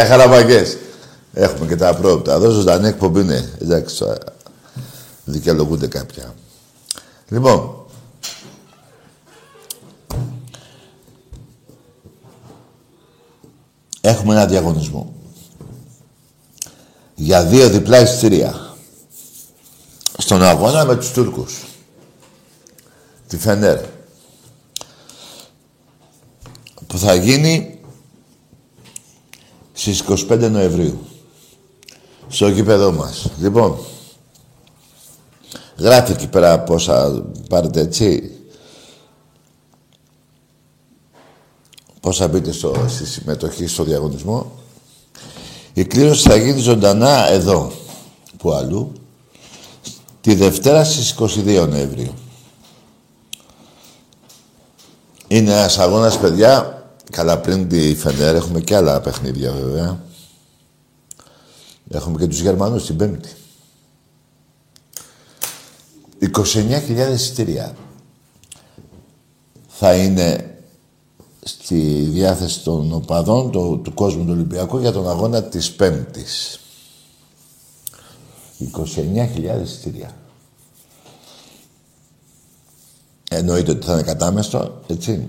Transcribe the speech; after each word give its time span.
Για 0.00 0.08
χαραμαγκές. 0.08 0.76
Έχουμε 1.32 1.66
και 1.66 1.76
τα 1.76 1.94
πρόοπτα. 1.94 2.32
Εδώ 2.34 2.50
ζωντανή 2.50 2.88
εκπομπή 2.88 3.20
είναι. 3.20 3.52
Εντάξει, 3.60 4.04
δικαιολογούνται 5.24 5.86
κάποια. 5.86 6.34
Λοιπόν, 7.28 7.86
έχουμε 14.00 14.34
ένα 14.34 14.46
διαγωνισμό. 14.46 15.14
Για 17.14 17.44
δύο 17.44 17.68
διπλά 17.68 18.00
εισιτήρια. 18.00 18.74
Στον 20.18 20.42
αγώνα 20.42 20.84
με 20.84 20.96
τους 20.96 21.10
Τούρκους. 21.12 21.64
Τη 23.28 23.38
Φενέρ. 23.38 23.78
Που 26.86 26.98
θα 26.98 27.14
γίνει 27.14 27.79
στις 29.80 30.04
25 30.08 30.50
Νοεμβρίου. 30.50 30.98
Στο 32.28 32.48
γήπεδό 32.48 32.92
μας. 32.92 33.30
Λοιπόν, 33.40 33.78
γράφει 35.78 36.12
εκεί 36.12 36.26
πέρα 36.26 36.60
πόσα 36.60 37.24
πάρετε 37.48 37.80
έτσι. 37.80 38.34
Πόσα 42.00 42.28
μπείτε 42.28 42.52
στο, 42.52 42.84
στη 42.88 43.06
συμμετοχή 43.06 43.66
στο 43.66 43.84
διαγωνισμό. 43.84 44.52
Η 45.72 45.84
κλήρωση 45.84 46.28
θα 46.28 46.36
γίνει 46.36 46.60
ζωντανά 46.60 47.28
εδώ, 47.28 47.72
που 48.38 48.52
αλλού, 48.52 48.92
τη 50.20 50.34
Δευτέρα 50.34 50.84
στις 50.84 51.14
22 51.18 51.66
Νοεμβρίου. 51.68 52.14
Είναι 55.28 55.52
ένας 55.52 55.78
αγώνας, 55.78 56.18
παιδιά, 56.18 56.79
καλά 57.10 57.38
πριν 57.38 57.68
τη 57.68 57.94
Φενέρ, 57.94 58.34
έχουμε 58.34 58.60
και 58.60 58.76
άλλα 58.76 59.00
παιχνίδια 59.00 59.52
βέβαια. 59.52 60.04
Έχουμε 61.90 62.18
και 62.18 62.26
τους 62.26 62.40
Γερμανούς 62.40 62.86
την 62.86 62.96
Πέμπτη. 62.96 63.28
29.000 66.20 67.12
εισιτήρια 67.12 67.76
θα 69.68 69.94
είναι 69.94 70.54
στη 71.42 72.08
διάθεση 72.10 72.62
των 72.62 72.92
οπαδών 72.92 73.50
του, 73.50 73.80
του 73.84 73.94
κόσμου 73.94 74.24
του 74.24 74.32
Ολυμπιακού 74.32 74.78
για 74.78 74.92
τον 74.92 75.08
αγώνα 75.08 75.42
της 75.42 75.72
Πέμπτης. 75.72 76.60
29.000 78.58 79.60
εισιτήρια. 79.62 80.16
Εννοείται 83.30 83.70
ότι 83.70 83.86
θα 83.86 83.92
είναι 83.92 84.02
κατάμεστο, 84.02 84.82
έτσι. 84.86 85.28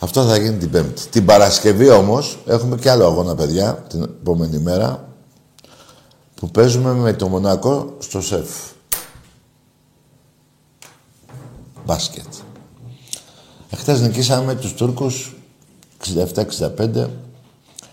Αυτό 0.00 0.24
θα 0.24 0.36
γίνει 0.36 0.56
την 0.56 0.70
Πέμπτη. 0.70 1.08
Την 1.08 1.24
Παρασκευή 1.24 1.88
όμως 1.88 2.38
έχουμε 2.46 2.76
και 2.76 2.90
άλλο 2.90 3.06
αγώνα, 3.06 3.34
παιδιά, 3.34 3.74
την 3.74 4.02
επόμενη 4.02 4.58
μέρα, 4.58 5.08
που 6.34 6.50
παίζουμε 6.50 6.92
με 6.92 7.12
το 7.12 7.28
Μονακό 7.28 7.96
στο 7.98 8.20
ΣΕΦ. 8.20 8.48
Μπάσκετ. 11.84 12.26
Εχθές 13.70 14.00
νικήσαμε 14.00 14.54
τους 14.54 14.74
Τούρκους 14.74 15.36
67-65 16.04 17.08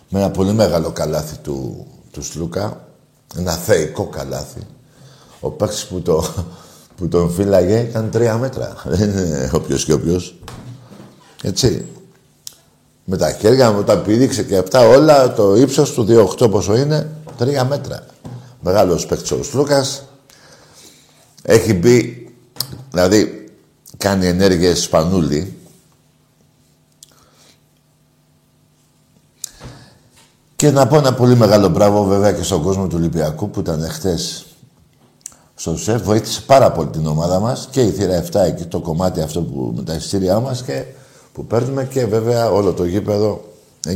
με 0.10 0.20
ένα 0.20 0.32
πολύ 0.32 0.54
μεγάλο 0.54 0.92
καλάθι 0.92 1.38
του, 1.38 1.88
του 2.12 2.24
Σλούκα. 2.24 2.88
Ένα 3.38 3.52
θεϊκό 3.52 4.08
καλάθι. 4.08 4.62
Ο 5.40 5.50
παίκτης 5.50 5.86
που, 5.86 6.02
το, 6.02 6.24
που 6.96 7.08
τον 7.08 7.32
φύλαγε 7.32 7.80
ήταν 7.80 8.12
τρία 8.12 8.38
μέτρα. 8.38 8.76
Δεν 8.86 9.10
είναι 9.10 9.50
όποιος 9.54 9.86
και 9.86 9.94
όποιος. 9.94 10.36
Έτσι. 11.42 11.86
Με 13.06 13.18
τα 13.18 13.32
χέρια 13.32 13.72
μου, 13.72 13.80
όταν 13.80 14.04
πήδηξε 14.04 14.44
και 14.44 14.58
αυτά 14.58 14.88
όλα, 14.88 15.34
το 15.34 15.56
ύψος 15.56 15.92
του 15.92 16.06
2,8 16.40 16.52
πόσο 16.52 16.76
είναι, 16.76 17.10
τρία 17.38 17.64
μέτρα. 17.64 18.06
Μεγάλος 18.60 19.06
παίκτης 19.06 19.32
ο 19.32 19.44
Σλούκας. 19.44 20.04
Έχει 21.42 21.74
μπει, 21.74 22.30
δηλαδή, 22.92 23.50
κάνει 23.98 24.28
ενέργειες 24.28 24.82
σπανούλη. 24.82 25.58
Και 30.56 30.72
να 30.72 30.88
πω 30.88 30.98
ένα 30.98 31.14
πολύ 31.14 31.36
μεγάλο 31.36 31.70
μπράβο 31.70 32.04
βέβαια 32.04 32.32
και 32.32 32.44
στον 32.44 32.62
κόσμο 32.62 32.88
του 32.88 32.96
Ολυμπιακού 33.00 33.50
που 33.50 33.60
ήταν 33.60 33.90
χτες 33.90 34.46
στο 35.56 35.78
ΣΕΦ. 35.78 36.02
Βοήθησε 36.02 36.42
πάρα 36.42 36.72
πολύ 36.72 36.90
την 36.90 37.08
ομάδα 37.08 37.40
μας 37.40 37.68
και 37.72 37.82
η 37.82 37.92
θύρα 37.92 38.24
7 38.32 38.36
εκεί 38.36 38.66
το 38.66 38.80
κομμάτι 38.80 39.22
αυτό 39.22 39.42
που 39.42 39.74
με 39.76 39.84
τα 39.84 39.94
εισιτήριά 39.94 40.40
μας 40.40 40.64
και 40.64 40.86
που 41.36 41.46
παίρνουμε 41.46 41.86
και 41.86 42.06
βέβαια 42.06 42.50
όλο 42.50 42.74
το 42.74 42.86
γήπεδο 42.86 43.54
9.000 43.88 43.92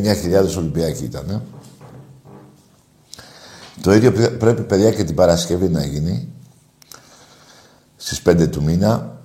Ολυμπιακοί 0.57 1.03
ήταν. 1.03 1.29
Ε. 1.29 1.41
Το 3.81 3.93
ίδιο 3.93 4.11
πρέπει 4.11 4.61
παιδιά 4.61 4.91
και 4.91 5.03
την 5.03 5.15
Παρασκευή 5.15 5.69
να 5.69 5.85
γίνει 5.85 6.27
στις 7.95 8.21
5 8.29 8.49
του 8.49 8.63
μήνα. 8.63 9.17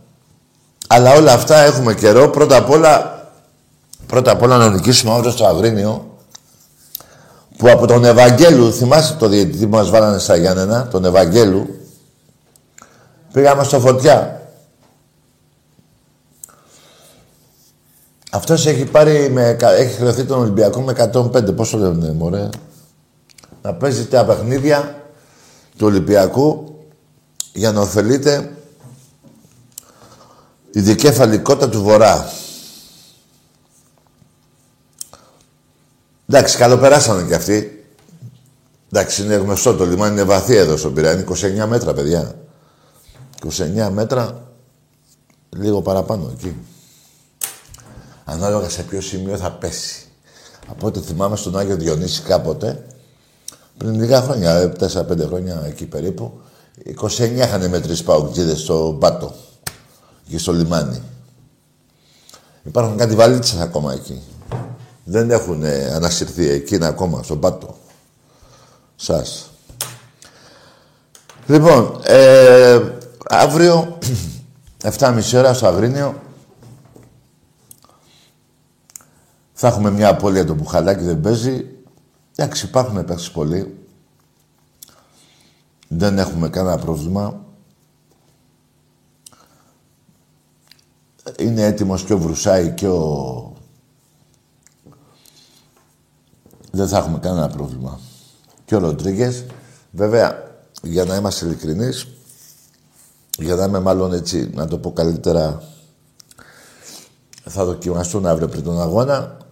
Αλλά 0.87 1.15
όλα 1.15 1.33
αυτά 1.33 1.57
έχουμε 1.57 1.95
καιρό. 1.95 2.29
Πρώτα 2.29 2.57
απ' 2.57 2.71
όλα, 2.71 3.23
πρώτα 4.07 4.31
απ' 4.31 4.43
όλα 4.43 4.57
να 4.57 4.71
νικήσουμε 4.71 5.13
αύριο 5.13 5.31
στο 5.31 5.47
Αγρίνιο 5.47 6.19
που 7.57 7.71
από 7.71 7.87
τον 7.87 8.05
Ευαγγέλου, 8.05 8.73
θυμάστε 8.73 9.17
το 9.19 9.29
διαιτητή 9.29 9.67
που 9.67 9.77
μας 9.77 9.91
βάλανε 9.91 10.19
στα 10.19 10.37
Γιάννενα, 10.37 10.89
τον 10.89 11.05
Ευαγγέλου, 11.05 11.67
πήγαμε 13.33 13.65
στο 13.65 13.81
Φωτιά. 13.81 14.44
Αυτός 18.35 18.67
έχει 18.67 18.85
πάρει, 18.85 19.31
με, 19.31 19.57
έχει 19.61 19.95
χρεωθεί 19.95 20.25
τον 20.25 20.39
Ολυμπιακό 20.39 20.81
με 20.81 21.11
105. 21.15 21.57
Πόσο 21.57 21.79
λένε, 21.79 22.13
μωρέ; 22.13 22.49
Να 23.63 23.75
παίζει 23.75 24.07
τα 24.07 24.25
παιχνίδια 24.25 25.03
του 25.77 25.87
Ολυμπιακού 25.87 26.79
για 27.53 27.73
να 27.73 27.81
ωφελείται 27.81 28.57
η 30.71 30.81
δικέφαλη 30.81 31.39
κότα 31.39 31.69
του 31.69 31.83
Βορρά. 31.83 32.33
Εντάξει, 36.29 36.57
καλοπεράσανε 36.57 37.27
κι 37.27 37.35
αυτοί. 37.35 37.85
Εντάξει, 38.93 39.23
είναι 39.23 39.35
γνωστό 39.35 39.75
το 39.75 39.87
λιμάνι, 39.87 40.13
είναι 40.13 40.23
βαθύ 40.23 40.57
εδώ 40.57 40.77
στον 40.77 40.95
Πειραιά. 40.95 41.13
Είναι 41.13 41.25
29 41.65 41.67
μέτρα, 41.69 41.93
παιδιά. 41.95 42.35
29 43.87 43.89
μέτρα, 43.91 44.49
λίγο 45.51 45.83
παραπάνω 45.83 46.31
εκεί 46.35 46.57
ανάλογα 48.25 48.69
σε 48.69 48.83
ποιο 48.83 49.01
σημείο 49.01 49.37
θα 49.37 49.51
πέσει. 49.51 50.07
Από 50.71 50.87
ό,τι 50.87 51.01
θυμάμαι 51.01 51.37
στον 51.37 51.59
Άγιο 51.59 51.77
Διονύση 51.77 52.23
κάποτε, 52.23 52.85
πριν 53.77 53.95
λίγα 53.95 54.21
χρόνια, 54.21 54.73
4-5 54.81 55.27
χρόνια 55.27 55.63
εκεί 55.67 55.87
περίπου, 55.87 56.41
29 57.01 57.19
είχαν 57.19 57.69
μετρήσει 57.69 58.05
παουτζίδες 58.05 58.61
στο 58.61 58.97
Πάτο 59.01 59.35
και 60.29 60.39
στο 60.39 60.53
λιμάνι. 60.53 61.03
Υπάρχουν 62.63 62.97
κάτι 62.97 63.15
βαλίτσες 63.15 63.61
ακόμα 63.61 63.93
εκεί. 63.93 64.23
Δεν 65.05 65.31
έχουν 65.31 65.63
ε, 65.65 65.93
ανασυρθεί 65.95 66.49
εκείνα 66.49 66.87
ακόμα, 66.87 67.23
στον 67.23 67.41
Πάτο. 67.41 67.77
Σας. 68.97 69.51
Λοιπόν, 71.47 72.01
ε, 72.03 72.81
αύριο, 73.29 73.99
7.30 74.99 75.21
ώρα 75.35 75.55
στο 75.55 75.67
Αγρίνιο, 75.67 76.23
Θα 79.57 79.69
έχουμε 79.69 79.91
μια 79.91 80.09
απώλεια 80.09 80.45
το 80.45 80.55
μπουχαλάκι, 80.55 81.05
δεν 81.05 81.21
παίζει. 81.21 81.67
Εντάξει, 82.37 82.67
υπάρχουν 82.67 83.05
παίξει 83.05 83.33
πολύ. 83.33 83.79
Δεν 85.89 86.19
έχουμε 86.19 86.49
κανένα 86.49 86.79
πρόβλημα. 86.79 87.45
Είναι 91.39 91.63
έτοιμος 91.63 92.05
και 92.05 92.13
ο 92.13 92.19
Βρουσάη 92.19 92.71
και 92.71 92.89
ο... 92.89 93.53
Δεν 96.71 96.89
θα 96.89 96.99
έχουμε 96.99 97.19
κανένα 97.19 97.49
πρόβλημα. 97.49 98.01
Και 98.65 98.75
ο 98.75 98.79
Ροντρίγκες. 98.79 99.45
Βέβαια, 99.91 100.53
για 100.83 101.05
να 101.05 101.17
είμαστε 101.17 101.47
ειλικρινείς, 101.47 102.07
για 103.39 103.55
να 103.55 103.65
είμαι 103.65 103.81
μάλλον 103.81 104.13
έτσι, 104.13 104.51
να 104.55 104.67
το 104.67 104.79
πω 104.79 104.93
καλύτερα, 104.93 105.63
θα 107.45 107.65
δοκιμαστούν 107.65 108.27
αύριο 108.27 108.49
πριν 108.49 108.63
τον 108.63 108.81
αγώνα 108.81 109.43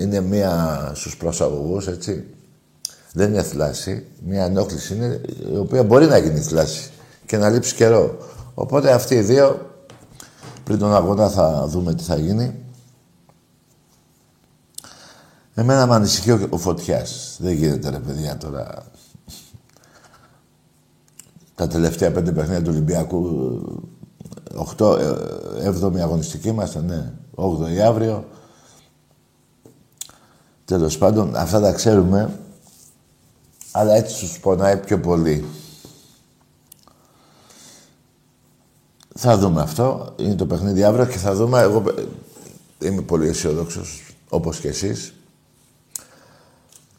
είναι 0.00 0.20
μία 0.20 0.92
στους 0.94 1.16
προσαγωγούς, 1.16 1.86
έτσι. 1.86 2.24
Δεν 3.12 3.32
είναι 3.32 3.42
θλάση. 3.42 4.06
Μία 4.26 4.44
ενόχληση 4.44 4.94
είναι 4.94 5.20
η 5.52 5.56
οποία 5.56 5.82
μπορεί 5.82 6.06
να 6.06 6.18
γίνει 6.18 6.40
θλάση 6.40 6.90
και 7.26 7.36
να 7.36 7.48
λείψει 7.48 7.74
καιρό. 7.74 8.16
Οπότε 8.54 8.92
αυτοί 8.92 9.14
οι 9.14 9.20
δύο, 9.20 9.70
πριν 10.64 10.78
τον 10.78 10.94
αγώνα 10.94 11.28
θα 11.28 11.66
δούμε 11.66 11.94
τι 11.94 12.02
θα 12.02 12.16
γίνει. 12.16 12.54
Εμένα 15.54 15.86
με 15.86 15.94
ανησυχεί 15.94 16.30
ο, 16.30 16.46
ο 16.50 16.56
Φωτιάς. 16.56 17.36
Δεν 17.40 17.52
γίνεται 17.52 17.90
ρε 17.90 17.98
παιδιά 17.98 18.36
τώρα. 18.36 18.84
Τα 21.54 21.66
τελευταία 21.66 22.12
πέντε 22.12 22.32
παιχνίδια 22.32 22.62
του 22.62 22.70
Ολυμπιακού, 22.72 23.60
8, 24.76 24.98
7η 25.64 25.98
αγωνιστική 25.98 26.48
είμαστε, 26.48 26.80
ναι. 26.80 27.12
8η 27.34 27.76
αύριο. 27.76 28.24
Τέλος 30.66 30.98
πάντων, 30.98 31.36
αυτά 31.36 31.60
τα 31.60 31.72
ξέρουμε, 31.72 32.38
αλλά 33.72 33.94
έτσι 33.94 34.18
τους 34.20 34.38
πονάει 34.38 34.76
πιο 34.76 35.00
πολύ. 35.00 35.44
Θα 39.14 39.38
δούμε 39.38 39.60
αυτό. 39.60 40.14
Είναι 40.16 40.34
το 40.34 40.46
παιχνίδι 40.46 40.84
αύριο 40.84 41.06
και 41.06 41.18
θα 41.18 41.34
δούμε. 41.34 41.60
Εγώ 41.60 41.84
είμαι 42.78 43.02
πολύ 43.02 43.28
αισιόδοξος, 43.28 44.14
όπως 44.28 44.60
και 44.60 44.68
εσείς. 44.68 45.14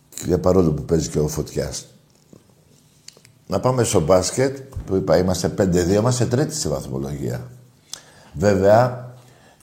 Και 0.09 0.37
παρόλο 0.37 0.71
που 0.71 0.83
παίζει 0.83 1.09
και 1.09 1.19
ο 1.19 1.27
Φωτιάς. 1.27 1.85
Να 3.47 3.59
πάμε 3.59 3.83
στο 3.83 3.99
μπάσκετ, 3.99 4.57
που 4.85 4.95
είπα 4.95 5.17
είμαστε 5.17 5.49
5-2, 5.49 5.89
είμαστε 5.89 6.25
τρίτη 6.25 6.55
στη 6.55 6.67
βαθμολογία. 6.67 7.51
Βέβαια, 8.33 9.11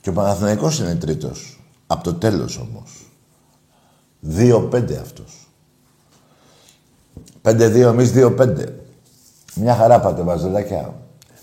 και 0.01 0.09
ο 0.09 0.13
Παναθηναϊκός 0.13 0.79
είναι 0.79 0.95
τρίτος. 0.95 1.59
Από 1.87 2.03
το 2.03 2.13
τέλος 2.13 2.57
όμως. 2.57 3.04
2-5 4.29 4.97
αυτός. 5.01 5.49
5-2, 7.41 7.75
εμείς 7.75 8.11
2-5. 8.11 8.65
Μια 9.55 9.75
χαρά 9.75 9.99
πάτε, 9.99 10.21
βαζελάκια. 10.21 10.93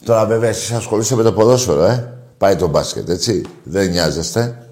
Τώρα 0.04 0.26
βέβαια 0.26 0.48
εσείς 0.48 0.70
ασχολείστε 0.70 1.14
με 1.14 1.22
το 1.22 1.32
ποδόσφαιρο, 1.32 1.84
ε. 1.84 2.16
Πάει 2.38 2.56
το 2.56 2.68
μπάσκετ, 2.68 3.08
έτσι. 3.08 3.42
Δεν 3.64 3.90
νοιάζεστε. 3.90 4.66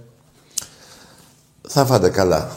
Θα 1.69 1.85
φάτε 1.85 2.09
καλά. 2.09 2.49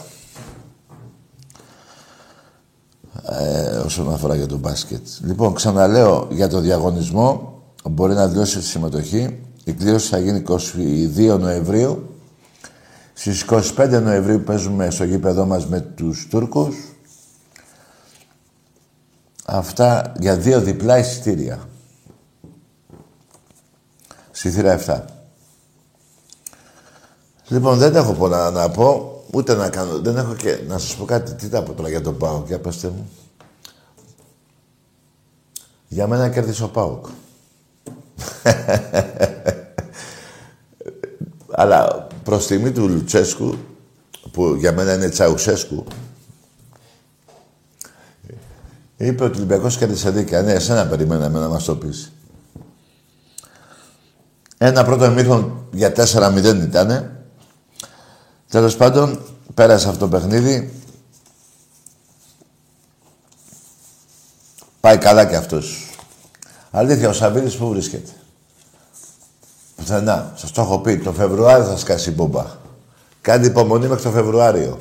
Ε, 3.29 3.77
όσον 3.77 4.13
αφορά 4.13 4.35
για 4.35 4.47
το 4.47 4.57
μπάσκετ. 4.57 5.07
Λοιπόν, 5.25 5.53
ξαναλέω 5.53 6.27
για 6.31 6.47
το 6.47 6.59
διαγωνισμό. 6.59 7.61
Μπορεί 7.89 8.13
να 8.13 8.27
δηλώσει 8.27 8.57
τη 8.57 8.65
συμμετοχή. 8.65 9.39
Η 9.63 9.73
κλήρωση 9.73 10.07
θα 10.07 10.19
γίνει 10.19 10.43
22 10.47 11.37
Νοεμβρίου. 11.39 12.12
Στις 13.13 13.45
25 13.49 13.99
Νοεμβρίου 14.03 14.41
παίζουμε 14.41 14.89
στο 14.89 15.03
γήπεδό 15.03 15.45
μας 15.45 15.67
με 15.67 15.79
τους 15.79 16.27
Τούρκους. 16.29 16.75
Αυτά 19.45 20.13
για 20.19 20.37
δύο 20.37 20.61
διπλά 20.61 20.97
εισιτήρια. 20.97 21.69
Στη 24.31 24.49
θύρα 24.49 24.79
7. 24.85 25.03
Λοιπόν, 27.47 27.77
δεν 27.77 27.95
έχω 27.95 28.13
πολλά 28.13 28.51
να 28.51 28.69
πω, 28.69 29.21
ούτε 29.31 29.53
να 29.53 29.69
κάνω. 29.69 29.99
Δεν 29.99 30.17
έχω 30.17 30.35
και 30.35 30.59
να 30.67 30.77
σας 30.77 30.95
πω 30.95 31.05
κάτι. 31.05 31.33
Τι 31.33 31.47
θα 31.47 31.63
πω 31.63 31.73
τώρα 31.73 31.89
για 31.89 32.01
τον 32.01 32.17
ΠΑΟΚ, 32.17 32.47
για 32.47 32.59
πέστε 32.59 32.87
μου. 32.87 33.09
Για 35.87 36.07
μένα 36.07 36.29
κέρδισε 36.29 36.63
ο 36.63 36.69
ΠΑΟΚ. 36.69 37.05
Αλλά 41.51 42.07
προς 42.23 42.47
τιμή 42.47 42.71
του 42.71 42.89
Λουτσέσκου, 42.89 43.57
που 44.31 44.55
για 44.55 44.73
μένα 44.73 44.93
είναι 44.93 45.09
Τσαουσέσκου, 45.09 45.83
είπε 48.97 49.23
ότι 49.23 49.33
ο 49.33 49.35
Ολυμπιακός 49.37 49.77
κέρδισε 49.77 50.09
δίκαια. 50.09 50.41
Ναι, 50.41 50.51
εσένα 50.51 50.87
περιμέναμε 50.87 51.39
να 51.39 51.47
μας 51.47 51.63
το 51.63 51.75
πεις. 51.75 52.11
Ένα 54.57 54.83
πρώτο 54.83 55.03
εμίχρον 55.03 55.67
για 55.71 55.91
4-0 55.91 56.61
ήτανε. 56.63 57.25
Τέλος 58.49 58.75
πάντων, 58.75 59.19
πέρασε 59.53 59.87
αυτό 59.87 59.99
το 59.99 60.17
παιχνίδι. 60.17 60.73
Πάει 64.79 64.97
καλά 64.97 65.25
και 65.25 65.35
αυτός. 65.35 65.89
Αλήθεια, 66.71 67.09
ο 67.09 67.13
Σαββίδης 67.13 67.55
πού 67.55 67.69
βρίσκεται. 67.69 68.11
Πουθενά. 69.83 70.33
Σας 70.35 70.51
το 70.51 70.61
έχω 70.61 70.79
πει. 70.79 70.97
Το 70.97 71.11
Φεβρουάριο 71.11 71.65
θα 71.65 71.77
σκάσει 71.77 72.09
η 72.09 72.13
μπόμπα. 72.15 72.45
Κάντε 73.21 73.47
υπομονή 73.47 73.87
μέχρι 73.87 74.03
το 74.03 74.09
Φεβρουάριο. 74.09 74.79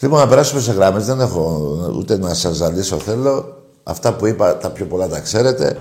Λοιπόν, 0.00 0.18
να 0.18 0.28
περάσουμε 0.28 0.60
σε 0.60 0.72
γράμμες. 0.72 1.06
Δεν 1.06 1.20
έχω 1.20 1.74
ούτε 1.96 2.18
να 2.18 2.34
σας 2.34 2.56
ζαλίσω 2.56 2.98
θέλω. 2.98 3.62
Αυτά 3.82 4.14
που 4.14 4.26
είπα, 4.26 4.56
τα 4.56 4.70
πιο 4.70 4.86
πολλά 4.86 5.08
τα 5.08 5.20
ξέρετε. 5.20 5.78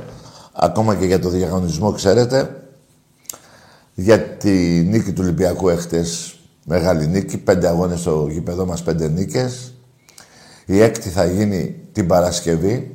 Ακόμα 0.53 0.95
και 0.95 1.05
για 1.05 1.19
το 1.19 1.29
διαγωνισμό 1.29 1.91
ξέρετε. 1.91 2.61
Για 3.93 4.21
τη 4.21 4.51
νίκη 4.89 5.11
του 5.11 5.21
Ολυμπιακού 5.23 5.69
έχτες, 5.69 6.39
μεγάλη 6.65 7.07
νίκη. 7.07 7.37
Πέντε 7.37 7.67
αγώνες 7.67 7.99
στο 7.99 8.27
γήπεδό 8.29 8.65
μας, 8.65 8.83
πέντε 8.83 9.07
νίκες. 9.07 9.73
Η 10.65 10.81
έκτη 10.81 11.09
θα 11.09 11.25
γίνει 11.25 11.75
την 11.91 12.07
Παρασκευή. 12.07 12.94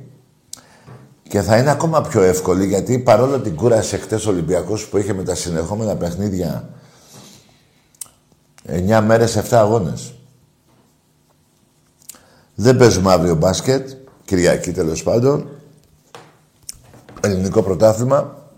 Και 1.31 1.43
θα 1.43 1.57
είναι 1.57 1.71
ακόμα 1.71 2.01
πιο 2.03 2.23
εύκολη 2.23 2.67
γιατί 2.67 2.99
παρόλο 2.99 3.41
την 3.41 3.57
κούραση 3.57 3.97
χτες 3.97 4.27
ο 4.27 4.31
Ολυμπιακός 4.31 4.89
που 4.89 4.99
είχε 4.99 5.13
με 5.13 5.23
τα 5.23 5.35
συνεχόμενα 5.35 5.97
παιχνίδια 5.97 6.69
9 8.67 9.01
μέρες, 9.07 9.37
7 9.37 9.43
αγώνες. 9.51 10.15
Δεν 12.55 12.77
παίζουμε 12.77 13.13
αύριο 13.13 13.35
μπάσκετ, 13.35 13.91
Κυριακή 14.25 14.73
τέλος 14.73 15.03
πάντων. 15.03 15.49
Ελληνικό 17.21 17.63
πρωτάθλημα. 17.63 18.49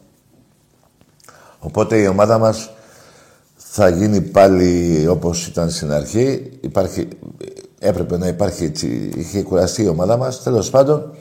Οπότε 1.58 1.98
η 1.98 2.06
ομάδα 2.06 2.38
μας 2.38 2.70
θα 3.56 3.88
γίνει 3.88 4.20
πάλι 4.20 5.06
όπως 5.08 5.46
ήταν 5.46 5.70
στην 5.70 5.92
αρχή. 5.92 6.50
Υπάρχει, 6.60 7.08
έπρεπε 7.78 8.18
να 8.18 8.26
υπάρχει 8.26 8.64
έτσι, 8.64 9.10
είχε 9.16 9.42
κουραστεί 9.42 9.82
η 9.82 9.88
ομάδα 9.88 10.16
μας. 10.16 10.42
Τέλος 10.42 10.70
πάντων, 10.70 11.14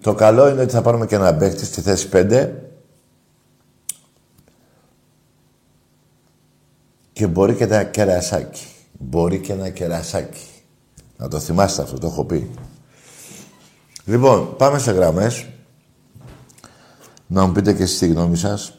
το 0.00 0.14
καλό 0.14 0.48
είναι 0.48 0.62
ότι 0.62 0.72
θα 0.72 0.82
πάρουμε 0.82 1.06
και 1.06 1.14
ένα 1.14 1.34
παίκτη 1.34 1.64
στη 1.64 1.80
θέση 1.80 2.08
5 2.12 2.48
και 7.12 7.26
μπορεί 7.26 7.54
και 7.54 7.64
ένα 7.64 7.84
κερασάκι. 7.84 8.66
Μπορεί 8.98 9.40
και 9.40 9.52
ένα 9.52 9.68
κερασάκι. 9.68 10.46
Να 11.16 11.28
το 11.28 11.38
θυμάστε 11.38 11.82
αυτό, 11.82 11.98
το 11.98 12.06
έχω 12.06 12.24
πει. 12.24 12.50
Λοιπόν, 14.04 14.56
πάμε 14.56 14.78
σε 14.78 14.90
γραμμές. 14.90 15.46
Να 17.26 17.46
μου 17.46 17.52
πείτε 17.52 17.72
και 17.72 17.82
εσείς 17.82 17.98
τη 17.98 18.06
γνώμη 18.06 18.36
σας. 18.36 18.78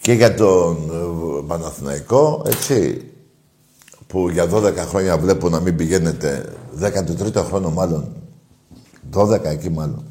Και 0.00 0.12
για 0.12 0.34
τον 0.34 0.90
ε, 0.90 1.46
Παναθηναϊκό, 1.46 2.42
έτσι, 2.46 3.10
που 4.06 4.28
για 4.28 4.48
12 4.50 4.76
χρόνια 4.76 5.18
βλέπω 5.18 5.48
να 5.48 5.60
μην 5.60 5.76
πηγαίνετε, 5.76 6.52
13ο 6.80 7.44
χρόνο 7.46 7.70
μάλλον, 7.70 8.12
12 9.12 9.44
εκεί 9.44 9.70
μάλλον. 9.70 10.04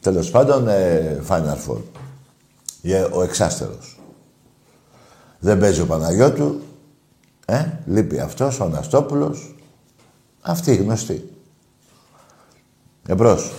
Τέλος 0.00 0.30
πάντων, 0.30 0.68
ε, 0.68 1.20
Final 1.28 1.56
Four. 1.68 1.80
ο 3.12 3.22
εξάστερος. 3.22 3.98
Δεν 5.38 5.58
παίζει 5.58 5.80
ο 5.80 5.86
Παναγιώτου. 5.86 6.60
Ε, 7.46 7.64
λείπει 7.86 8.20
αυτός, 8.20 8.60
ο 8.60 8.64
Αναστόπουλος. 8.64 9.54
Αυτή 10.40 10.70
η 10.70 10.76
γνωστή. 10.76 11.30
Εμπρός. 13.06 13.52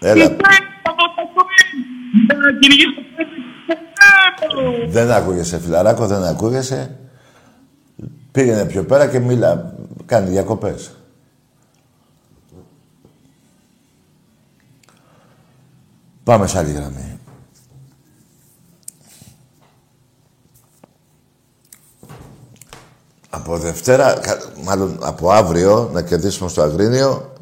Έλα. 0.00 0.22
Έλα. 0.22 0.36
Δεν 4.88 5.10
ακούγεσαι, 5.10 5.58
φιλαράκο, 5.58 6.06
δεν 6.06 6.22
ακούγεσαι. 6.22 6.98
Πήγαινε 8.32 8.64
πιο 8.64 8.84
πέρα 8.84 9.08
και 9.08 9.18
μίλα. 9.18 9.74
Κάνει 10.06 10.30
διακοπές. 10.30 10.94
Πάμε 16.30 16.46
σε 16.46 16.58
άλλη 16.58 16.72
γραμμή. 16.72 17.18
Από 23.30 23.58
Δευτέρα, 23.58 24.20
μάλλον 24.64 24.98
από 25.02 25.30
αύριο, 25.30 25.90
να 25.92 26.02
κερδίσουμε 26.02 26.48
στο 26.48 26.62
Αγρίνιο 26.62 27.34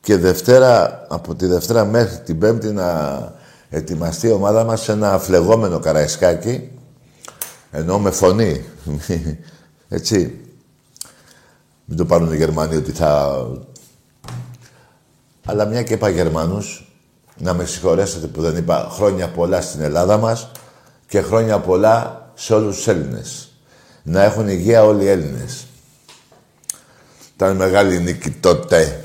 και 0.00 0.16
Δευτέρα, 0.16 1.06
από 1.08 1.34
τη 1.34 1.46
Δευτέρα 1.46 1.84
μέχρι 1.84 2.18
την 2.18 2.38
Πέμπτη 2.38 2.72
να 2.72 3.18
ετοιμαστεί 3.70 4.26
η 4.26 4.32
ομάδα 4.32 4.64
μας 4.64 4.82
σε 4.82 4.92
ένα 4.92 5.18
φλεγόμενο 5.18 5.78
καραϊσκάκι, 5.78 6.70
ενώ 7.70 7.98
με 7.98 8.10
φωνή. 8.10 8.64
Έτσι. 9.88 10.40
Μην 11.84 11.96
το 11.96 12.04
πάρουν 12.04 12.32
οι 12.32 12.36
Γερμανοί 12.36 12.76
ότι 12.76 12.92
θα... 12.92 13.42
Αλλά 15.44 15.64
μια 15.64 15.82
και 15.82 15.94
είπα 15.94 16.08
Γερμανούς, 16.08 16.91
να 17.36 17.54
με 17.54 17.64
συγχωρέσετε 17.64 18.26
που 18.26 18.40
δεν 18.40 18.56
είπα 18.56 18.88
χρόνια 18.90 19.28
πολλά 19.28 19.60
στην 19.60 19.80
Ελλάδα 19.80 20.16
μας 20.16 20.50
και 21.06 21.20
χρόνια 21.20 21.58
πολλά 21.58 22.30
σε 22.34 22.54
όλους 22.54 22.76
τους 22.76 22.88
Έλληνες. 22.88 23.52
Να 24.02 24.22
έχουν 24.22 24.48
υγεία 24.48 24.84
όλοι 24.84 25.04
οι 25.04 25.08
Έλληνες. 25.08 25.66
Ήταν 27.34 27.56
μεγάλη 27.56 27.98
νίκη 27.98 28.30
τότε 28.30 29.04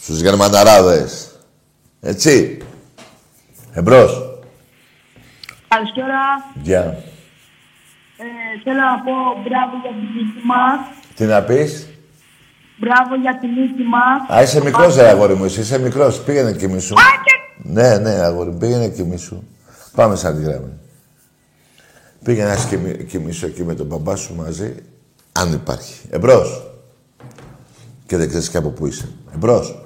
στους 0.00 0.20
Γερμαναράδες. 0.20 1.30
Έτσι. 2.00 2.58
Εμπρός. 3.72 4.40
Καλησπέρα. 5.68 6.20
Γεια. 6.62 6.82
Ε, 8.20 8.60
θέλω 8.64 8.80
να 8.80 8.98
πω 9.04 9.12
μπράβο 9.42 9.72
για 9.82 9.90
την 9.90 10.08
νίκη 10.14 10.46
μας. 10.46 10.78
Τι 11.14 11.24
να 11.24 11.42
πεις; 11.42 11.88
Μπράβο 12.80 13.14
για 13.14 13.38
την 13.38 13.48
νίκη 13.50 13.82
μας. 13.82 14.38
Α, 14.38 14.42
είσαι 14.42 14.62
μικρός, 14.62 14.96
ρε 14.96 15.08
αγόρι 15.08 15.34
μου. 15.34 15.44
Είσαι, 15.44 15.60
είσαι 15.60 15.78
μικρός. 15.78 16.20
Πήγαινε 16.20 16.52
κι 16.52 16.78
σου. 16.78 16.94
Α, 16.94 17.02
και... 17.24 17.32
Ναι, 17.62 17.98
ναι, 17.98 18.10
αγόρι 18.10 18.50
μου. 18.50 18.58
Πήγαινε 18.58 18.88
κι 18.88 19.16
σου. 19.16 19.46
Πάμε 19.94 20.16
σαν 20.16 20.36
τη 20.36 20.42
γράμμα. 20.42 20.68
Πήγε 22.24 22.44
να 22.44 22.56
σκημι- 22.56 23.04
κοιμήσω 23.06 23.46
εκεί 23.46 23.64
με 23.64 23.74
τον 23.74 23.86
μπαμπά 23.86 24.16
σου 24.16 24.34
μαζί, 24.34 24.74
αν 25.32 25.52
υπάρχει. 25.52 25.94
Εμπρός. 26.10 26.66
Και 28.06 28.16
δεν 28.16 28.28
ξέρεις 28.28 28.48
και 28.48 28.56
από 28.56 28.68
πού 28.68 28.86
είσαι. 28.86 29.08
Εμπρός. 29.34 29.82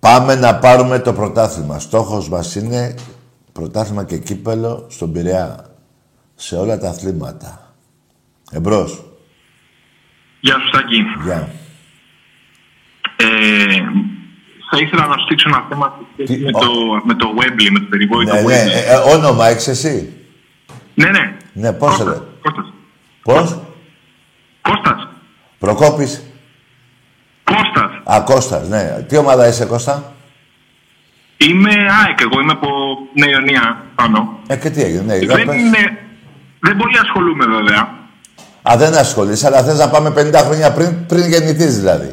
Πάμε 0.00 0.34
να 0.34 0.58
πάρουμε 0.58 0.98
το 0.98 1.12
πρωτάθλημα. 1.12 1.78
Στόχος 1.78 2.28
μας 2.28 2.54
είναι 2.54 2.94
πρωτάθλημα 3.52 4.04
και 4.04 4.18
κύπελο 4.18 4.86
στον 4.88 5.12
Πειραιά. 5.12 5.73
Σε 6.34 6.56
όλα 6.56 6.78
τα 6.78 6.88
αθλήματα. 6.88 7.74
Εμπρός. 8.50 9.04
Γεια 10.40 10.54
σου, 10.58 10.66
Στάκη. 10.68 11.02
Γεια. 11.24 11.48
Ε, 13.16 13.82
θα 14.70 14.78
ήθελα 14.80 15.06
να 15.06 15.16
σου 15.18 15.26
δείξω 15.28 15.48
ένα 15.48 15.66
θέμα 15.68 15.98
σε 16.16 16.22
σχέση 16.24 16.38
Τι- 16.38 16.44
με 16.44 16.50
ο- 16.54 16.58
το, 16.60 16.70
με 17.04 17.14
το 17.14 17.34
Webley, 17.38 17.68
με 17.70 17.78
το 17.78 17.86
περιβόητο 17.90 18.34
Ναι, 18.34 18.40
ναι. 18.40 18.46
Webley. 18.46 18.70
Ε, 18.72 18.92
ε, 18.92 18.96
όνομα 19.16 19.46
έχεις 19.46 19.68
εσύ; 19.68 20.12
Ναι, 20.94 21.08
ναι. 21.10 21.36
Ναι, 21.52 21.72
πώς 21.72 21.88
Κώστας, 21.88 22.04
το 22.06 22.10
λέει. 22.10 22.28
Κώστας. 22.42 22.72
Πώς; 23.22 23.58
Κώστας. 24.62 25.08
Προκόπης. 25.58 26.22
Κώστας. 27.44 27.90
Α, 28.04 28.22
Κώστας, 28.24 28.68
ναι. 28.68 29.04
Τι 29.08 29.16
ομάδα 29.16 29.48
είσαι, 29.48 29.64
Κώστα; 29.64 30.12
Είμαι 31.36 31.70
ΑΕΚ, 31.70 32.20
εγώ 32.20 32.40
είμαι 32.40 32.52
από 32.52 32.68
Νέα 33.14 33.28
Ιωνία 33.30 33.84
πάνω. 33.94 34.38
Ε, 34.46 34.56
και 34.56 34.70
τι 34.70 34.82
έγινε, 34.82 35.02
ναι, 35.02 35.16
για 35.16 35.36
Δεν 35.36 35.46
πες. 35.46 35.56
είναι... 35.56 35.98
Δεν 36.66 36.76
πολύ 36.76 36.98
ασχολούμαι 37.04 37.46
βέβαια. 37.46 37.82
Α, 38.70 38.76
δεν 38.76 38.94
ασχολείσαι, 38.94 39.46
αλλά 39.46 39.62
θες 39.62 39.78
να 39.78 39.88
πάμε 39.88 40.08
50 40.16 40.34
χρόνια 40.46 40.72
πριν, 40.72 41.06
πριν 41.06 41.24
γεννηθείς 41.32 41.78
δηλαδή. 41.78 42.10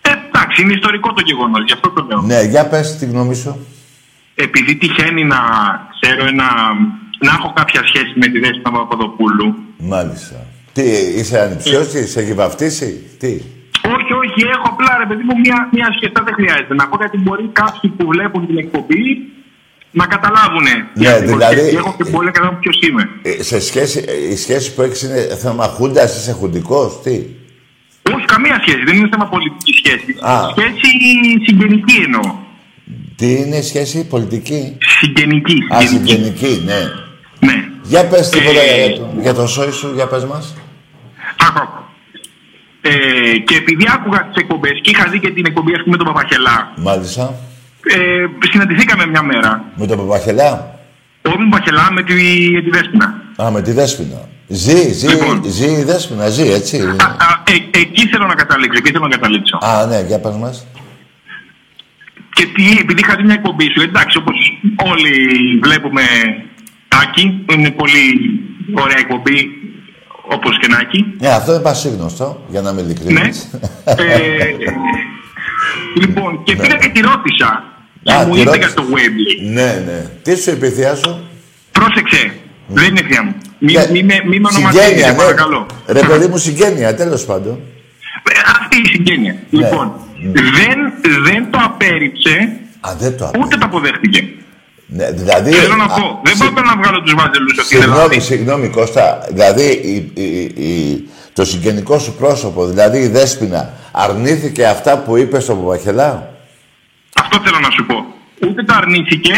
Ε, 0.00 0.10
εντάξει, 0.28 0.62
είναι 0.62 0.72
ιστορικό 0.72 1.12
το 1.12 1.22
γεγονός, 1.24 1.62
γι' 1.66 1.72
αυτό 1.72 1.90
το 1.90 2.06
λέω. 2.08 2.20
Ναι, 2.20 2.42
για 2.42 2.66
πες 2.66 2.96
τη 2.96 3.04
γνώμη 3.06 3.34
σου. 3.34 3.66
Επειδή 4.34 4.76
τυχαίνει 4.76 5.24
να 5.24 5.40
ξέρω 6.00 6.26
ένα... 6.26 6.48
να 7.18 7.30
έχω 7.38 7.52
κάποια 7.52 7.82
σχέση 7.86 8.12
με 8.14 8.26
τη 8.26 8.38
Δέσποινα 8.38 8.70
Παπαδοπούλου. 8.70 9.54
Μάλιστα. 9.78 10.36
Τι, 10.72 10.82
είσαι 11.18 11.40
ανυψιός, 11.40 11.88
τι, 11.88 12.06
σε 12.06 12.20
έχει 12.20 12.34
βαφτίσει, 12.34 12.90
τι; 13.18 13.32
Όχι, 13.96 14.12
όχι, 14.22 14.40
έχω 14.56 14.66
απλά 14.72 14.96
ρε 14.98 15.06
παιδί 15.08 15.22
μου 15.22 15.34
μια, 15.44 15.68
μια 15.72 15.88
σχέση. 15.96 16.12
Δεν 16.24 16.34
χρειάζεται 16.34 16.74
να 16.74 16.88
πω 16.88 16.96
γιατί 16.96 17.18
μπορεί 17.18 17.50
κάποιοι 17.52 17.90
που 17.96 18.06
βλέπουν 18.06 18.46
την 18.46 18.58
εκπομπή 18.58 19.02
να 19.90 20.06
καταλάβουν. 20.06 20.66
Ναι, 20.94 21.18
δηλαδή- 21.20 21.74
Έχω 21.76 21.94
και 21.98 22.04
πολύ 22.04 22.26
να 22.26 22.30
καταλάβουν 22.32 22.60
ποιος 22.60 22.80
είμαι. 22.88 23.08
Ε, 23.22 23.42
σε 23.42 23.60
σχέση, 23.60 24.04
ε, 24.08 24.30
η 24.32 24.36
σχέση 24.36 24.74
που 24.74 24.82
έχεις 24.82 25.02
είναι 25.02 25.36
θέμα 25.42 25.64
χούντας, 25.64 26.16
είσαι 26.18 26.32
χουντικός, 26.32 27.00
τι; 27.02 27.10
Όχι, 28.14 28.24
καμία 28.24 28.58
σχέση. 28.60 28.84
Δεν 28.84 28.96
είναι 28.96 29.08
θέμα 29.10 29.26
πολιτικής 29.28 29.76
σχέσης. 29.76 30.22
Α. 30.22 30.40
Σχέση 30.56 30.74
συγγενική 31.46 31.96
εννοώ. 32.04 32.34
Τι 33.16 33.32
είναι 33.32 33.56
η 33.56 33.62
σχέση 33.62 34.06
πολιτική; 34.06 34.76
Συγγενική. 35.00 35.56
Α, 35.74 35.80
συγγενική, 35.80 36.62
ναι. 36.64 36.80
Ναι. 37.40 37.64
Για 37.82 38.06
πες 38.06 38.28
τίποτα 38.28 38.60
Ε, 38.60 38.86
για, 38.86 38.96
το, 38.96 39.14
για 39.20 39.34
το 39.34 39.46
σόι 39.46 39.70
σου, 39.70 39.92
για 39.94 40.06
πες 40.06 40.24
μας. 40.24 40.54
Άκου, 41.48 41.58
άκου. 41.62 41.82
Ε, 42.80 42.90
και 43.38 43.54
επειδή 43.56 43.84
άκουγα 43.94 44.26
τις 44.26 44.42
εκπομπές 44.42 44.80
και 44.82 44.90
είχα 44.90 45.08
δει 45.10 45.18
και 45.20 45.30
την 45.30 45.44
εκπομπή 45.46 45.72
ας 45.74 45.82
πούμε, 45.82 45.96
με 45.96 46.04
τον 46.04 46.14
Παπαχελά, 46.14 46.72
Μάλιστα. 46.76 47.34
Ε, 47.96 48.46
συναντηθήκαμε 48.50 49.06
μια 49.06 49.22
μέρα. 49.22 49.64
Με 49.76 49.86
τον 49.86 49.96
Παπαχελά; 49.98 50.78
Όχι 51.26 51.36
με 51.38 51.42
τον 51.42 51.50
Παπαχελά, 51.50 51.92
με 51.92 52.02
τη, 52.02 52.12
με 52.50 52.60
τη 52.62 52.70
Δέσποινα. 52.70 53.22
Α, 53.42 53.50
με 53.50 53.62
τη 53.62 53.72
Δέσποινα. 53.72 54.28
Ζει, 54.50 54.92
ζει, 54.92 55.08
Λοιπόν. 55.08 55.42
ζει 55.46 55.70
η 55.70 55.82
Δέσποινα, 55.84 56.28
ζει, 56.28 56.50
έτσι. 56.50 56.80
Α, 56.80 57.04
α, 57.04 57.42
ε, 57.72 57.78
εκεί 57.78 58.08
θέλω 58.08 58.26
να 58.26 58.34
καταλήξω, 58.34 58.78
εκεί 58.82 58.90
θέλω 58.92 59.06
να 59.06 59.16
καταλήξω. 59.16 59.58
Α, 59.62 59.86
ναι, 59.86 60.00
για 60.06 60.18
πες 60.20 60.34
μας. 60.36 60.66
Και 62.32 62.44
τι, 62.54 62.78
επειδή 62.80 63.00
είχα 63.00 63.16
δει 63.16 63.22
μια 63.22 63.34
εκπομπή 63.34 63.64
σου, 63.70 63.80
εντάξει, 63.82 64.18
όπως 64.18 64.58
όλοι 64.90 65.12
βλέπουμε 65.62 66.02
Τάκη, 66.88 67.44
είναι 67.52 67.70
πολύ 67.70 68.04
ωραία 68.72 68.98
εκπομπή, 68.98 69.48
όπως 70.30 70.58
και 70.58 70.66
να 70.66 70.78
έχει. 70.88 71.04
Ναι, 71.20 71.28
αυτό 71.28 71.52
είναι 71.52 71.62
πασίγνωστο, 71.62 72.44
για 72.48 72.60
να 72.60 72.70
είμαι 72.70 72.82
Ναι. 72.82 72.86
ειλικρινής. 72.86 73.50
ε, 73.84 73.94
λοιπόν, 76.00 76.42
και 76.44 76.56
πήγα 76.56 76.76
και 76.76 76.88
τη 76.88 77.00
ρώτησα. 77.00 77.64
Και 78.02 78.12
Α, 78.12 78.26
μου 78.26 78.34
τη 78.34 78.40
είπε 78.40 78.50
ρώτησες. 78.50 78.72
για 78.72 78.82
το 78.82 78.88
Webley. 78.94 79.52
ναι, 79.52 79.82
ναι. 79.86 80.04
Τι 80.22 80.36
σου 80.36 80.50
είπε 80.50 80.66
η 80.66 80.70
θεία 80.70 80.94
σου. 80.94 81.20
Πρόσεξε, 81.72 82.32
δεν 82.66 82.84
είναι 82.84 83.00
θεία 83.08 83.22
μου. 83.24 83.34
Μη, 83.58 83.70
Για- 83.72 83.88
μη, 83.90 84.02
με- 84.02 84.22
μη 84.26 84.40
με 84.40 84.48
ονοματίζεις, 84.52 84.84
Συγγένεια, 84.84 85.06
σε 85.06 85.10
ναι. 85.12 85.16
παρακαλώ. 85.18 85.66
Ρε 85.86 86.00
παιδί 86.00 86.26
μου, 86.26 86.36
συγγένεια, 86.36 86.94
τέλος 86.94 87.24
πάντων. 87.24 87.58
Ε, 88.32 88.40
Αυτή 88.60 88.76
η 88.76 88.86
συγγένεια. 88.92 89.32
Ναι. 89.50 89.58
Λοιπόν, 89.60 89.92
δεν, 90.32 90.78
δεν 91.22 91.50
το 91.50 91.58
απέρριψε, 91.64 92.50
Α, 92.80 92.90
δεν 92.98 93.16
το 93.16 93.24
άκουσα. 93.24 93.44
ούτε 93.44 93.56
το 93.56 93.64
αποδέχτηκε. 93.64 94.24
Ναι, 94.86 95.10
δηλαδή... 95.10 95.50
Θέλω 95.50 95.76
να 95.76 95.84
α, 95.84 95.88
πω, 95.88 96.20
δεν 96.24 96.36
συ- 96.36 96.50
πάω 96.54 96.64
να 96.64 96.76
βγάλω 96.82 97.00
τους 97.02 97.14
βάζελους 97.14 97.58
ότι 97.58 97.74
είναι 97.74 97.82
Συγγνώμη, 97.84 98.14
λάθη. 98.14 98.20
συγγνώμη 98.20 98.68
Κώστα. 98.68 99.26
Δηλαδή, 99.32 99.62
η, 99.64 100.22
η, 100.22 100.40
η- 100.64 101.08
το 101.32 101.44
συγγενικό 101.44 101.98
σου 101.98 102.12
πρόσωπο, 102.14 102.66
δηλαδή 102.66 102.98
η 102.98 103.08
Δέσποινα, 103.08 103.72
αρνήθηκε 103.92 104.66
αυτά 104.66 104.98
που 104.98 105.16
είπες 105.16 105.42
στον 105.42 105.58
Παπαχελά. 105.64 106.32
Αυτό 107.30 107.40
θέλω 107.44 107.58
να 107.58 107.70
σου 107.70 107.86
πω. 107.86 107.96
Ούτε 108.48 108.62
το 108.64 108.74
αρνήθηκε, 108.76 109.32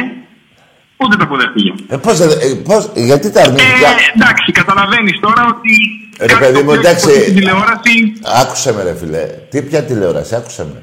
ούτε 0.97 1.17
το 1.17 1.25
αποδέχτηκε. 1.25 1.73
Ε, 1.89 1.97
πώς, 1.97 2.19
δεν- 2.19 2.31
ε, 2.31 2.55
πώς, 2.55 2.91
γιατί 2.95 3.31
τα 3.31 3.41
αρνήθηκε; 3.43 3.71
Ε, 3.73 4.21
εντάξει, 4.21 4.53
καταλαβαίνεις 4.53 5.19
τώρα 5.21 5.47
ότι. 5.55 5.73
Ρε 6.21 6.27
κάτι 6.27 6.41
παιδί 6.41 6.53
το 6.59 6.65
μου, 6.65 6.69
οποίο 6.71 6.81
εντάξει. 6.81 7.11
έχει 7.11 7.21
Στην 7.21 7.35
τηλεόραση. 7.35 8.13
Άκουσε 8.43 8.73
με 8.73 8.83
ρε 8.83 8.95
φίλε. 8.97 9.27
Τι 9.51 9.63
πια 9.63 9.83
τηλεόραση, 9.85 10.35
άκουσε 10.35 10.65
με. 10.65 10.83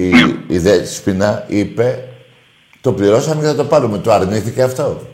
Η, 0.00 0.08
Ναι. 0.08 0.32
η 0.46 0.58
Δέσποινα 0.58 1.44
είπε, 1.48 2.04
το 2.80 2.92
πληρώσαμε 2.92 3.40
και 3.40 3.46
θα 3.46 3.54
το 3.54 3.64
πάρουμε. 3.64 3.98
Το 3.98 4.12
αρνήθηκε 4.12 4.62
αυτό; 4.62 5.06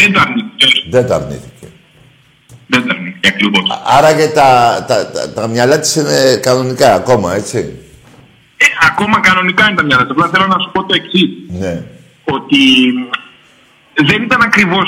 Δεν 0.00 0.12
το 0.12 0.20
αρνήθηκε. 0.20 0.66
Δεν 0.90 1.06
το 1.06 1.14
αρνήθηκε. 1.14 1.66
Δεν 2.66 2.86
το 2.86 2.94
αρνήθηκε 2.94 3.28
ακριβώς. 3.28 3.80
Άρα 3.86 4.14
και 4.14 4.26
τα, 4.28 4.84
τα, 4.88 5.10
τα, 5.10 5.32
τα 5.32 5.46
μυαλά 5.48 5.78
της 5.78 5.94
είναι 5.94 6.36
κανονικά 6.42 6.94
ακόμα, 6.94 7.34
έτσι; 7.34 7.78
Ε, 8.60 8.64
ακόμα 8.90 9.20
κανονικά 9.20 9.66
είναι 9.66 9.76
τα 9.76 9.82
μυαλά 9.82 10.06
του. 10.06 10.12
Απλά 10.12 10.28
θέλω 10.28 10.46
να 10.46 10.58
σου 10.58 10.70
πω 10.72 10.84
το 10.84 10.94
εξή. 10.94 11.24
Ναι. 11.48 11.82
Ότι 12.24 12.58
δεν 14.08 14.22
ήταν 14.22 14.42
ακριβώ 14.42 14.80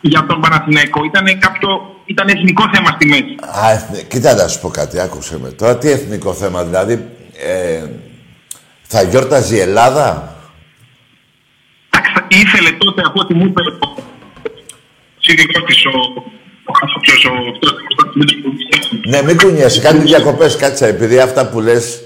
για 0.00 0.26
τον 0.26 0.40
Παναθηναϊκό. 0.40 1.04
Ήταν 1.04 1.38
κάποιο. 1.38 1.68
Ήταν 2.06 2.28
εθνικό 2.28 2.70
θέμα 2.74 2.90
στη 2.90 3.06
μέση. 3.06 3.34
Α, 3.64 3.70
εθνι- 3.70 4.06
Κοίτα 4.08 4.34
να 4.34 4.48
σου 4.48 4.60
πω 4.60 4.68
κάτι, 4.68 5.00
άκουσε 5.00 5.38
με. 5.38 5.48
Τώρα 5.50 5.78
τι 5.78 5.90
εθνικό 5.90 6.32
θέμα, 6.34 6.64
δηλαδή 6.64 7.08
ε, 7.38 7.82
θα 8.82 9.02
γιόρταζε 9.02 9.56
η 9.56 9.58
Ελλάδα. 9.60 10.36
Εντάξει, 11.90 12.12
ήθελε 12.28 12.70
τότε 12.72 13.02
από 13.06 13.20
ό,τι 13.20 13.34
μου 13.34 13.44
είπε 13.46 13.60
ο 13.80 13.94
συνδικότη 15.18 15.74
ο. 15.88 16.22
Ο 16.66 16.72
Χασόψος, 16.80 17.24
ο 17.24 17.30
αυτός 17.52 17.70
ο 17.70 19.08
Ναι, 19.08 19.22
μην 19.22 19.36
κουνιέσαι, 19.36 19.80
κάνει 19.80 19.98
διακοπές, 19.98 20.56
κάτσε, 20.56 20.86
επειδή 20.86 21.18
αυτά 21.18 21.48
που 21.48 21.60
λες, 21.60 22.02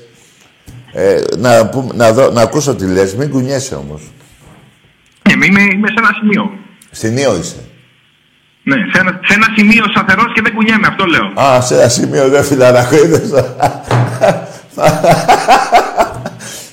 ε, 1.01 1.21
να, 1.37 1.67
που, 1.67 1.91
να, 1.95 2.13
δω, 2.13 2.31
να 2.31 2.43
ακούσω 2.43 2.75
τι 2.75 2.85
λες, 2.87 3.15
μην 3.15 3.31
κουνιέσαι 3.31 3.75
όμως. 3.75 4.03
Ναι, 5.37 5.47
είμαι, 5.47 5.61
είμαι 5.63 5.89
σε 5.89 5.95
ένα 5.97 6.11
σημείο. 6.21 6.51
Στην 6.91 7.17
Ήω 7.17 7.37
είσαι. 7.37 7.57
Ναι, 8.63 8.75
σε 8.93 9.01
ένα, 9.01 9.21
σε 9.27 9.35
ένα 9.35 9.47
σημείο 9.57 9.85
σταθερός 9.91 10.33
και 10.35 10.41
δεν 10.43 10.55
κουνιέμαι, 10.55 10.87
αυτό 10.87 11.05
λέω. 11.05 11.33
Α, 11.45 11.61
σε 11.61 11.75
ένα 11.75 11.89
σημείο 11.89 12.29
δεν 12.29 12.45
φιλαράκο, 12.45 12.97
είδες. 12.97 13.31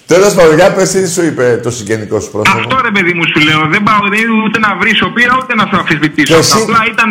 Τέλος 0.06 0.34
πάντων, 0.34 0.56
για 0.56 0.72
πες 0.74 0.92
τι 0.92 1.10
σου 1.12 1.24
είπε 1.26 1.60
το 1.64 1.72
συγγενικό 1.72 2.20
σου 2.20 2.32
πρόσωπο; 2.32 2.60
Αυτό 2.60 2.80
ρε 2.82 2.92
παιδί 2.92 3.14
μου 3.14 3.24
σου 3.28 3.40
λέω. 3.40 3.68
Δεν 3.68 3.84
πάω 3.84 4.00
δεν 4.10 4.20
είναι 4.20 4.44
ούτε 4.46 4.60
να 4.60 4.76
βρίσω 4.76 5.10
πήρα 5.10 5.38
ούτε 5.44 5.56
να 5.56 5.64
σου 5.64 5.70
Και 5.70 5.76
αμφισβητήσω. 5.76 6.36
εσύ- 6.36 6.62
Απλά 6.62 6.80
ήταν 6.92 7.10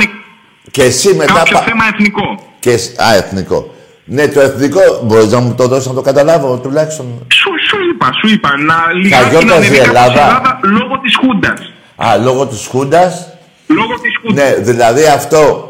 Και 0.70 0.82
εσύ 0.82 1.14
μετά... 1.14 1.32
κάποιο 1.32 1.58
πα- 1.58 1.64
θέμα 1.64 1.84
εθνικό. 1.92 2.52
Και, 2.58 2.70
εσύ- 2.70 3.00
α, 3.02 3.14
εθνικό. 3.14 3.73
Ναι, 4.06 4.28
το 4.28 4.40
εθνικό, 4.40 4.80
μπορείς 5.04 5.30
να 5.32 5.40
μου 5.40 5.54
το 5.54 5.66
δώσεις 5.68 5.86
να 5.86 5.94
το 5.94 6.00
καταλάβω, 6.00 6.56
τουλάχιστον. 6.56 7.06
Σου, 7.34 7.50
σου 7.68 7.76
είπα, 7.90 8.10
σου 8.20 8.34
είπα. 8.34 8.56
Να 8.58 8.74
λιγάκι 9.02 9.22
να 9.24 9.28
γιόρταζε 9.30 9.54
ανεβεί 9.54 9.74
η 9.74 9.78
κάπως 9.78 9.86
η 9.86 9.88
Ελλάδα. 9.88 10.20
Ελλάδα 10.26 10.60
λόγω 10.62 10.98
της 11.02 11.16
Χούντας. 11.16 11.72
Α, 11.96 12.16
λόγω 12.16 12.46
της 12.46 12.66
Χούντας. 12.66 13.28
Λόγω 13.66 13.94
της 14.00 14.12
Χούντας. 14.22 14.44
Ναι, 14.44 14.54
δηλαδή 14.62 15.04
αυτό 15.04 15.68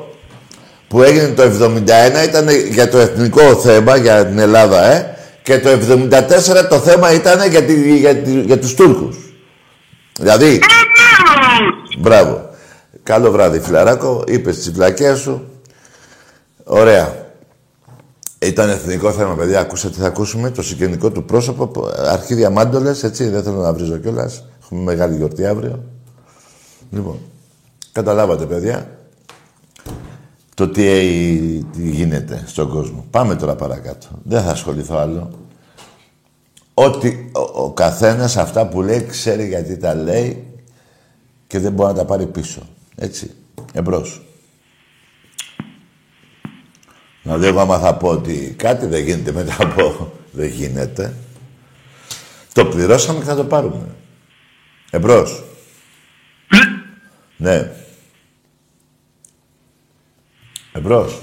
που 0.89 1.03
έγινε 1.03 1.29
το 1.29 1.43
71 1.43 2.25
ήταν 2.29 2.49
για 2.71 2.89
το 2.91 2.99
εθνικό 2.99 3.55
θέμα, 3.55 3.97
για 3.97 4.27
την 4.27 4.39
Ελλάδα, 4.39 4.85
ε. 4.93 5.17
Και 5.43 5.59
το 5.59 5.69
74 5.69 6.69
το 6.69 6.79
θέμα 6.79 7.13
ήταν 7.13 7.49
για, 7.51 7.63
τη, 7.63 7.97
για, 7.99 8.17
τη- 8.17 8.41
για 8.41 8.59
τους 8.59 8.75
Τούρκους. 8.75 9.17
Δηλαδή, 10.21 10.47
Βεβαίως! 11.27 11.97
μπράβο. 11.99 12.49
Καλό 13.03 13.31
βράδυ, 13.31 13.61
φιλαράκο. 13.61 14.25
Είπες 14.27 14.57
τις 14.57 14.73
βλακές 14.73 15.19
σου. 15.19 15.49
Ωραία. 16.65 17.24
Ήταν 18.47 18.69
εθνικό 18.69 19.13
θέμα, 19.13 19.35
παιδιά. 19.35 19.61
Ακούσατε 19.61 19.95
τι 19.95 20.01
θα 20.01 20.07
ακούσουμε. 20.07 20.51
Το 20.51 20.63
συγγενικό 20.63 21.11
του 21.11 21.25
πρόσωπο. 21.25 21.67
που- 21.67 21.89
Αρχίδια 21.97 22.51
μάντολες, 22.51 23.03
έτσι. 23.03 23.29
Δεν 23.29 23.43
θέλω 23.43 23.57
να 23.61 23.73
βρίζω 23.73 23.97
κιόλας. 23.97 24.45
Έχουμε 24.63 24.81
μεγάλη 24.83 25.17
γιορτή 25.17 25.47
αύριο. 25.47 25.83
Λοιπόν, 26.91 27.19
καταλάβατε, 27.93 28.45
παιδιά. 28.47 28.99
Το 30.55 30.69
τι, 30.69 30.83
τι 31.73 31.83
γίνεται 31.91 32.43
στον 32.47 32.69
κόσμο. 32.69 33.05
Πάμε 33.11 33.35
τώρα 33.37 33.55
παρακάτω. 33.55 34.07
Δεν 34.23 34.43
θα 34.43 34.51
ασχοληθώ 34.51 34.97
άλλο. 34.97 35.31
Ότι 36.75 37.31
ο, 37.35 37.63
ο 37.63 37.71
καθένας 37.73 38.37
αυτά 38.37 38.67
που 38.69 38.83
λέει 38.83 39.03
ξέρει 39.07 39.47
γιατί 39.49 39.77
τα 39.77 39.95
λέει 39.95 40.47
και 41.47 41.59
δεν 41.59 41.73
μπορεί 41.73 41.93
να 41.93 41.99
τα 41.99 42.05
πάρει 42.05 42.27
πίσω. 42.27 42.63
Έτσι. 42.97 43.31
Εμπρός. 43.73 44.24
Να 47.27 47.39
δω 47.39 47.61
άμα 47.61 47.79
θα 47.79 47.97
πω 47.97 48.09
ότι 48.09 48.55
κάτι 48.59 48.87
δεν 48.87 49.05
γίνεται 49.05 49.33
μετά 49.33 49.57
από... 49.59 50.13
δεν 50.33 50.49
γίνεται. 50.49 51.15
Το 52.53 52.67
πληρώσαμε 52.67 53.19
και 53.19 53.25
θα 53.25 53.35
το 53.37 53.45
πάρουμε. 53.45 53.89
Εμπρός. 54.91 55.45
ναι. 57.37 57.73
Εμπρός. 60.73 61.23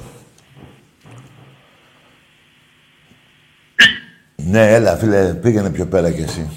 Ναι, 4.36 4.74
έλα, 4.74 4.98
φίλε, 4.98 5.34
πήγαινε 5.34 5.70
πιο 5.70 5.88
πέρα 5.88 6.12
κι 6.12 6.22
εσύ. 6.22 6.50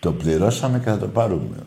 Το 0.00 0.12
πληρώσαμε 0.12 0.78
και 0.78 0.84
θα 0.84 0.98
το 0.98 1.08
πάρουμε. 1.08 1.66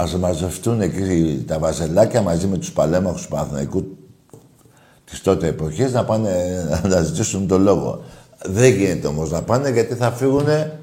Ας 0.00 0.14
μαζευτούν 0.14 0.80
εκεί 0.80 1.44
τα 1.46 1.58
βαζελάκια 1.58 2.22
μαζί 2.22 2.46
με 2.46 2.58
τους 2.58 2.72
παλέμαχους 2.72 3.22
του 3.22 3.28
Παναθηναϊκού 3.28 3.96
της 5.04 5.20
τότε 5.20 5.46
εποχής 5.46 5.92
να 5.92 6.04
πάνε 6.04 6.64
να 6.82 7.02
ζητήσουν 7.02 7.46
το 7.46 7.58
λόγο. 7.58 8.04
Δεν 8.44 8.72
γίνεται 8.72 9.06
όμως 9.06 9.30
να 9.30 9.42
πάνε 9.42 9.70
γιατί 9.70 9.94
θα 9.94 10.12
φύγουνε... 10.12 10.80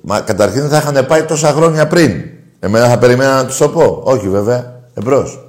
Μα 0.00 0.20
καταρχήν 0.20 0.68
θα 0.68 0.76
είχαν 0.76 1.06
πάει 1.06 1.24
τόσα 1.24 1.52
χρόνια 1.52 1.86
πριν. 1.86 2.24
Εμένα 2.58 2.88
θα 2.88 2.98
περιμένα 2.98 3.34
να 3.34 3.46
τους 3.46 3.56
το 3.56 3.68
πω. 3.68 4.00
Όχι 4.04 4.28
βέβαια. 4.28 4.82
Εμπρός. 4.94 5.40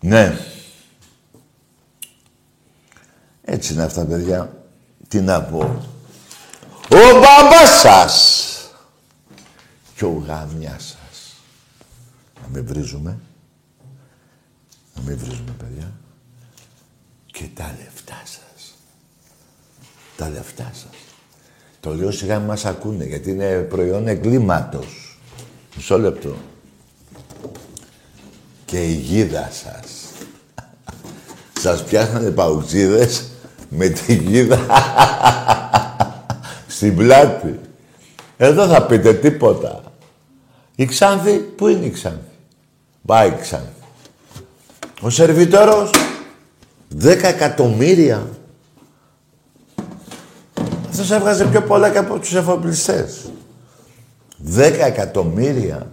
Ναι. 0.00 0.36
Έτσι 3.44 3.72
είναι 3.72 3.82
αυτά, 3.82 4.04
παιδιά. 4.04 4.59
Τι 5.10 5.20
να 5.20 5.42
πω. 5.42 5.58
Ο 6.88 7.12
μπαμπάς 7.12 7.80
σας 7.80 8.46
και 9.96 10.04
ο 10.04 10.24
γαμιάς 10.26 10.82
σας. 10.82 11.36
Να 12.42 12.48
μην 12.48 12.66
βρίζουμε. 12.66 13.18
Να 14.94 15.02
μην 15.02 15.18
βρίζουμε, 15.18 15.54
παιδιά. 15.58 15.92
Και 17.26 17.44
τα 17.54 17.74
λεφτά 17.78 18.22
σας. 18.24 18.74
Τα 20.16 20.28
λεφτά 20.28 20.70
σας. 20.72 20.98
Το 21.80 21.94
λέω 21.94 22.10
σιγά 22.10 22.38
μην 22.38 22.46
μας 22.46 22.64
ακούνε, 22.64 23.04
γιατί 23.04 23.30
είναι 23.30 23.60
προϊόν 23.60 24.08
εγκλήματος. 24.08 25.18
Μισό 25.76 25.98
λεπτό. 25.98 26.36
Και 28.64 28.84
η 28.84 28.92
γίδα 28.92 29.50
σας. 29.52 29.90
Σας 31.62 31.84
πιάσανε 31.84 32.30
παουξίδες 32.30 33.29
με 33.70 33.88
τη 33.88 34.14
γίδα 34.14 34.58
στην 36.76 36.96
πλάτη. 36.96 37.60
Εδώ 38.36 38.66
θα 38.66 38.82
πείτε 38.82 39.14
τίποτα. 39.14 39.80
Η 40.74 40.84
Ξάνθη, 40.84 41.32
πού 41.32 41.68
είναι 41.68 41.86
η 41.86 41.90
Ξάνθη; 41.90 42.18
Πάει 43.06 43.28
η 43.28 43.36
Ξάνθη. 43.40 43.66
Ο 45.00 45.10
σερβιτόρος, 45.10 45.90
δέκα 46.88 47.28
εκατομμύρια. 47.28 48.26
Αυτός 50.88 51.10
έβγαζε 51.10 51.44
πιο 51.44 51.62
πολλά 51.62 51.90
και 51.90 51.98
από 51.98 52.18
τους 52.18 52.34
εφοπλιστές. 52.34 53.30
Δέκα 54.36 54.86
εκατομμύρια. 54.86 55.92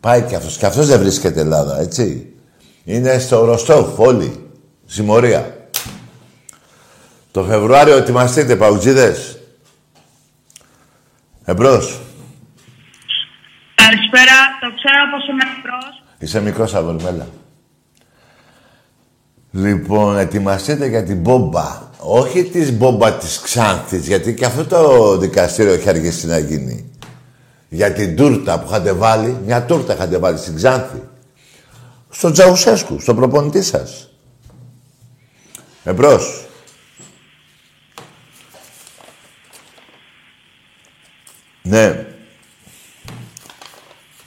Πάει 0.00 0.22
και 0.22 0.36
αυτός. 0.36 0.56
Και 0.56 0.66
αυτός 0.66 0.86
δεν 0.86 1.00
βρίσκεται 1.00 1.40
Ελλάδα, 1.40 1.80
έτσι. 1.80 2.34
Είναι 2.84 3.18
στο 3.18 3.44
Ροστόφ 3.44 3.98
όλοι. 3.98 4.50
Συμμορία. 4.86 5.59
Το 7.32 7.44
Φεβρουάριο 7.44 7.96
ετοιμαστείτε, 7.96 8.56
παουτζίδες; 8.56 9.38
Εμπρός. 11.44 12.00
Καλησπέρα, 13.74 14.36
το 14.60 14.66
ξέρω 14.74 15.02
πως 15.12 15.28
είμαι 15.28 15.44
μικρός. 15.56 16.02
Είσαι 16.18 16.40
μικρός, 16.40 16.74
Αβολμέλα. 16.74 17.26
Λοιπόν, 19.50 20.18
ετοιμαστείτε 20.18 20.86
για 20.86 21.04
την 21.04 21.20
μπόμπα. 21.20 21.88
Όχι 21.98 22.44
της 22.44 22.72
μπόμπα 22.72 23.12
της 23.12 23.40
Ξάνθης, 23.40 24.06
γιατί 24.06 24.34
και 24.34 24.44
αυτό 24.44 24.64
το 24.64 25.16
δικαστήριο 25.16 25.72
έχει 25.72 25.88
αργήσει 25.88 26.26
να 26.26 26.38
γίνει. 26.38 26.90
Για 27.68 27.92
την 27.92 28.16
τούρτα 28.16 28.60
που 28.60 28.66
είχατε 28.68 28.92
βάλει, 28.92 29.40
μια 29.44 29.64
τούρτα 29.64 29.94
είχατε 29.94 30.18
βάλει 30.18 30.38
στην 30.38 30.56
Ξάνθη. 30.56 31.02
Στον 32.10 32.32
Τζαουσέσκου, 32.32 33.00
στον 33.00 33.16
προπονητή 33.16 33.62
σας. 33.62 34.10
Εμπρός. 35.84 36.44
Ναι, 41.70 41.84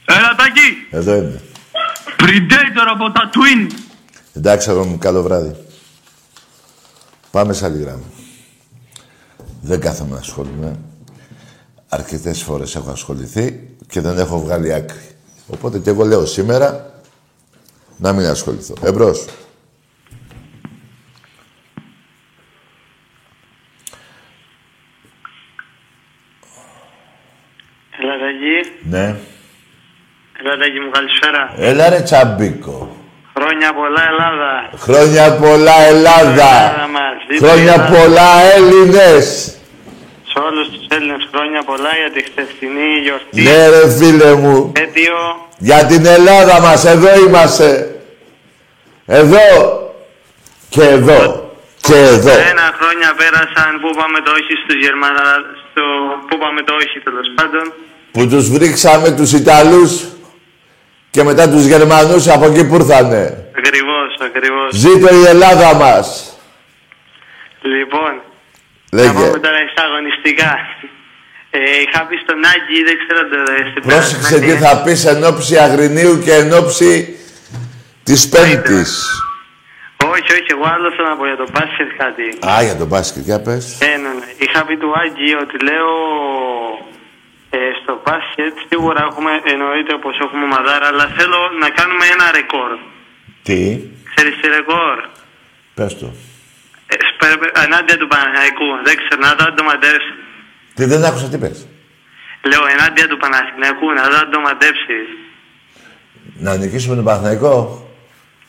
Έλα, 0.06 0.36
Τάκη. 0.38 0.88
εδώ 0.90 1.16
είμαι. 1.16 1.42
Predator 2.20 2.88
από 2.94 3.12
τα 3.12 3.30
Twin. 3.34 3.72
Εντάξει, 4.34 4.70
αγόρι 4.70 4.88
μου, 4.88 4.98
καλό 4.98 5.22
βράδυ. 5.22 5.56
Πάμε 7.32 7.54
σε 7.54 7.66
άλλη 7.66 7.82
γράμμα. 7.82 8.04
Δεν 9.62 9.80
κάθομαι 9.80 10.14
να 10.14 10.18
ασχολούμαι. 10.20 10.80
Αρκετές 11.90 12.42
φορές 12.44 12.76
έχω 12.76 12.92
ασχοληθεί 12.92 13.68
και 13.88 14.02
δεν 14.02 14.18
έχω 14.18 14.40
βγάλει 14.40 14.74
άκρη. 14.74 15.16
Οπότε 15.48 15.80
και 15.80 15.90
εγώ 15.90 16.06
λέω 16.06 16.26
σήμερα 16.26 16.94
να 17.98 18.14
μην 18.14 18.26
ασχοληθώ. 18.26 18.74
Εμπρός. 18.84 19.26
Έλα, 28.14 28.22
Ταγί. 28.22 28.60
Ναι. 28.94 29.16
Έλα, 30.40 30.58
Ταγί 30.58 30.80
μου, 30.80 30.90
καλησπέρα. 30.90 31.54
Έλα 31.58 31.90
ρε 31.90 32.02
Τσαμπίκο. 32.02 32.98
Χρόνια 33.38 33.74
πολλά, 33.74 34.04
Ελλάδα. 34.12 34.52
Χρόνια 34.78 35.38
πολλά 35.44 35.78
Ελλάδα. 35.92 36.52
Ελλάδα 36.56 36.88
μας. 36.88 37.16
Δείτε 37.28 37.46
Χρόνια 37.46 37.74
Ελλάδα. 37.74 37.94
πολλά 37.94 38.30
Έλληνες. 38.56 39.26
Σε 40.32 40.40
όλους 40.48 40.68
τους 40.70 40.86
Έλληνες 40.96 41.28
χρόνια 41.32 41.62
πολλά 41.64 41.92
για 42.02 42.12
τη 42.16 42.22
χθεσινή 42.30 42.90
γιορτή. 43.04 43.42
Ναι 43.42 43.70
ρε 43.70 43.90
φίλε 43.98 44.34
μου. 44.34 44.72
Έτειο. 44.76 45.18
Για 45.58 45.86
την 45.86 46.06
Ελλάδα 46.06 46.62
μας, 46.62 46.86
εδώ 46.86 47.20
είμαστε. 47.26 47.68
Εδώ 49.06 49.48
και 50.70 50.84
εδώ 50.84 51.52
και 51.82 51.96
εδώ. 51.96 52.36
Ένα 52.54 52.68
χρόνια 52.80 53.10
πέρασαν 53.20 53.72
που 53.82 53.88
είπαμε 53.94 54.20
το 54.26 54.32
όχι 54.40 54.54
στους 54.62 54.78
Γερμανά... 54.86 55.26
Στο... 55.70 55.84
Που 56.28 56.36
είπαμε 56.38 56.62
το 56.68 56.74
όχι 56.82 56.98
τέλος 57.08 57.28
πάντων. 57.36 57.66
Που 58.14 58.28
τους 58.28 58.50
βρίξαμε 58.50 59.12
τους 59.12 59.32
Ιταλούς 59.34 60.04
και 61.12 61.24
μετά 61.24 61.50
τους 61.50 61.66
Γερμανούς 61.66 62.28
από 62.28 62.46
εκεί 62.46 62.68
που 62.68 62.76
ήρθανε. 62.76 63.24
Ακριβώς, 63.58 64.10
ακριβώς. 64.28 64.70
Ζήτω 64.76 65.16
η 65.16 65.26
Ελλάδα 65.28 65.74
μας. 65.74 66.08
Λοιπόν, 67.62 68.12
να 68.92 69.02
Λέγε. 69.02 69.10
πούμε 69.12 69.40
τώρα 69.46 69.58
στα 69.74 69.84
αγωνιστικά. 69.84 70.52
Ε, 71.56 71.60
είχα 71.82 72.06
πει 72.08 72.16
στον 72.26 72.40
Άκη, 72.54 72.78
δεν 72.88 72.96
ξέρω 73.02 73.22
το 73.32 73.38
στην 73.72 73.82
Πρόσεξε 73.90 74.34
τι 74.40 74.46
περασμένη- 74.46 74.66
θα 74.66 74.82
πεις 74.84 75.06
εν 75.06 75.24
ώψη 75.26 75.58
Αγρινίου 75.58 76.22
και 76.24 76.34
εν 76.34 76.54
ώψη 76.54 77.18
της 78.04 78.30
Πέμπτης. 78.30 78.92
Όχι, 80.14 80.30
όχι, 80.38 80.50
εγώ 80.56 80.66
άλλο 80.74 80.88
θέλω 80.96 81.10
να 81.10 81.16
πω 81.20 81.26
για 81.26 81.36
το 81.44 81.48
μπάσκετ 81.54 81.90
κάτι. 82.02 82.26
Α, 82.54 82.64
για 82.68 82.76
τον 82.82 82.88
μπάσκετ, 82.88 83.24
για 83.30 83.40
πες. 83.42 83.64
Ε, 83.82 83.86
ναι, 83.86 84.12
ναι. 84.20 84.28
Είχα 84.44 84.60
πει 84.66 84.76
του 84.78 84.92
Άγγι 85.02 85.32
ότι 85.44 85.56
λέω 85.70 85.92
ε, 87.58 87.60
στο 87.82 87.94
μπάσκετ 88.04 88.54
σίγουρα 88.70 89.00
έχουμε, 89.10 89.32
εννοείται 89.54 89.94
πως 90.04 90.16
έχουμε 90.26 90.46
μαδάρα, 90.54 90.88
αλλά 90.92 91.06
θέλω 91.18 91.40
να 91.64 91.70
κάνουμε 91.78 92.06
ένα 92.16 92.26
ρεκόρ. 92.38 92.72
Τι, 93.48 93.60
Ξέρεις 94.12 94.34
τι 94.40 94.48
ρεκόρ; 94.58 94.96
πες 95.78 95.92
το. 96.00 96.08
Ε, 96.94 96.96
σπε- 97.10 97.58
ενάντια 97.66 97.98
του 98.02 98.08
Παναθηναϊκού. 98.12 98.68
Δεν 98.88 98.96
ξέρω, 99.00 99.20
να 99.28 99.32
δω 99.38 99.44
αν 99.50 99.56
το 99.60 99.64
μαντέψεις. 99.70 100.14
Τι 100.76 100.84
δεν 100.92 101.04
άκουσα 101.08 101.28
τι 101.32 101.38
πες. 101.44 101.58
Λέω 102.50 102.64
ενάντια 102.76 103.06
του 103.12 103.18
Παναθηναϊκού, 103.24 103.88
να 104.00 104.04
δω 104.10 104.18
αν 104.24 104.30
το 104.36 104.40
μαντέψεις. 104.48 105.08
Να 106.46 106.52
νικήσουμε 106.62 106.96
τον 107.00 107.06
Παναθηναϊκό; 107.08 107.54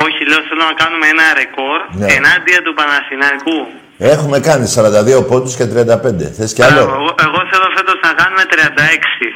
Όχι, 0.07 0.21
λέω 0.31 0.41
θέλω 0.49 0.65
να 0.71 0.77
κάνουμε 0.83 1.07
ένα 1.15 1.25
ρεκόρ 1.41 1.79
Ναι. 2.01 2.07
ενάντια 2.19 2.59
του 2.65 2.73
Παναθηναϊκού. 2.79 3.59
Έχουμε 3.99 4.41
κάνει 4.41 4.67
42 4.77 5.27
πόντους 5.29 5.57
και 5.57 5.65
35. 5.65 6.31
Θες 6.37 6.53
κι 6.53 6.63
Μπράβο, 6.63 6.79
άλλο. 6.81 6.93
Εγώ, 6.95 7.15
εγώ 7.27 7.41
θέλω 7.51 7.67
φέτος 7.77 7.99
να 8.03 8.13
κάνουμε 8.13 8.43
36. 8.51 9.27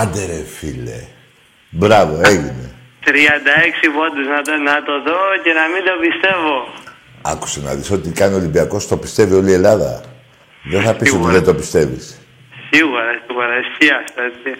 Άντε 0.00 0.26
ρε 0.26 0.40
φίλε. 0.56 1.00
Μπράβο, 1.70 2.20
έγινε. 2.24 2.64
36 3.04 3.10
πόντους 3.96 4.26
να 4.34 4.42
το, 4.42 4.52
να 4.70 4.76
το 4.88 4.94
δω 5.06 5.20
και 5.44 5.52
να 5.60 5.64
μην 5.72 5.82
το 5.88 5.92
πιστεύω. 6.04 6.56
Άκουσε 7.22 7.60
να 7.60 7.74
δεις 7.74 7.90
ότι 7.90 8.08
κάνει 8.20 8.34
ο 8.34 8.36
Ολυμπιακός, 8.36 8.88
το 8.88 8.96
πιστεύει 8.96 9.34
όλη 9.34 9.50
η 9.50 9.54
Ελλάδα. 9.60 9.92
Δεν 10.72 10.82
θα 10.82 10.92
πεις 10.92 11.00
ότι 11.00 11.10
Σίγουρα. 11.10 11.32
δεν 11.32 11.44
το 11.44 11.54
πιστεύεις. 11.54 12.04
Σίγουρα, 12.70 13.10
σίγουρα, 13.26 13.52
εσύ 13.62 13.84
αυτό, 14.00 14.20
έτσι. 14.30 14.50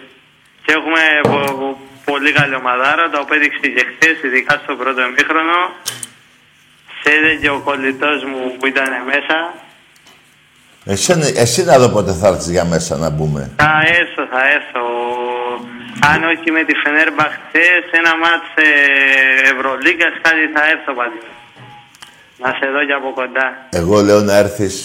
Και 0.65 0.71
έχουμε 0.77 1.01
πο- 1.31 1.53
πο- 1.59 1.77
πολύ 2.11 2.31
καλή 2.39 2.55
ομαδάρα, 2.61 3.03
το 3.13 3.17
απέδειξε 3.25 3.59
και 3.75 3.83
χθες, 3.91 4.15
ειδικά 4.25 4.53
στο 4.63 4.73
πρώτο 4.81 5.01
εμίχρονο. 5.09 5.57
Σε 7.03 7.35
και 7.41 7.49
ο 7.49 7.59
κολλητός 7.59 8.23
μου 8.23 8.57
που 8.59 8.65
ήταν 8.67 8.89
μέσα; 9.05 9.37
Εσύ, 10.85 11.33
εσύ 11.35 11.63
να 11.63 11.77
δω 11.79 11.89
πότε 11.89 12.13
θα 12.13 12.27
έρθεις 12.27 12.49
για 12.49 12.65
μέσα 12.65 12.97
να 12.97 13.09
μπούμε. 13.09 13.51
Θα 13.55 13.81
έρθω, 13.99 14.23
θα 14.33 14.41
έρθω. 14.57 14.83
Αν 16.11 16.23
όχι 16.23 16.51
με 16.51 16.63
τη 16.63 16.73
Φενέρμπα 16.83 17.23
χθες, 17.23 17.83
ένα 17.99 18.17
μάτς 18.17 18.49
ε, 18.55 18.69
Ευρωλίγκας, 19.51 20.13
κάτι 20.21 20.43
θα 20.55 20.61
έρθω 20.73 20.93
πάλι. 20.93 21.19
Να 22.37 22.49
σε 22.59 22.65
δω 22.73 22.85
και 22.85 22.93
από 22.93 23.11
κοντά. 23.13 23.67
Εγώ 23.69 24.01
λέω 24.01 24.21
να 24.21 24.37
έρθεις 24.37 24.75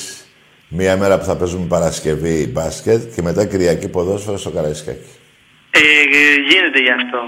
μία 0.68 0.96
μέρα 0.96 1.18
που 1.18 1.24
θα 1.24 1.36
παίζουμε 1.36 1.66
Παρασκευή 1.66 2.46
μπάσκετ 2.52 3.14
και 3.14 3.22
μετά 3.22 3.46
Κυριακή 3.46 3.88
ποδόσφαιρο 3.88 4.38
στο 4.38 4.50
Καραϊσκάκι. 4.50 5.12
Ε, 5.70 5.80
γίνεται 6.50 6.78
γι' 6.78 6.90
αυτό. 6.90 7.18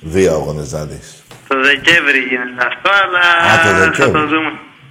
Δύο 0.00 0.32
αγώνες 0.32 0.72
να 0.72 0.84
δεις. 0.84 1.23
Το 1.48 1.56
Δεκέμβρη 1.68 2.18
γίνεται 2.30 2.62
αυτό, 2.70 2.90
αλλά 3.02 3.22
Α, 3.52 3.54
το 3.64 3.68
θα 3.68 3.78
Δεκέμβρη. 3.84 4.12
το 4.20 4.26
δούμε. 4.32 4.50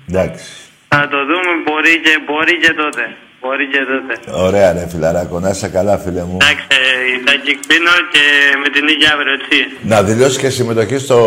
Εντάξει. 0.10 0.46
Θα 0.88 1.08
το 1.14 1.20
δούμε, 1.30 1.52
μπορεί 1.66 1.94
και, 2.06 2.14
μπορεί 2.26 2.54
και 2.64 2.74
τότε. 2.82 3.04
Μπορεί 3.42 3.66
και 3.74 3.82
τότε. 3.92 4.14
Ωραία 4.48 4.74
ρε 4.74 4.88
φιλαράκο, 4.92 5.40
να 5.40 5.50
είσαι 5.50 5.68
καλά 5.68 5.98
φίλε 5.98 6.24
μου. 6.24 6.38
Εντάξει, 6.42 6.66
ε, 6.70 7.24
τα 7.28 7.34
κυκλίνω 7.46 7.92
και 8.14 8.24
με 8.64 8.70
την 8.70 8.84
νίκη 8.86 9.06
αύριο, 9.14 9.34
έτσι. 9.34 9.58
Να 9.82 10.04
δηλώσεις 10.04 10.38
και 10.38 10.50
συμμετοχή 10.50 10.98
στο, 10.98 11.18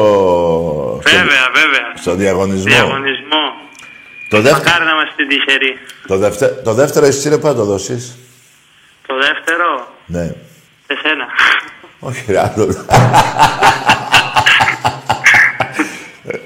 στο, 1.01 1.11
Βέβαια, 1.11 1.45
βέβαια. 1.61 1.87
στο 1.95 2.15
διαγωνισμό. 2.15 2.71
Διαγωνισμό. 2.75 3.43
Το, 4.29 4.41
δεύτερο, 4.41 4.65
Μακάρι 4.65 4.85
να 4.85 4.91
είμαστε 4.91 5.25
τυχεροί. 5.31 5.79
το, 6.07 6.17
δευτε, 6.17 6.47
το 6.65 6.73
δεύτερο 6.73 7.07
εισιτήριο 7.07 7.39
πού 7.39 7.47
θα 7.47 7.55
το 7.55 7.65
δώσεις; 7.65 8.17
Το 9.07 9.15
δεύτερο, 9.27 9.69
Ναι. 10.07 10.25
σε 10.87 10.95
σένα. 11.03 11.27
Όχι 11.99 12.25
ρε 12.33 12.39
άλλο. 12.41 12.65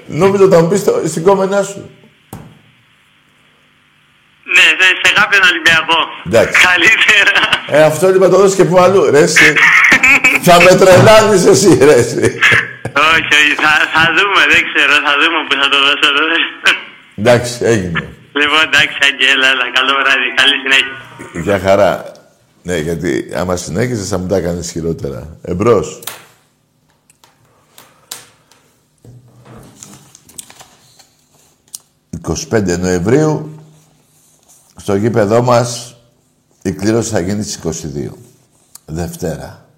Νόμιζα 0.07 0.49
θα 0.49 0.61
μου 0.61 0.69
πεις 0.69 0.85
το- 0.85 1.03
στην 1.07 1.23
κόμενά 1.23 1.63
σου. 1.63 1.91
ναι, 4.55 4.67
σε, 4.81 4.87
σε 5.03 5.13
κάποιον 5.15 5.43
Ολυμπιακό. 5.51 5.99
Εντάξει. 6.27 6.61
Καλύτερα. 6.69 7.39
Ε, 7.69 7.83
αυτό 7.91 8.15
είπα 8.15 8.29
το 8.29 8.37
δώσεις 8.37 8.57
και 8.57 8.65
που 8.65 8.79
αλλού, 8.79 9.11
ρε 9.11 9.19
εσύ. 9.19 9.55
θα 10.43 10.63
με 10.63 10.75
τρελάνεις 10.81 11.45
εσύ, 11.45 11.79
ρε 11.89 11.93
εσύ. 11.95 12.19
όχι, 13.13 13.33
όχι, 13.41 13.55
θα, 13.65 13.73
θα 13.95 14.03
δούμε, 14.17 14.41
δεν 14.53 14.63
ξέρω, 14.69 14.93
θα 15.07 15.13
δούμε 15.21 15.39
που 15.49 15.55
θα 15.63 15.69
το 15.69 15.79
δώσω 15.87 16.09
τότε. 16.19 16.37
Εντάξει, 17.21 17.59
έγινε. 17.65 18.09
λοιπόν, 18.41 18.63
εντάξει, 18.71 18.97
Αγγέλα, 19.09 19.47
έλα, 19.53 19.67
καλό 19.77 19.93
βράδυ, 20.03 20.29
καλή 20.41 20.55
συνέχεια. 20.63 20.97
Για 21.45 21.59
χαρά. 21.69 22.13
Ναι, 22.63 22.77
γιατί 22.77 23.31
άμα 23.35 23.57
συνέχιζες 23.57 24.09
θα 24.09 24.19
μου 24.19 24.27
τα 24.27 24.37
έκανες 24.37 24.71
χειρότερα. 24.71 25.39
Εμπρός. 25.45 26.01
«25 32.27 32.79
Νοεμβρίου 32.79 33.55
στο 34.77 34.95
γήπεδό 34.95 35.43
μας 35.43 35.97
η 36.63 36.73
κλήρωση 36.73 37.11
θα 37.11 37.21
γίνει 37.21 37.43
στις 37.43 37.59
22. 37.59 38.13
Δευτέρα. 38.87 39.69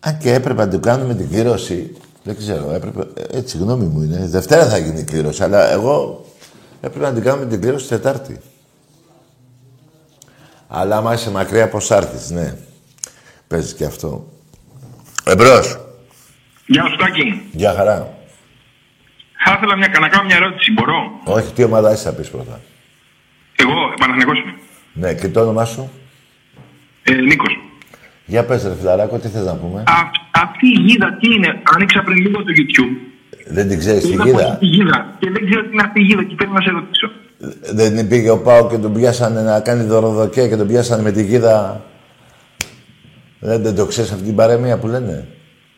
Αν 0.00 0.18
και 0.18 0.32
έπρεπε 0.32 0.64
να 0.64 0.70
το 0.70 0.78
κάνουμε 0.78 1.14
την 1.14 1.28
κλήρωση, 1.28 1.96
δεν 2.22 2.36
ξέρω, 2.36 2.72
έπρεπε, 2.72 3.06
έτσι 3.30 3.58
γνώμη 3.58 3.84
μου 3.84 4.02
είναι. 4.02 4.26
Δευτέρα 4.26 4.68
θα 4.68 4.78
γίνει 4.78 5.00
η 5.00 5.04
κλήρωση, 5.04 5.42
αλλά 5.42 5.70
εγώ 5.70 6.24
έπρεπε 6.80 7.06
να 7.06 7.12
την 7.12 7.22
κάνουμε 7.22 7.46
την 7.46 7.60
κλήρωση 7.60 7.88
Τετάρτη. 7.88 8.40
Αλλά 10.68 10.96
άμα 10.96 11.14
είσαι 11.14 11.30
μακριά, 11.30 11.68
πώς 11.68 11.90
άρθεις, 11.90 12.30
ναι. 12.30 12.56
Παίζεις 13.46 13.74
και 13.74 13.84
αυτό. 13.84 14.28
Εμπρός. 15.24 15.80
Γεια 16.66 16.84
σου, 16.90 16.96
Τάκη. 16.96 17.48
Γεια 17.52 17.74
χαρά. 17.74 18.18
Θα 19.44 19.54
ήθελα 19.56 19.76
μια, 19.76 19.88
να 20.00 20.08
κάνω 20.08 20.24
μια 20.24 20.36
ερώτηση, 20.36 20.72
μπορώ; 20.72 21.20
Όχι, 21.24 21.52
τι 21.52 21.62
ομάδα 21.64 21.92
είσαι 21.92 22.02
θα 22.02 22.14
πεις 22.16 22.30
πρώτα. 22.30 22.60
Εγώ, 23.56 23.74
Παναθηναϊκός 23.98 24.38
είμαι. 24.38 24.54
Ναι, 24.92 25.14
και 25.14 25.28
το 25.28 25.40
όνομά 25.40 25.64
σου; 25.64 25.90
Ε, 27.02 27.14
Νίκος. 27.14 27.58
Για 28.26 28.44
πες 28.44 28.62
ρε 28.64 28.74
φιλαράκο, 28.74 29.18
τι 29.18 29.28
θες 29.28 29.44
να 29.44 29.56
πούμε; 29.56 29.80
Α, 29.80 30.10
αυτή 30.30 30.66
η 30.66 30.80
γίδα 30.80 31.16
τι 31.20 31.34
είναι, 31.34 31.60
άνοιξα 31.74 32.02
πριν 32.02 32.16
λίγο 32.16 32.38
το 32.38 32.52
YouTube. 32.58 32.94
Δεν 33.46 33.68
την 33.68 33.78
ξέρεις 33.78 34.02
τη 34.02 34.12
Είδα 34.12 34.24
γίδα; 34.24 34.36
πως 34.36 34.46
είναι 34.46 34.58
η 34.60 34.66
γίδα. 34.66 35.16
Και 35.18 35.30
δεν 35.30 35.46
ξέρω 35.50 35.62
τι 35.62 35.68
είναι 35.72 35.82
αυτή 35.84 36.00
η 36.00 36.02
γίδα 36.02 36.24
και 36.24 36.34
θέλω 36.38 36.52
να 36.52 36.60
σε 36.60 36.70
ρωτήσω. 36.70 37.10
Δεν 37.72 38.08
πήγε 38.08 38.30
ο 38.30 38.38
Πάο 38.42 38.68
και 38.68 38.78
τον 38.78 38.92
πιάσανε 38.92 39.42
να 39.42 39.60
κάνει 39.60 39.84
δωροδοκία 39.84 40.48
και 40.48 40.56
τον 40.56 40.66
πιάσανε 40.66 41.02
με 41.02 41.12
τη 41.12 41.22
γίδα. 41.24 41.84
Δεν, 43.40 43.62
δεν 43.62 43.74
το 43.74 43.86
ξέρεις 43.86 44.12
αυτή 44.12 44.24
την 44.24 44.34
παρέμεια 44.34 44.78
που 44.78 44.86
λένε; 44.86 45.28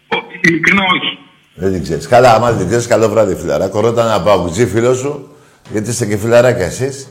Ο, 0.09 0.17
ειλικρινά 0.41 0.83
όχι. 0.83 1.19
Δεν 1.55 1.73
την 1.73 1.83
ξέρεις. 1.83 2.07
Καλά, 2.07 2.35
άμα 2.35 2.49
δεν 2.49 2.59
την 2.59 2.67
ξέρεις, 2.67 2.87
καλό 2.87 3.09
βράδυ 3.09 3.35
φιλαράκο. 3.35 3.81
Ρώτα 3.81 4.05
ένα 4.05 4.23
παουτζή 4.23 4.67
φίλος 4.67 4.99
σου, 4.99 5.37
γιατί 5.71 5.91
είστε 5.91 6.07
και 6.07 6.17
φιλαράκια 6.17 6.65
εσείς, 6.65 7.09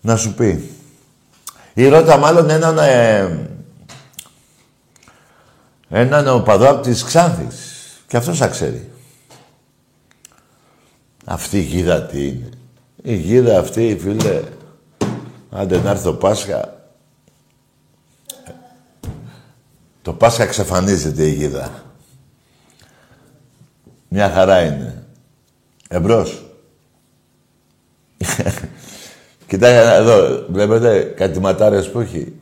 να 0.00 0.16
σου 0.16 0.34
πει. 0.34 0.70
Ή 1.74 1.88
ρώτα 1.88 2.16
μάλλον 2.16 2.50
έναν, 2.50 2.78
ε, 2.78 3.48
έναν 5.88 6.28
οπαδό 6.28 6.68
από 6.68 6.82
της 6.82 7.04
Ξάνθης. 7.04 7.78
Και 8.06 8.16
αυτός 8.16 8.38
θα 8.38 8.48
ξέρει. 8.48 8.90
Αυτή 11.24 11.58
η 11.58 11.62
γίδα 11.62 12.02
τι 12.02 12.26
είναι. 12.26 12.48
Η 13.02 13.14
γίδα 13.14 13.58
αυτή, 13.58 13.98
φίλε, 14.00 14.42
άντε 15.50 15.78
να 15.78 15.90
έρθει 15.90 16.04
το 16.04 16.14
Πάσχα. 16.14 16.74
Το 20.02 20.12
Πάσχα 20.12 20.42
εξαφανίζεται 20.42 21.24
η 21.26 21.30
γίδα. 21.32 21.89
Μια 24.12 24.30
χαρά 24.30 24.64
είναι. 24.64 25.04
Εμπρός. 25.88 26.42
Κοιτάξτε 29.46 29.94
εδώ, 29.94 30.46
βλέπετε 30.50 31.14
κάτι 31.16 31.40
ματάρες 31.40 31.90
που 31.90 32.00
έχει. 32.00 32.32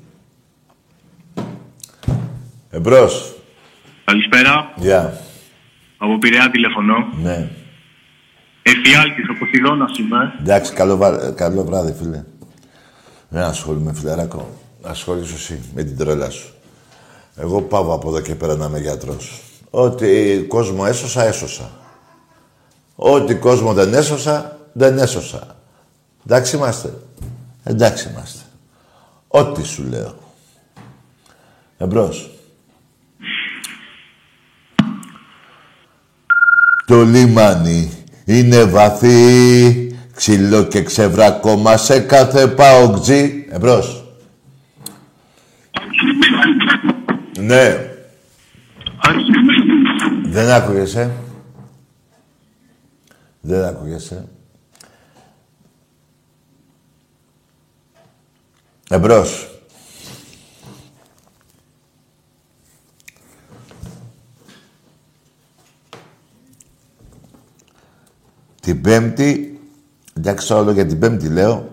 Εμπρός. 2.70 3.35
Καλησπέρα. 4.04 4.72
Γεια. 4.76 5.20
Από 5.98 6.18
Πειραιά 6.18 6.50
τηλεφωνώ. 6.50 6.96
Ναι. 7.22 7.48
Εφιάλτης, 8.62 9.28
ο 9.28 9.35
Ποσειδώνας 9.38 9.98
είμαι. 9.98 10.35
Εντάξει, 10.40 10.72
καλό, 10.72 10.96
βα- 10.96 11.31
καλό 11.31 11.64
βράδυ, 11.64 11.92
φίλε. 11.92 12.24
Δεν 13.28 13.42
ασχολούμαι, 13.42 13.92
φιλεράκο. 13.94 14.50
Ασχολήσου 14.83 15.35
εσύ 15.35 15.61
με 15.74 15.83
την 15.83 15.96
τρέλα 15.96 16.31
σου. 16.31 16.52
Εγώ 17.37 17.62
πάω 17.62 17.92
από 17.94 18.09
εδώ 18.09 18.20
και 18.20 18.35
πέρα 18.35 18.57
να 18.57 18.66
είμαι 18.66 18.78
γιατρός. 18.81 19.40
Ό,τι 19.70 20.38
κόσμο 20.38 20.85
έσωσα, 20.88 21.24
έσωσα. 21.24 21.70
Ό,τι 22.94 23.35
κόσμο 23.35 23.72
δεν 23.72 23.94
έσωσα, 23.94 24.59
δεν 24.72 24.98
έσωσα. 24.98 25.57
Εντάξει 26.26 26.57
είμαστε. 26.57 26.92
Εντάξει 27.64 28.09
είμαστε. 28.09 28.40
Ό,τι 29.28 29.64
σου 29.66 29.85
λέω. 29.88 30.14
Εμπρός. 31.78 32.31
Το 36.87 37.02
λιμάνι 37.02 37.92
είναι 38.24 38.64
βαθύ, 38.64 39.96
ξύλο 40.14 40.62
και 40.62 40.83
ξεβράκωμα 40.83 41.76
σε 41.76 42.00
κάθε 42.00 42.46
παοκτζή. 42.46 43.46
Εμπρός. 43.50 44.04
Ναι. 47.38 47.88
Δεν 50.38 50.51
άκουγεσαι. 50.51 51.11
Δεν 53.40 53.64
άκουγεσαι. 53.64 54.29
Εμπρός. 58.90 59.61
Την 68.61 68.81
Πέμπτη, 68.81 69.61
εντάξει 70.16 70.53
όλο 70.53 70.70
για 70.70 70.87
την 70.87 70.98
Πέμπτη 70.98 71.29
λέω, 71.29 71.68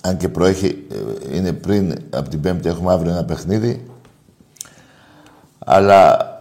αν 0.00 0.16
και 0.16 0.28
προέχει, 0.28 0.86
ε, 0.90 1.36
είναι 1.36 1.52
πριν 1.52 1.94
από 2.10 2.28
την 2.28 2.40
Πέμπτη, 2.40 2.68
έχουμε 2.68 2.92
αύριο 2.92 3.12
ένα 3.12 3.24
παιχνίδι. 3.24 3.86
Αλλά 5.58 6.36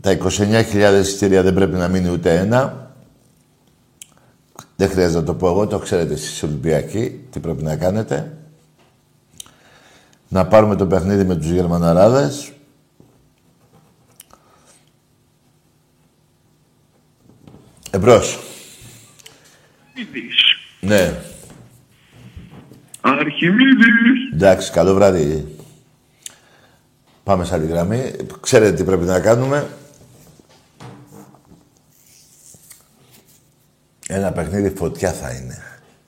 τα 0.00 0.18
29.000 0.18 0.98
εισιτήρια 1.00 1.42
δεν 1.42 1.54
πρέπει 1.54 1.76
να 1.76 1.88
μείνει 1.88 2.10
ούτε 2.10 2.38
ένα. 2.38 2.92
Δεν 4.76 4.88
χρειάζεται 4.88 5.18
να 5.18 5.24
το 5.24 5.34
πω 5.34 5.48
εγώ, 5.48 5.66
το 5.66 5.78
ξέρετε 5.78 6.12
εσείς 6.12 6.42
Ολυμπιακοί, 6.42 7.20
τι 7.30 7.40
πρέπει 7.40 7.62
να 7.62 7.76
κάνετε. 7.76 8.38
Να 10.28 10.46
πάρουμε 10.46 10.76
το 10.76 10.86
παιχνίδι 10.86 11.24
με 11.24 11.36
τους 11.36 11.50
Γερμαναράδες. 11.50 12.52
Εμπρός. 17.90 18.38
Ναι. 20.80 21.20
Αρχιμίδης. 23.00 24.32
Εντάξει, 24.32 24.72
καλό 24.72 24.94
βράδυ. 24.94 25.56
Πάμε 27.24 27.44
σε 27.44 27.54
άλλη 27.54 27.66
γραμμή. 27.66 28.12
Ξέρετε 28.40 28.76
τι 28.76 28.84
πρέπει 28.84 29.04
να 29.04 29.20
κάνουμε. 29.20 29.68
Ένα 34.10 34.32
παιχνίδι 34.32 34.70
φωτιά 34.76 35.12
θα 35.12 35.30
είναι. 35.30 35.58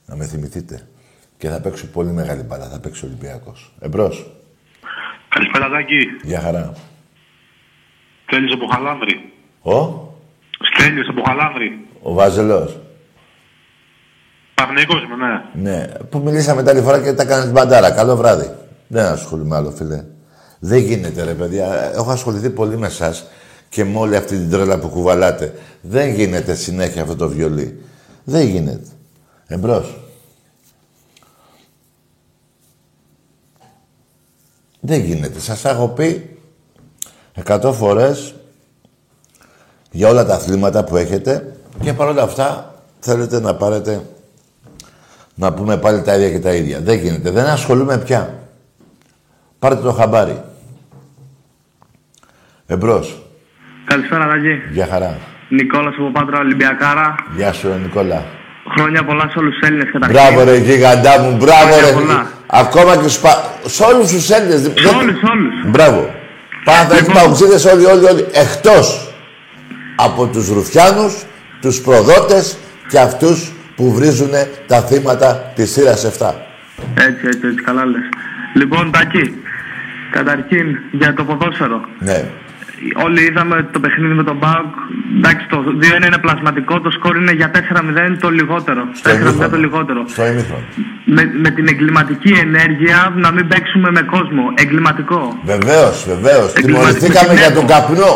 Να 0.05 0.15
με 0.15 0.25
θυμηθείτε. 0.25 0.87
Και 1.37 1.49
θα 1.49 1.59
παίξω 1.61 1.85
πολύ 1.87 2.11
μεγάλη 2.11 2.41
μπάλα. 2.41 2.67
Θα 2.69 2.79
παίξει 2.79 3.05
ο 3.05 3.07
Ολυμπιακός. 3.07 3.73
Εμπρός. 3.79 4.31
Καλησπέρα, 5.29 5.69
Τάκη. 5.69 5.99
Γεια 6.23 6.39
χαρά. 6.39 6.73
Στέλνεις 8.25 8.53
από 8.53 8.65
Χαλάνδρη. 8.67 9.33
Ο, 9.61 9.79
Στέλνεις 10.73 11.07
από 11.09 11.21
Χαλάνδρη. 11.27 11.85
ο 12.01 12.13
Βάζελος. 12.13 12.79
Παναγικός 14.53 15.03
είμαι, 15.03 15.15
ναι. 15.15 15.69
Ναι, 15.71 15.87
που 16.09 16.19
μιλήσαμε 16.19 16.63
τα 16.63 16.71
άλλη 16.71 16.81
φορά 16.81 17.01
και 17.01 17.13
τα 17.13 17.25
κάνεις 17.25 17.51
μπαντάρα. 17.51 17.91
Καλό 17.91 18.15
βράδυ. 18.15 18.51
Δεν 18.87 19.05
ασχολούμαι 19.05 19.55
άλλο, 19.55 19.71
φίλε. 19.71 20.03
Δεν 20.59 20.79
γίνεται, 20.79 21.23
ρε 21.23 21.33
παιδιά. 21.33 21.91
Έχω 21.95 22.11
ασχοληθεί 22.11 22.49
πολύ 22.49 22.77
με 22.77 22.87
εσάς 22.87 23.27
και 23.69 23.83
με 23.85 23.97
όλη 23.97 24.15
αυτή 24.15 24.37
την 24.37 24.49
τρέλα 24.49 24.79
που 24.79 24.87
κουβαλάτε. 24.89 25.53
Δεν 25.81 26.09
γίνεται 26.13 26.55
συνέχεια 26.55 27.01
αυτό 27.01 27.15
το 27.15 27.29
βιολί. 27.29 27.81
Δεν 28.23 28.47
γίνεται. 28.47 28.87
Εμπρός. 29.47 29.99
Δεν 34.79 34.99
γίνεται. 34.99 35.39
Σας 35.39 35.65
έχω 35.65 35.87
πει 35.87 36.39
εκατό 37.33 37.73
φορές 37.73 38.35
για 39.91 40.09
όλα 40.09 40.25
τα 40.25 40.35
αθλήματα 40.35 40.83
που 40.83 40.97
έχετε 40.97 41.55
και 41.81 41.93
παρόλα 41.93 42.23
αυτά 42.23 42.75
θέλετε 42.99 43.39
να 43.39 43.55
πάρετε 43.55 44.05
να 45.35 45.53
πούμε 45.53 45.77
πάλι 45.77 46.01
τα 46.01 46.15
ίδια 46.15 46.31
και 46.31 46.39
τα 46.39 46.53
ίδια. 46.53 46.79
Δεν 46.79 46.99
γίνεται. 46.99 47.31
Δεν 47.31 47.45
ασχολούμαι 47.45 47.97
πια. 47.97 48.39
Πάρτε 49.59 49.81
το 49.81 49.91
χαμπάρι. 49.91 50.43
Εμπρός. 52.65 53.25
Καλησπέρα, 53.85 54.27
Τάκη. 54.27 54.73
Γεια 54.73 54.87
χαρά. 54.87 55.30
Νικόλας 55.57 55.95
από 55.99 56.09
Πάτρα 56.11 56.39
Ολυμπιακάρα. 56.39 57.15
Γεια 57.35 57.51
σου, 57.53 57.67
ρε 57.67 57.75
Νικόλα. 57.83 58.25
Χρόνια 58.75 59.03
πολλά 59.03 59.29
σε 59.31 59.39
όλους 59.39 59.53
τους 59.57 59.67
Έλληνες 59.67 59.89
καταρχήν. 59.91 60.17
Μπράβο 60.17 60.43
ρε 60.49 60.57
γίγαντά 60.57 61.19
μου, 61.19 61.37
μπράβο 61.39 61.71
Χρόνια 61.73 61.89
ρε. 61.89 61.93
πολλά. 61.93 62.27
Ακόμα 62.47 62.91
και 62.95 63.07
στους 63.07 63.19
πα... 63.19 63.31
Σε 63.65 63.83
όλους 63.83 64.11
τους 64.11 64.29
Έλληνες. 64.29 64.59
Σε 64.61 64.87
όλους, 64.99 65.17
σε 65.19 65.25
όλους. 65.33 65.53
Μπράβο. 65.71 66.13
Παναθαϊκοί 66.63 67.03
Λοιπόν. 67.05 67.23
παουξίδες 67.23 67.65
όλοι, 67.65 67.85
όλοι, 67.85 68.05
όλοι. 68.05 68.25
Εκτός 68.45 69.13
από 69.95 70.25
τους 70.27 70.47
Ρουφιάνους, 70.49 71.23
τους 71.61 71.81
προδότες 71.81 72.57
και 72.89 72.99
αυτούς 72.99 73.51
που 73.75 73.93
βρίζουν 73.93 74.29
τα 74.67 74.81
θύματα 74.81 75.51
της 75.55 75.71
σειράς 75.71 76.03
7. 76.05 76.35
Έτσι, 76.95 77.25
έτσι, 77.27 77.47
έτσι, 77.47 77.61
καλά 77.63 77.85
λες. 77.85 78.01
Λοιπόν, 78.53 78.91
Τάκη, 78.91 79.33
καταρχήν 80.11 80.77
για 80.91 81.13
το 81.13 81.23
ποδόσφαιρο. 81.23 81.81
Ναι. 81.99 82.23
Όλοι 83.05 83.21
είδαμε 83.21 83.67
το 83.71 83.79
παιχνίδι 83.79 84.13
με 84.13 84.23
τον 84.23 84.37
Μπάουκ. 84.37 84.73
Εντάξει, 85.17 85.45
το 85.49 85.57
2-1 85.81 86.05
είναι 86.05 86.17
πλασματικό, 86.25 86.81
το 86.81 86.91
σκορ 86.91 87.15
είναι 87.17 87.31
για 87.31 87.51
4-0 87.53 88.17
το 88.19 88.29
λιγότερο. 88.29 88.81
4-0 89.45 89.49
το 89.49 89.57
λιγότερο. 89.57 90.03
Στο 90.07 90.25
ημίχρονο. 90.27 90.63
Με, 91.05 91.31
με 91.43 91.49
την 91.49 91.67
εγκληματική 91.67 92.31
ενέργεια 92.45 93.13
να 93.15 93.31
μην 93.31 93.47
παίξουμε 93.47 93.91
με 93.91 94.01
κόσμο. 94.01 94.43
Εγκληματικό. 94.55 95.39
Βεβαίως, 95.43 96.05
βεβαίως. 96.07 96.53
Εγκληματικό 96.53 96.97
Τιμωρηθήκαμε 96.97 97.33
για 97.33 97.43
συνέχο. 97.43 97.59
τον 97.59 97.67
καπνό. 97.73 98.13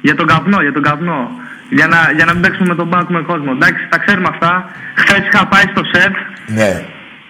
Για 0.00 0.14
τον 0.14 0.26
καπνό, 0.26 0.58
για 0.62 0.72
τον 0.72 0.82
καπνό. 0.82 1.30
Για 1.70 1.86
να, 1.86 1.98
για 2.16 2.24
να 2.24 2.32
μην 2.32 2.42
παίξουμε 2.42 2.66
με 2.68 2.74
τον 2.74 2.86
Μπάουκ 2.88 3.08
με 3.10 3.22
κόσμο. 3.22 3.50
Εντάξει, 3.56 3.82
τα 3.90 3.98
ξέρουμε 3.98 4.28
αυτά. 4.34 4.52
Χθες 4.94 5.22
είχα 5.26 5.46
πάει 5.46 5.62
στο 5.74 5.82
σετ, 5.92 6.14
Ναι. 6.58 6.72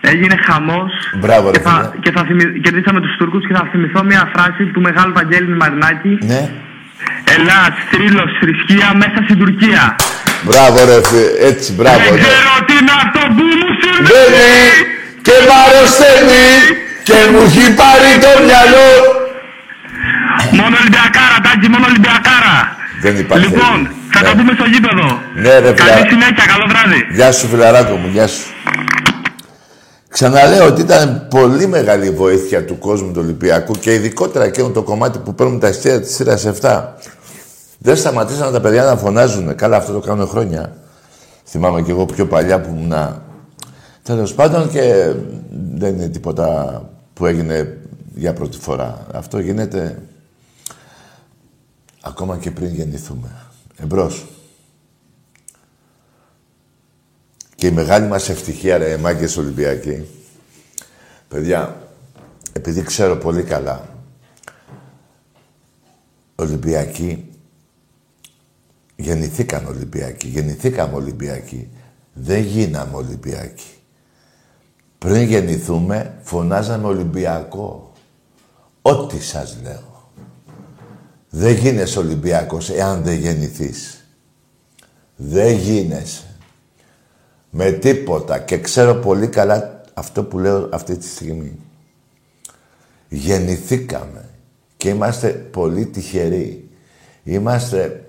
Έγινε 0.00 0.36
χαμός. 0.46 0.92
Μπράβο, 1.22 1.50
ρε 1.50 1.56
και, 1.58 1.62
θα, 1.68 1.74
φίλε. 1.76 2.00
και 2.04 2.10
θα 2.16 2.22
θυμη- 2.28 2.60
κερδίσαμε 2.64 3.00
τους 3.00 3.14
Τούρκους 3.18 3.42
και 3.46 3.54
θα 3.58 3.64
θυμηθώ 3.72 4.00
μια 4.10 4.22
φράση 4.34 4.62
του 4.72 4.80
μεγάλου 4.80 5.12
Βαγγέλη 5.18 5.56
Μαρινάκη. 5.60 6.14
Ναι. 6.32 6.42
Ελλάς, 7.34 7.72
θρύλος, 7.90 8.30
θρησκεία 8.40 8.88
μέσα 9.02 9.18
στην 9.26 9.38
Τουρκία. 9.42 9.82
Μπράβο 10.48 10.76
ρε 10.90 10.98
φι- 11.08 11.34
Έτσι, 11.50 11.68
μπράβο. 11.76 11.98
Δεν 12.04 12.12
ναι. 12.14 12.20
ξέρω 12.24 12.52
τι 12.66 12.72
είναι 12.80 12.94
αυτό 13.04 13.20
που 13.36 13.42
μου 13.60 13.68
συμβαίνει. 13.82 14.08
Μπαίνει 14.08 14.58
και 15.26 15.34
μ' 15.46 15.54
αρρωσταίνει 15.64 16.44
και 17.08 17.16
μου 17.30 17.40
έχει 17.48 17.64
πάρει 17.82 18.10
το 18.24 18.30
μυαλό. 18.46 18.88
Μόνο 20.58 20.74
Ολυμπιακάρα, 20.82 21.36
τάκι, 21.46 21.66
μόνο 21.74 21.84
Ολυμπιακάρα. 21.90 22.56
Δεν 23.04 23.14
υπάρχει. 23.22 23.44
Λοιπόν, 23.46 23.78
θα 24.14 24.20
Ναι. 24.20 24.26
τα 24.28 24.32
πούμε 24.38 24.52
στο 24.58 24.66
γήπεδο. 24.72 25.06
Ναι, 25.44 25.52
ρε, 25.64 25.70
Καλή 25.82 25.90
φιλά. 25.98 26.10
συνέχεια, 26.12 26.44
καλό 26.52 26.64
βράδυ. 26.72 27.00
Γεια 27.18 27.28
σου 27.36 27.44
φιλαράκο 27.52 27.94
μου, 28.00 28.08
γεια 28.16 28.26
σου. 28.34 28.44
Ξαναλέω 30.10 30.66
ότι 30.66 30.80
ήταν 30.80 31.26
πολύ 31.30 31.66
μεγάλη 31.66 32.06
η 32.06 32.10
βοήθεια 32.10 32.64
του 32.64 32.78
κόσμου 32.78 33.12
του 33.12 33.20
Ολυμπιακού 33.22 33.72
και 33.72 33.94
ειδικότερα 33.94 34.44
εκείνο 34.44 34.68
το 34.68 34.82
κομμάτι 34.82 35.18
που 35.18 35.34
παίρνουν 35.34 35.58
τα 35.58 35.66
εστία 35.66 36.00
της 36.00 36.14
σειράς 36.14 36.46
7. 36.60 36.84
Δεν 37.78 37.96
σταματήσαν 37.96 38.52
τα 38.52 38.60
παιδιά 38.60 38.84
να 38.84 38.96
φωνάζουν. 38.96 39.54
Καλά, 39.54 39.76
αυτό 39.76 39.92
το 39.92 40.00
κάνουν 40.00 40.28
χρόνια. 40.28 40.76
Θυμάμαι 41.44 41.82
κι 41.82 41.90
εγώ 41.90 42.06
πιο 42.06 42.26
παλιά 42.26 42.60
που 42.60 42.68
ήμουν. 42.74 42.94
Τέλος 44.02 44.34
πάντων 44.34 44.70
και 44.70 45.12
δεν 45.74 45.94
είναι 45.94 46.08
τίποτα 46.08 46.82
που 47.12 47.26
έγινε 47.26 47.78
για 48.14 48.32
πρώτη 48.32 48.58
φορά. 48.58 49.06
Αυτό 49.12 49.38
γίνεται 49.38 50.02
ακόμα 52.00 52.36
και 52.36 52.50
πριν 52.50 52.74
γεννηθούμε. 52.74 53.28
Εμπρός. 53.76 54.26
Και 57.60 57.66
η 57.66 57.70
μεγάλη 57.70 58.06
μας 58.06 58.28
ευτυχία, 58.28 58.78
ρε, 58.78 58.96
μάγκες 58.96 59.36
Ολυμπιακοί. 59.36 60.06
Παιδιά, 61.28 61.88
επειδή 62.52 62.82
ξέρω 62.82 63.16
πολύ 63.16 63.42
καλά, 63.42 63.88
Ολυμπιακοί, 66.34 67.30
γεννηθήκαν 68.96 69.66
Ολυμπιακοί, 69.66 70.28
γεννηθήκαμε 70.28 70.94
Ολυμπιακοί. 70.94 71.70
Δεν 72.12 72.42
γίναμε 72.42 72.96
Ολυμπιακοί. 72.96 73.74
Πριν 74.98 75.22
γεννηθούμε, 75.22 76.18
φωνάζαμε 76.22 76.86
Ολυμπιακό. 76.86 77.92
Ό,τι 78.82 79.20
σας 79.22 79.58
λέω. 79.62 80.12
Δεν 81.30 81.54
γίνεσαι 81.54 81.98
Ολυμπιακός 81.98 82.70
εάν 82.70 83.02
δεν 83.02 83.18
γεννηθείς. 83.18 84.06
Δεν 85.16 85.56
γίνεσαι. 85.56 86.29
Με 87.50 87.70
τίποτα. 87.70 88.38
Και 88.38 88.58
ξέρω 88.58 88.94
πολύ 88.94 89.28
καλά 89.28 89.80
αυτό 89.94 90.24
που 90.24 90.38
λέω 90.38 90.68
αυτή 90.72 90.96
τη 90.96 91.06
στιγμή. 91.06 91.58
Γεννηθήκαμε. 93.08 94.28
Και 94.76 94.88
είμαστε 94.88 95.28
πολύ 95.28 95.86
τυχεροί. 95.86 96.68
Είμαστε... 97.24 98.04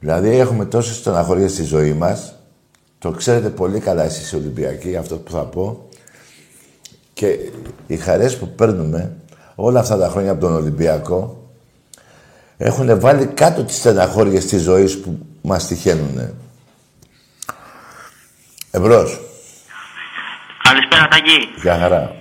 Δηλαδή 0.00 0.28
έχουμε 0.28 0.64
τόσες 0.64 0.96
στεναχωρίες 0.96 1.52
στη 1.52 1.62
ζωή 1.62 1.92
μας. 1.92 2.34
Το 2.98 3.10
ξέρετε 3.10 3.48
πολύ 3.48 3.78
καλά 3.80 4.04
εσείς 4.04 4.32
οι 4.32 4.36
Ολυμπιακοί, 4.36 4.96
αυτό 4.96 5.16
που 5.16 5.30
θα 5.30 5.44
πω. 5.44 5.88
Και 7.12 7.38
οι 7.86 7.96
χαρές 7.96 8.36
που 8.36 8.48
παίρνουμε 8.48 9.16
όλα 9.54 9.80
αυτά 9.80 9.96
τα 9.98 10.08
χρόνια 10.08 10.30
από 10.30 10.40
τον 10.40 10.54
Ολυμπιακό 10.54 11.50
έχουν 12.56 13.00
βάλει 13.00 13.26
κάτω 13.26 13.64
τις 13.64 13.76
στεναχώριες 13.76 14.46
της 14.46 14.62
ζωής 14.62 15.00
που 15.00 15.18
μας 15.42 15.66
τυχαίνουνε. 15.66 16.34
Εμπρός. 18.70 19.18
Καλησπέρα, 20.62 21.08
Τάκη. 21.08 21.48
Γεια 21.62 21.78
χαρά. 21.78 22.14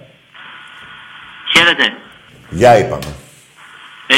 Χαίρετε. 1.55 1.93
Γεια 2.49 2.77
είπαμε. 2.77 3.13
Ε, 4.07 4.17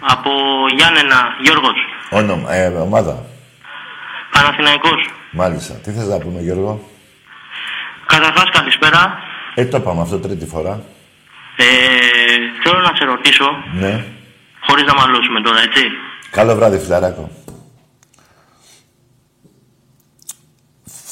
από 0.00 0.30
Γιάννενα, 0.76 1.36
Γιώργος. 1.42 1.76
Όνομα, 2.10 2.52
ε, 2.54 2.66
ομάδα. 2.68 3.24
Παναθηναϊκός. 4.30 5.08
Μάλιστα. 5.30 5.74
Τι 5.74 5.90
θες 5.92 6.06
να 6.06 6.18
πούμε 6.18 6.40
Γιώργο; 6.40 6.88
Καταρχάς, 8.06 8.50
καλησπέρα. 8.50 9.18
Ε, 9.54 9.64
το 9.64 9.76
είπαμε 9.76 10.00
αυτό 10.02 10.18
τρίτη 10.18 10.46
φορά. 10.46 10.82
Ε, 11.56 11.64
θέλω 12.62 12.78
να 12.80 12.94
σε 12.96 13.04
ρωτήσω, 13.04 13.44
Ναι. 13.74 14.04
χωρίς 14.60 14.84
να 14.84 14.94
μαλώσουμε 14.94 15.40
τώρα, 15.40 15.60
έτσι. 15.60 15.82
Καλό 16.30 16.54
βράδυ, 16.54 16.78
φιλαράκο. 16.78 17.30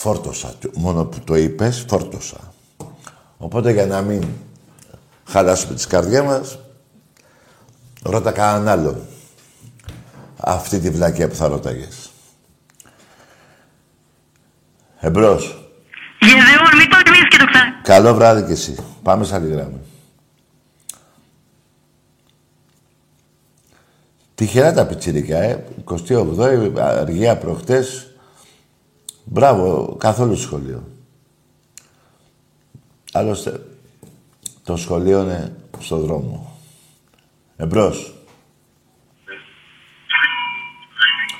Φόρτωσα. 0.00 0.52
Μόνο 0.74 1.04
που 1.04 1.20
το 1.20 1.34
είπες, 1.34 1.84
φόρτωσα. 1.88 2.54
Οπότε 3.38 3.72
για 3.72 3.86
να 3.86 4.02
μην 4.02 4.24
χαλάσουμε 5.24 5.74
τις 5.74 5.86
καρδιές 5.86 6.22
μας, 6.22 6.58
ρώτα 8.02 8.32
κανέναν 8.32 8.68
άλλον. 8.68 9.00
Αυτή 10.36 10.78
τη 10.78 10.90
βλακία 10.90 11.28
που 11.28 11.34
θα 11.34 11.48
ρώταγες. 11.48 12.10
Εμπρός. 15.00 15.70
Γεδεών, 16.20 16.76
μην 16.76 16.88
το 16.90 16.96
κλείσεις 17.02 17.28
και 17.28 17.36
το 17.36 17.44
ξανά. 17.44 17.80
Καλό 17.82 18.14
βράδυ 18.14 18.42
κι 18.42 18.52
εσύ. 18.52 18.76
Πάμε 19.02 19.24
σε 19.24 19.34
άλλη 19.34 19.48
γράμμα. 19.50 19.78
Τυχερά 24.34 24.72
τα 24.72 24.86
πιτσιρικά, 24.86 25.38
ε. 25.38 25.64
28η, 25.84 26.78
αργία 26.78 27.36
προχτές. 27.36 28.09
Μπράβο, 29.32 29.96
καθόλου 29.98 30.36
σχολείο. 30.36 30.82
Άλλωστε, 33.12 33.60
το 34.64 34.76
σχολείο 34.76 35.20
είναι 35.20 35.52
στο 35.78 35.96
δρόμο. 35.96 36.52
Εμπρός. 37.56 38.14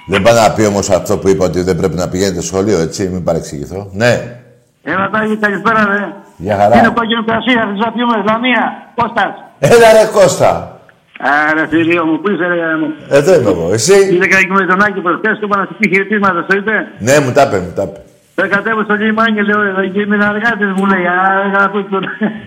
Δεν 0.07 0.23
πάει 0.23 0.35
να 0.35 0.53
πει 0.53 0.65
όμως 0.65 0.91
αυτό 0.91 1.19
που 1.19 1.29
είπα 1.29 1.45
ότι 1.45 1.63
δεν 1.63 1.77
πρέπει 1.77 1.97
να 1.97 2.09
πηγαίνετε 2.09 2.41
σχολείο, 2.41 2.79
έτσι, 2.79 3.09
μην 3.09 3.25
παρεξηγηθώ. 3.25 3.91
Ναι, 3.93 4.41
Έλα 4.83 5.11
Τάγη, 5.11 5.37
καλησπέρα 5.37 5.85
ρε. 5.87 6.15
για 6.37 6.57
χαρά. 6.57 6.79
Είναι 6.79 6.89
κόκκινο 6.89 7.25
κρασί, 7.25 7.53
θα 7.53 7.67
να 7.67 7.93
πιούμε, 7.93 8.19
Ισλαμία, 8.25 8.93
Κώστας. 8.95 9.35
Έλα 9.59 9.93
ρε 9.93 10.11
Κώστα. 10.13 10.80
Άρα 11.23 11.67
φίλιο 11.69 12.05
μου, 12.07 12.21
πού 12.21 12.31
είσαι 12.31 12.47
ρε 12.47 12.77
μου. 12.81 12.89
Εδώ 13.09 13.35
είμαι 13.35 13.51
εγώ. 13.51 13.73
Εσύ; 13.73 13.99
Είδε 14.15 14.27
κάτι 14.27 14.47
με 14.51 14.67
τον 14.67 14.83
Άκη 14.83 15.01
προχτές, 15.01 15.39
του 15.39 15.45
είπα 15.45 15.57
να 15.57 15.65
σου 15.65 15.75
πει 15.79 15.89
χαιρετίσματα, 15.89 16.45
το 16.49 16.57
είπε. 16.59 16.75
Ναι, 16.99 17.15
μου 17.23 17.33
τα 17.33 17.43
είπε, 17.43 17.59
μου 17.65 17.73
τα 17.77 17.83
είπε. 17.83 18.01
Δεν 18.35 18.49
κατέβω 18.51 18.83
στο 18.83 18.95
λιμάνι, 18.95 19.43
λέω, 19.43 19.63
εδώ 19.63 19.83
και 19.93 20.01
είμαι 20.01 20.17
εργάτης 20.17 20.71
μου 20.77 20.87
λέει, 20.87 21.07
άρα 21.07 21.49
να 21.59 21.71
πει 21.71 21.87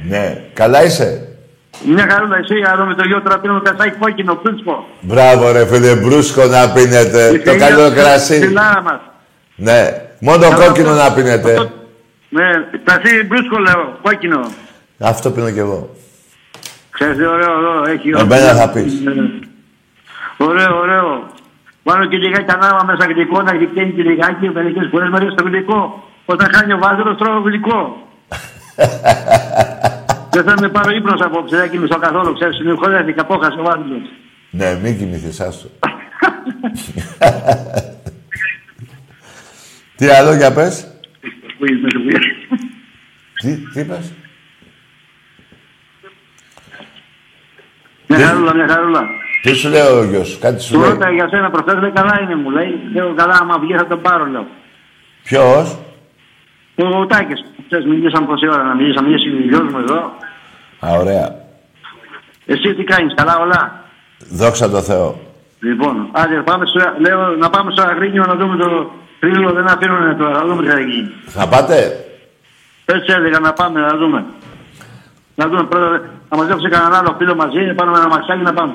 Ναι. 0.09 0.37
Καλά 0.53 0.83
είσαι; 0.83 1.27
Μια 1.95 2.05
χαρούλα 2.09 2.37
εσύ, 2.37 2.55
εδώ 2.73 2.85
με 2.85 2.95
το 2.95 3.03
γιο 3.07 3.21
τώρα 3.21 3.39
πίνουμε 3.39 3.61
κασάκι 3.63 3.95
κόκκινο, 3.99 4.35
πρίνσπο. 4.35 4.85
Μπράβο 5.01 5.51
ρε 5.51 5.65
φίλε, 5.65 5.95
μπρούσκο 5.95 6.43
να 6.45 6.69
πίνετε. 6.75 7.41
Το 7.45 7.57
καλό 7.57 7.91
κρασί. 7.91 8.35
Στην 8.35 8.59
άρα 8.59 8.81
μας. 8.81 8.99
Ναι. 9.55 9.79
Μόνο 10.19 10.45
κόκκινο 10.61 10.93
να 10.93 11.13
πίνετε. 11.13 11.71
Ναι, 12.29 12.47
κρασί 12.83 13.25
μπρούσκο 13.27 13.57
λέω, 13.57 13.97
κόκκινο. 14.01 14.39
Αυτό 14.99 15.29
πίνω 15.31 15.49
κι 15.49 15.59
εγώ. 15.59 15.89
Ξέρεις 17.03 17.21
τι 17.21 17.25
ωραίο 17.25 17.53
εδώ, 17.59 17.73
έχει 17.91 18.09
Εμένα 18.09 18.53
θα 18.53 18.69
πεις. 18.69 19.01
Ναι. 19.01 19.13
Ωραίο, 20.37 20.77
ωραίο. 20.77 21.27
Πάνω 21.83 22.05
και 22.05 22.17
λιγάκι 22.17 22.51
ανάμα 22.51 22.83
μέσα 22.83 23.05
γλυκό, 23.11 23.41
να 23.41 23.51
γλυκένει 23.51 23.91
και 23.91 24.01
λιγάκι, 24.01 24.49
μερικές 24.49 24.87
φορές 24.91 25.09
μου 25.09 25.15
αρέσει 25.15 25.35
το 25.35 25.43
γλυκό. 25.43 26.03
Όταν 26.25 26.47
χάνει 26.53 26.73
ο 26.73 26.77
βάζελος 26.77 27.17
τρώω 27.17 27.39
γλυκό. 27.39 28.07
Δεν 30.33 30.43
θα 30.43 30.55
με 30.61 30.69
πάρω 30.69 30.91
ύπνος 30.95 31.21
απόψε, 31.21 31.57
δεν 31.57 31.69
κοιμηθώ 31.69 31.97
καθόλου, 31.97 32.33
ξέρεις, 32.33 32.55
συνεχωρέθηκα, 32.55 33.21
απόχασε 33.21 33.59
ο 33.59 33.63
βάζελος. 33.63 34.09
Ναι, 34.49 34.79
μην 34.83 34.97
κοιμηθείς, 34.97 35.39
άστο. 35.39 35.67
Τι 39.97 40.07
άλλο 40.07 40.35
για 40.35 40.53
πες; 40.53 40.87
Πού 41.57 41.65
είσαι, 41.65 41.87
πού 41.97 42.07
είσαι. 42.07 42.19
Τι, 43.41 43.55
τι 43.73 43.79
είπες. 43.79 44.13
Μια 48.17 48.27
χαρούλα, 48.27 48.55
μια 48.55 48.67
χαρούλα. 48.67 49.01
Τι 49.41 49.53
σου 49.53 49.69
λέει 49.69 49.81
ο 49.81 50.03
γιος 50.03 50.27
σου, 50.27 50.39
κάτι 50.39 50.61
σου 50.61 50.73
Του 50.73 50.79
λέει. 50.79 50.89
ρώταγα 50.89 51.11
για 51.11 51.27
σένα 51.31 51.49
προχθές, 51.49 51.77
λέει 51.81 51.91
καλά 51.91 52.19
είναι 52.21 52.35
μου, 52.35 52.49
λέει. 52.49 52.79
Λέω 52.93 53.13
καλά, 53.13 53.37
άμα 53.41 53.57
βγει 53.59 53.73
θα 53.75 53.87
τον 53.87 54.01
πάρω, 54.01 54.25
λέω. 54.25 54.45
Ποιος; 55.23 55.77
Ο 56.75 57.05
Τάκης, 57.05 57.45
ξέρεις, 57.67 57.85
μιλήσαμε 57.85 58.25
πόση 58.25 58.47
ώρα 58.49 58.63
να 58.63 58.75
μιλήσαμε, 58.75 59.07
μιλήσει 59.07 59.29
ο 59.29 59.47
γιος 59.49 59.71
μου 59.71 59.79
εδώ. 59.79 59.99
Α, 60.85 60.89
ωραία. 60.99 61.35
Εσύ 62.45 62.73
τι 62.75 62.83
κάνεις, 62.83 63.13
καλά 63.15 63.37
όλα; 63.39 63.81
Δόξα 64.29 64.69
τω 64.69 64.81
Θεώ. 64.81 65.19
Λοιπόν, 65.59 66.09
άντε 66.11 66.35
πάμε 66.35 66.65
στο, 66.65 66.79
λέω, 66.99 67.35
να 67.35 67.49
πάμε 67.49 67.71
στο 67.71 67.81
Αγρίνιο 67.81 68.23
να 68.27 68.35
δούμε 68.35 68.55
το 68.57 68.91
τρίλο, 69.19 69.51
δεν 69.51 69.65
αφήνουν 69.65 70.17
τώρα, 70.17 70.31
να 70.31 70.45
δούμε 70.45 70.63
τι 70.63 70.69
θα 70.69 70.79
γίνει. 70.79 71.11
Θα 71.25 71.47
πάτε; 71.47 72.05
Έτσι 72.85 73.13
έλεγα 73.17 73.39
να 73.39 73.53
πάμε, 73.53 73.79
να 73.79 73.97
δούμε. 73.97 74.25
Να 75.35 75.47
δούμε 75.47 75.63
πρώτα, 75.63 76.01
να 76.29 76.37
μαζέψει 76.37 76.69
κανέναν 76.69 76.93
άλλο 76.93 77.15
φίλο 77.17 77.35
μαζί, 77.35 77.59
να 77.59 77.73
πάμε 77.75 77.91
με 77.91 77.97
ένα 77.97 78.07
μαξάκι 78.07 78.41
να 78.41 78.53
πάμε. 78.53 78.73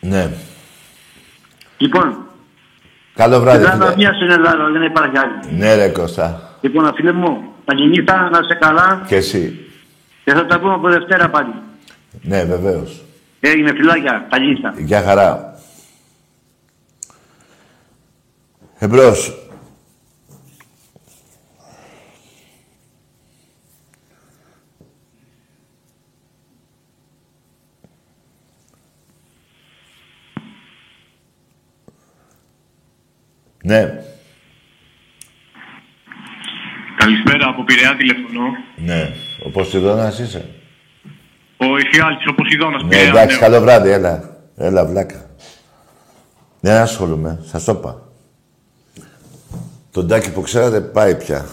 Ναι. 0.00 0.30
Λοιπόν, 1.78 2.16
Καλό 3.14 3.40
βράδυ, 3.40 3.64
δεν 3.64 3.72
φίλε. 3.72 3.96
μία 3.96 4.12
στην 4.12 4.30
Ελλάδα, 4.30 4.70
δεν 4.72 4.82
υπάρχει 4.82 5.18
άλλη. 5.18 5.56
Ναι, 5.58 5.74
ρε 5.74 5.88
Κώστα. 5.88 6.56
Λοιπόν, 6.60 6.94
φίλε 6.94 7.12
μου, 7.12 7.42
να 7.64 7.74
γεννήθα, 7.74 8.30
να 8.30 8.38
είσαι 8.42 8.54
καλά 8.60 9.02
Και 9.06 9.16
εσύ. 9.16 9.66
και 10.24 10.32
θα 10.32 10.46
τα 10.46 10.60
πούμε 10.60 10.72
από 10.74 10.88
Δευτέρα 10.88 11.30
πάλι. 11.30 11.52
Ναι, 12.22 12.44
βεβαίως. 12.44 13.02
Έγινε 13.40 13.72
φυλάκια, 13.72 14.26
καλή 14.30 14.48
νύχτα. 14.48 14.74
Γεια 14.76 15.02
χαρά. 15.02 15.54
Εμπρός. 18.78 19.43
Ναι, 33.66 33.92
Καλησπέρα 36.96 37.48
από 37.48 37.64
Πειραιά 37.64 37.96
τηλεφωνώ. 37.96 38.42
ναι. 38.76 39.12
Ο 39.46 39.50
Ποστιδώνας 39.50 40.18
είσαι; 40.18 40.48
Ο 41.56 41.64
Εφιάλτης, 41.76 42.26
ο 42.26 42.34
Ποσειδώνας, 42.34 42.82
Ναι, 42.82 42.88
Πειραιά. 42.88 43.08
εντάξει, 43.08 43.34
ναι. 43.34 43.40
καλό 43.42 43.60
βράδυ, 43.60 43.90
έλα. 43.90 44.36
Έλα, 44.56 44.84
βλάκα. 44.86 45.30
Δεν 46.60 46.76
ασχολούμαι, 46.80 47.38
σας 47.50 47.64
το 47.64 47.72
είπα. 47.72 48.02
Τον 49.90 50.08
τάκι 50.08 50.32
που 50.32 50.40
ξέρατε 50.40 50.80
πάει 50.80 51.14
πια. 51.16 51.46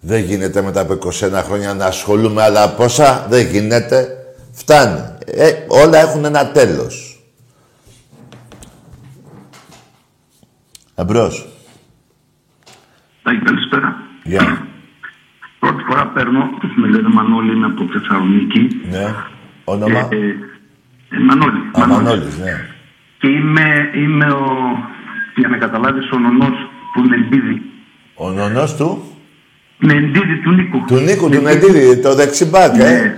Δεν 0.00 0.22
γίνεται 0.24 0.62
μετά 0.62 0.80
από 0.80 0.92
21 0.92 1.42
χρόνια 1.44 1.74
να 1.74 1.86
ασχολούμαι 1.86 2.42
άλλα 2.42 2.74
πόσα. 2.74 3.26
Δεν 3.28 3.46
γίνεται. 3.46 4.08
Φτάνει. 4.52 5.00
Ε, 5.26 5.52
όλα 5.68 5.98
έχουν 5.98 6.24
ένα 6.24 6.50
τέλος. 6.52 7.05
Εμπρός. 10.98 11.46
Τάκη, 13.22 13.38
καλησπέρα. 13.44 13.96
Γεια. 14.22 14.66
Πρώτη 15.58 15.82
φορά 15.88 16.06
παίρνω, 16.06 16.50
με 16.76 16.88
λένε 16.88 17.08
Μανώλη, 17.08 17.52
είμαι 17.52 17.66
από 17.66 17.84
Θεσσαλονίκη. 17.92 18.80
Ναι. 18.90 19.14
Όνομα; 19.64 19.98
Ε, 20.10 20.16
ε, 21.16 21.18
Μανώλη. 21.28 21.58
Α, 21.80 21.86
Μανώλης, 21.86 22.38
ναι. 22.38 22.66
Και 23.18 23.28
είμαι, 23.28 23.90
είμαι 23.94 24.24
ο, 24.30 24.44
για 25.36 25.48
να 25.48 25.56
καταλάβεις, 25.56 26.10
ο 26.10 26.18
νονός 26.18 26.70
του 26.94 27.02
Νεντίδη. 27.08 27.62
Ο 28.14 28.30
νονός 28.30 28.76
του; 28.76 29.02
Νεντίδη 29.78 30.36
του 30.42 30.50
Νίκου. 30.52 30.84
Του 30.86 30.94
Νίκου, 30.96 31.28
του 31.30 31.40
Νεντίδη, 31.42 32.00
το 32.00 32.14
δεξιμπάκ, 32.14 32.74
ε. 32.78 33.16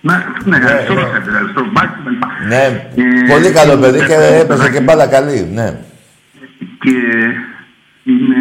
Ναι, 0.00 0.14
ναι, 0.44 0.58
ναι, 0.58 0.58
Ναι, 0.58 0.80
στο 0.84 0.94
ναι. 0.94 1.00
Ρόσερ, 1.00 1.22
στο 1.50 1.66
μπάκι, 1.72 1.94
τα 2.04 2.10
λοιπά. 2.10 2.28
Ναι, 2.48 2.88
Ε, 2.96 3.32
πολύ 3.32 3.50
καλό 3.52 3.76
παιδί 3.76 3.98
και 3.98 4.12
ε, 4.14 4.40
έπαιζε 4.40 4.70
και 4.70 4.80
μπάλα 4.80 5.06
καλή, 5.06 5.48
ναι. 5.52 5.78
Και 6.84 6.96
είμαι 8.12 8.40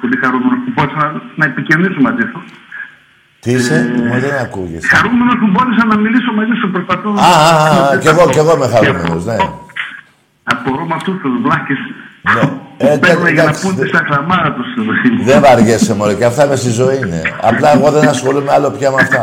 πολύ 0.00 0.16
χαρούμενος 0.22 0.58
που 0.64 0.70
μπόρεσα 0.74 0.96
να, 0.96 1.08
να 1.40 1.44
επικοινωνήσω 1.50 2.00
μαζί 2.08 2.24
σου. 2.30 2.40
Τι 3.40 3.50
είσαι, 3.56 3.76
μου 3.96 4.18
δεν 4.24 4.34
ακούγεσαι. 4.46 4.86
Χαρούμενος 4.94 5.36
που 5.40 5.46
μπόρεσα 5.52 5.84
να 5.92 5.96
μιλήσω 6.04 6.30
μαζί 6.38 6.54
σου, 6.60 6.66
προσπαθώ. 6.74 7.10
Α, 7.28 7.30
α, 7.48 7.52
α, 7.92 7.98
κι 8.02 8.08
εγώ, 8.12 8.22
κι 8.34 8.38
εγώ 8.42 8.52
είμαι 8.56 8.68
χαρούμενος, 8.74 9.24
ναι. 9.30 9.36
Απορώ 10.52 10.84
με 10.90 10.94
αυτούς 10.94 11.16
τους 11.22 11.32
βλάκες 11.44 11.78
Ναι. 12.34 12.44
που 12.78 12.86
Ε, 12.92 12.98
παίρνουν 13.04 13.26
για 13.26 13.34
να 13.34 13.42
εντάξει, 13.42 13.62
πούν 13.66 13.74
δε- 13.76 13.82
τη 13.84 13.88
σαχραμάρα 13.96 14.50
τους. 14.56 14.66
Δεν 15.28 15.40
βαριέσαι 15.40 15.94
μωρέ, 15.94 16.14
και 16.14 16.24
αυτά 16.24 16.46
με 16.46 16.56
στη 16.56 16.70
ζωή 16.70 16.96
είναι. 17.04 17.20
Απλά 17.50 17.68
εγώ 17.76 17.90
δεν 17.90 18.08
ασχολούμαι 18.08 18.50
άλλο 18.56 18.68
πια 18.70 18.90
με 18.90 18.96
αυτά. 19.06 19.22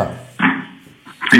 Ε, 1.34 1.38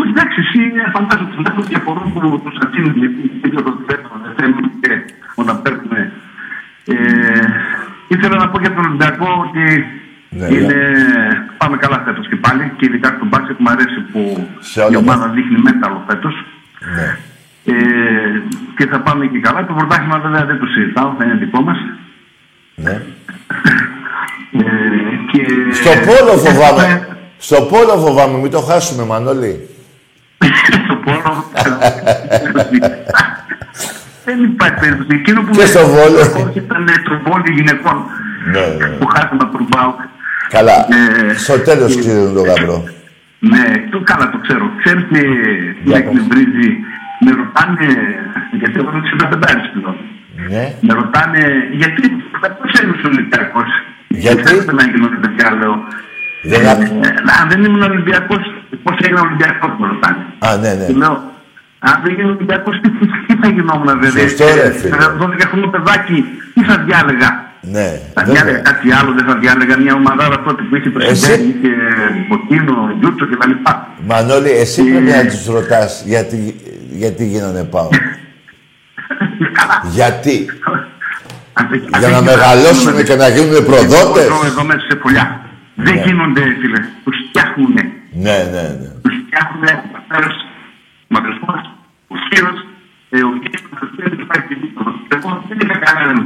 όχι, 0.00 0.10
εντάξει, 0.14 0.36
εσύ 0.44 0.58
φαντάζομαι 0.94 1.30
ότι 1.38 1.50
έχουν 1.50 1.64
διαφορών 1.72 2.06
που 2.12 2.40
τους 2.44 2.56
αφήνουν 2.66 2.94
και 3.42 3.48
το 3.56 3.62
παίρνουν, 3.88 4.12
δεν 4.24 4.32
θέλουν 4.38 4.64
και 4.82 4.90
όταν 5.34 5.62
παίρνουν. 5.62 5.92
Ε, 6.94 7.40
ήθελα 8.08 8.36
να 8.36 8.48
πω 8.48 8.58
για 8.60 8.74
τον 8.74 8.84
Ολυμπιακό 8.84 9.26
ότι 9.48 9.84
Ναι, 10.28 10.46
είναι, 10.46 10.76
πάμε 11.58 11.76
καλά 11.76 12.02
φέτος 12.04 12.28
και 12.28 12.36
πάλι 12.36 12.72
και 12.76 12.86
ειδικά 12.86 13.08
στον 13.16 13.28
μπάσκετ 13.28 13.56
μου 13.58 13.70
αρέσει 13.70 14.00
που 14.12 14.48
Σε 14.60 14.80
όλα 14.80 14.88
η 14.88 14.92
τα- 14.92 14.98
ομάδα 14.98 15.28
δείχνει 15.28 15.58
μέταλλο 15.62 16.04
φέτος. 16.08 16.34
Ναι. 16.96 17.16
Ε, 17.64 18.42
και 18.76 18.86
θα 18.86 19.00
πάμε 19.00 19.26
και 19.26 19.38
καλά. 19.40 19.66
Το 19.66 19.72
πρωτάθλημα 19.74 20.18
βέβαια 20.18 20.44
δεν 20.44 20.58
το 20.58 20.66
συζητάω, 20.66 21.14
θα 21.18 21.24
είναι 21.24 21.34
δικό 21.34 21.60
μας. 21.62 21.76
ναι. 22.74 23.02
Ε, 24.52 24.62
και... 25.32 25.46
Στο 25.72 25.90
πόλο 25.90 26.32
και 26.42 26.48
φοβάμαι. 26.48 26.82
έχουμε- 26.82 27.16
Στο 27.38 27.62
πόλο 27.62 27.98
φοβάμαι, 28.06 28.38
μην 28.38 28.50
το 28.50 28.60
χάσουμε 28.60 29.04
Μανώλη. 29.04 29.68
στο 30.84 30.94
πόλο. 31.04 31.44
Δεν 34.24 34.38
υπάρχει 34.44 34.78
περίπτωση. 34.82 35.08
Εκείνο 35.20 35.38
που 35.42 35.50
Και 35.56 35.66
στο 35.66 35.82
Βόλο. 35.94 36.20
ήταν 36.62 36.84
το 37.08 37.14
βόλιο 37.26 37.52
γυναικών 37.58 37.96
Ναι, 38.52 38.64
ναι. 38.78 38.86
που 38.98 39.06
χάσαμε 39.06 39.42
από 39.46 39.52
τον 39.56 39.66
Μπάουκ. 39.70 39.98
Καλά, 40.56 40.76
Ε, 40.98 41.34
στο 41.44 41.58
τέλος 41.68 41.94
και- 41.94 42.00
ξέρουν 42.00 42.34
το 42.34 42.42
γαμπρό. 42.48 42.78
Ναι, 43.38 43.64
το 43.90 43.98
καλά 44.10 44.30
το 44.30 44.38
ξέρω. 44.44 44.64
Ξέρεις 44.82 45.04
τι 45.10 45.20
Για 45.20 45.96
με 45.96 46.00
πες. 46.00 46.00
εκνευρίζει. 46.00 46.70
Με 47.24 47.30
ρωτάνε, 47.40 47.86
γιατί 48.60 48.76
εγώ 48.80 48.90
είμαι 48.92 49.02
65 49.10 49.66
πλέον. 49.74 49.96
Ναι. 50.52 50.64
Με 50.86 50.92
ρωτάνε, 51.00 51.42
γιατί 51.80 52.02
πώς 52.60 52.70
έγινε 52.80 52.94
ο 53.04 53.08
Ολυμπιακός; 53.12 53.68
Γιατί; 54.08 54.42
Δεν 54.42 54.74
να 54.80 54.84
γίνω 54.92 55.08
παιδιά, 55.22 55.48
λέω. 55.60 55.74
Δεν 56.42 56.60
Ε, 56.66 56.70
άκου- 56.70 56.92
αν 57.40 57.48
δεν 57.50 57.64
ήμουν 57.64 57.82
Ολυμπιακός, 57.82 58.42
πώς 58.82 58.96
έγινε 59.02 59.20
Ολυμπιακός, 59.20 59.70
με 59.80 59.86
ρωτάνε. 59.92 60.22
Α, 60.46 60.56
ναι, 60.62 60.72
ναι. 60.78 60.84
Και 60.86 60.92
λέω, 60.92 61.14
αν 61.88 62.00
δεν 62.04 62.12
γίνω 62.14 62.28
Ολυμπιακός, 62.28 62.74
τι, 62.82 62.88
τι 63.26 63.34
θα 63.42 63.48
γινόμουν, 63.54 63.90
βέβαια. 64.00 64.22
Σωστό, 64.28 64.44
ρε, 64.54 64.70
φίλε. 64.78 64.96
Ε, 64.96 64.98
12 65.20 65.46
χρονικό 65.50 65.68
παιδάκι, 65.70 66.24
τι 66.54 66.60
θα 66.64 66.76
διάλεγα; 66.86 67.30
Ναι, 67.60 67.88
Θα 68.14 68.22
διάλεγα 68.24 68.44
βέβαια. 68.44 68.60
κάτι 68.70 68.92
άλλο, 68.92 69.12
δεν 69.12 69.24
θα 69.26 69.34
διάλεγα 69.36 69.78
μια 69.78 69.94
ομαδάρα 69.94 70.38
τότε 70.42 70.62
που 70.62 70.76
είχε 70.76 70.90
το 70.90 70.98
Εσύ- 71.02 71.24
Σιντέρι 71.24 71.58
και 71.62 71.68
Μποκίνο, 72.28 72.74
Γιούτσο 73.00 73.26
κτλ. 73.30 73.50
Μανώλη, 74.06 74.50
εσύ 74.50 74.80
Ε. 74.80 74.84
πρέπει 74.90 75.10
να 75.10 75.26
τους 75.30 75.46
ρωτάς 75.46 76.02
γιατί, 76.06 76.56
γιατί 76.90 77.24
γίνανε 77.26 77.64
πάω. 77.64 77.88
γιατί; 79.90 80.46
Αν- 81.52 81.66
αν 81.92 82.00
Για 82.00 82.08
να 82.08 82.14
δεν 82.20 82.24
μεγαλώσουν 82.24 82.78
γίνονται- 82.80 83.04
και 83.08 83.14
να 83.14 83.28
γίνουν 83.28 83.64
προδότες. 83.64 84.24
Εγώ 84.26 84.40
εδώ 84.46 84.64
μέσα 84.64 84.80
σε 84.90 84.96
φωλιά. 85.02 85.40
Δεν 85.74 85.94
Ναι. 85.94 86.02
γίνονται, 86.06 86.40
φίλε. 86.60 86.78
Τους 87.04 87.16
φτιάχνουνε. 87.28 87.82
Ναι, 88.12 88.36
ναι, 88.52 88.62
ναι. 88.80 88.88
Τους 89.04 89.14
φτιάχνουνε 89.26 89.72
ο 89.84 91.69
πατέρας, 92.30 92.58
ο 92.58 92.58
αδερφός, 92.58 92.58
ο 92.58 92.58
φίλος, 92.58 92.58
ε, 93.10 93.18
ο 93.28 93.32
κύριος, 93.42 93.62
ο 93.82 93.86
κύριος, 93.94 94.18
υπάρχει 94.26 94.52
δίπλα. 94.62 94.84
Εγώ 95.14 95.30
δεν 95.48 95.58
είμαι 95.62 95.76
κανέναν. 95.86 96.18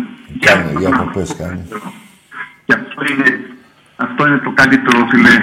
Κάνε, 0.44 0.70
για 0.82 0.90
το 0.98 1.04
πες, 1.14 1.30
κάνε. 1.38 1.62
Και 2.66 2.74
αυτό 2.80 3.00
είναι, 3.12 3.28
αυτό 4.06 4.20
είναι 4.26 4.40
το 4.46 4.50
καλύτερο, 4.60 4.98
φίλε. 5.10 5.34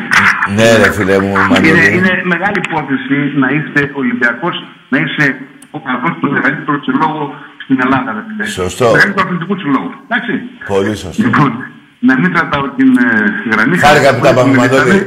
Ναι, 0.58 0.70
ρε 0.84 0.90
φίλε 0.98 1.16
μου, 1.24 1.34
Είναι, 1.36 1.48
Μανώλη. 1.52 1.96
είναι 1.98 2.14
μεγάλη 2.34 2.60
υπόθεση 2.68 3.18
να 3.44 3.48
είστε 3.56 3.82
Ολυμπιακός, 4.02 4.56
να 4.90 4.98
είσαι 5.04 5.26
ο 5.72 5.80
κακός 5.88 6.14
του 6.20 6.32
μεγαλύτερου 6.32 6.80
συλλόγου 6.84 7.26
στην 7.64 7.78
Ελλάδα. 7.84 8.10
Ρε, 8.16 8.22
φίλε. 8.28 8.46
Σωστό. 8.46 8.86
Το 8.86 8.92
μεγαλύτερο 8.92 9.28
αθλητικού 9.28 9.56
συλλόγου. 9.60 9.92
Εντάξει. 10.08 10.34
Πολύ 10.74 10.96
σωστό. 10.96 11.24
Λοιπόν, 11.24 11.52
να 12.00 12.14
μην 12.20 12.34
κρατάω 12.34 12.66
την 12.78 12.98
ε, 12.98 13.10
γραμμή. 13.52 13.78
Χάρηκα 13.78 14.16
που 14.16 14.22
τα 14.26 14.34
πάμε, 14.34 14.56
Μανώλη. 14.56 15.00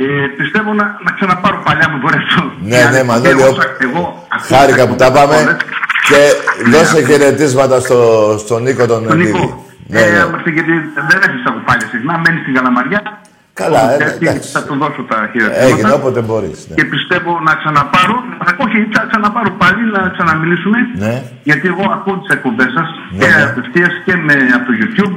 Ε, 0.00 0.04
πιστεύω 0.40 0.70
να, 0.80 0.84
να 1.04 1.10
ξαναπάρω 1.16 1.58
παλιά 1.66 1.86
μου 1.90 1.98
φορές 2.04 2.22
το. 2.34 2.42
Ναι, 2.72 2.80
ναι, 2.92 3.02
Μανώλη, 3.08 3.28
Εγώ, 3.30 3.46
ο- 3.46 3.56
εγώ, 3.86 4.04
ακούω 4.34 4.56
Χάρηκα 4.56 4.82
που 4.88 4.94
τα 5.02 5.08
πάμε. 5.16 5.34
όλες. 5.36 5.56
Και 6.08 6.20
δώσε 6.72 6.98
χαιρετίσματα 7.08 7.76
στο, 7.86 7.98
στον 8.42 8.62
Νίκο 8.62 8.86
τον 8.86 9.00
Τον 9.06 9.12
Ελίδη. 9.12 9.32
Νίκο. 9.32 9.64
Ναι, 9.92 10.00
Ε, 10.00 10.10
ναι. 10.10 10.18
είμαστε 10.28 10.50
γιατί 10.56 10.72
δεν 11.10 11.18
έχεις 11.26 11.42
τα 11.46 11.50
κουπάλια 11.56 11.86
συχνά, 11.92 12.14
μένεις 12.24 12.40
στην 12.44 12.54
Καλαμαριά. 12.56 13.00
Καλά, 13.62 13.82
ε, 13.92 13.94
Οπότε, 13.94 14.16
εντάξει. 14.20 14.48
Θα 14.56 14.62
του 14.66 14.74
δώσω 14.82 15.02
τα 15.10 15.18
χειροκροτήματα. 15.32 15.66
Έγινε 15.72 15.90
όποτε 15.98 16.20
μπορείς. 16.26 16.58
Ναι. 16.68 16.74
Και 16.78 16.84
πιστεύω 16.94 17.30
να 17.48 17.52
ξαναπάρω, 17.60 18.16
όχι, 18.64 18.78
θα 18.96 19.02
ξαναπάρω 19.10 19.50
πάλι 19.62 19.82
να 19.96 20.00
ξαναμιλήσουμε. 20.14 20.78
Ναι. 21.04 21.14
Γιατί 21.48 21.64
εγώ 21.72 21.84
ακούω 21.96 22.16
τις 22.22 22.30
εκπομπές 22.36 22.70
σας 22.76 22.88
Ναι, 22.98 23.18
και 23.20 23.28
ναι. 23.36 23.42
απευθείας 23.48 23.92
και 24.06 24.14
με, 24.26 24.34
από 24.56 24.64
το 24.68 24.74
YouTube. 24.80 25.14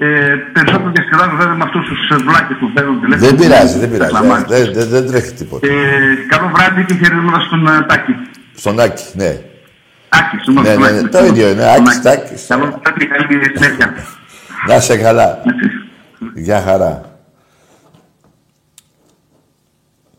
Ε, 0.00 0.34
περισσότερο 0.52 0.90
διασκεδάζω 0.94 1.36
βέβαια 1.36 1.54
με 1.54 1.64
αυτούς 1.64 1.84
τους 1.88 2.22
βλάκες 2.22 2.56
που 2.60 2.72
παίρνουν 2.74 3.00
τηλέφωνο. 3.00 3.26
Δεν 3.30 3.36
πειράζει, 3.40 3.78
δεν 3.78 3.90
πειράζει. 3.90 4.12
Τα 4.12 4.24
Ε, 4.24 4.26
μάτια. 4.26 4.56
Δεν, 4.56 4.72
δεν, 4.72 4.88
δεν 4.88 5.06
τρέχει 5.06 5.32
τίποτα. 5.32 5.66
Ε, 5.66 5.72
καλό 6.28 6.48
βράδυ 6.54 6.84
και 6.84 6.94
χαιρετήματα 6.94 7.40
στον 7.40 7.66
ε, 7.66 7.82
Τάκη. 7.88 8.12
Στον 8.54 8.80
Άκη, 8.80 9.04
ναι. 9.14 9.40
Άκη, 10.08 10.36
συγγνώμη. 10.42 10.68
Ναι, 10.68 10.72
στον 10.74 10.82
ναι, 10.82 10.88
Άκη. 10.88 11.02
ναι, 11.02 11.08
το 11.08 11.24
ίδιο 11.24 11.48
είναι, 11.50 11.62
Στον 11.62 11.74
Άκης, 11.86 11.96
Άκη. 11.96 12.02
Τάκης. 12.02 12.46
Καλό 12.46 12.64
βράδυ, 12.82 13.06
καλή 13.06 13.42
συνέχεια. 13.54 13.94
Να 14.68 14.80
σε 14.80 14.96
καλά. 14.96 15.42
Έτσι. 15.46 15.70
Γεια 16.34 16.62
χαρά. 16.62 17.18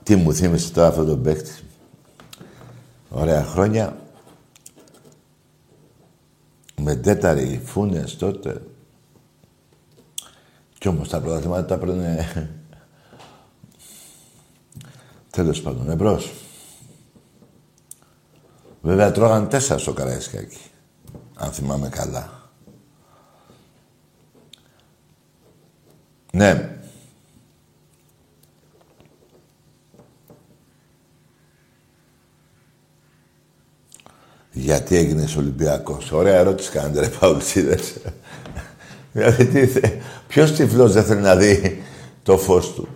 Τι 0.04 0.16
μου 0.16 0.34
θύμισε 0.34 0.72
τώρα 0.74 0.88
αυτό 0.88 1.06
το 1.06 1.18
παίκτη. 1.18 1.52
Ωραία 3.10 3.44
χρόνια. 3.44 3.96
Με 6.82 6.96
τέταρη 6.96 7.62
φούνες 7.66 8.18
τότε. 8.18 8.62
Κι 10.80 10.88
όμως 10.88 11.10
τα 11.10 11.20
πρωταθλήματα 11.20 11.66
τα 11.66 11.74
έπαιρνε... 11.74 12.28
Τέλος 15.30 15.62
πάντων, 15.62 15.90
εμπρός. 15.90 16.32
Βέβαια 18.82 19.12
τρώγαν 19.12 19.50
τέσσερα 19.50 19.80
στο 19.80 19.94
Καραϊσκάκι. 19.94 20.58
Αν 21.36 21.52
θυμάμαι 21.52 21.90
καλά. 21.90 22.50
Ναι. 26.32 26.80
Γιατί 34.52 34.96
έγινες 34.96 35.36
Ολυμπιακός; 35.36 36.12
Ωραία 36.12 36.36
ερώτηση 36.36 36.72
κάνετε 36.72 37.00
ρε 37.00 37.08
Παουλτσίδες. 37.08 37.98
δηλαδή 39.14 39.46
τι 39.46 39.68
θε... 39.68 40.00
Ποιος 40.30 40.52
τυφλός 40.52 40.94
δεν 40.94 41.04
θέλει 41.04 41.22
να 41.22 41.36
δει 41.36 41.84
το 42.24 42.38
φως 42.38 42.74
του; 42.74 42.88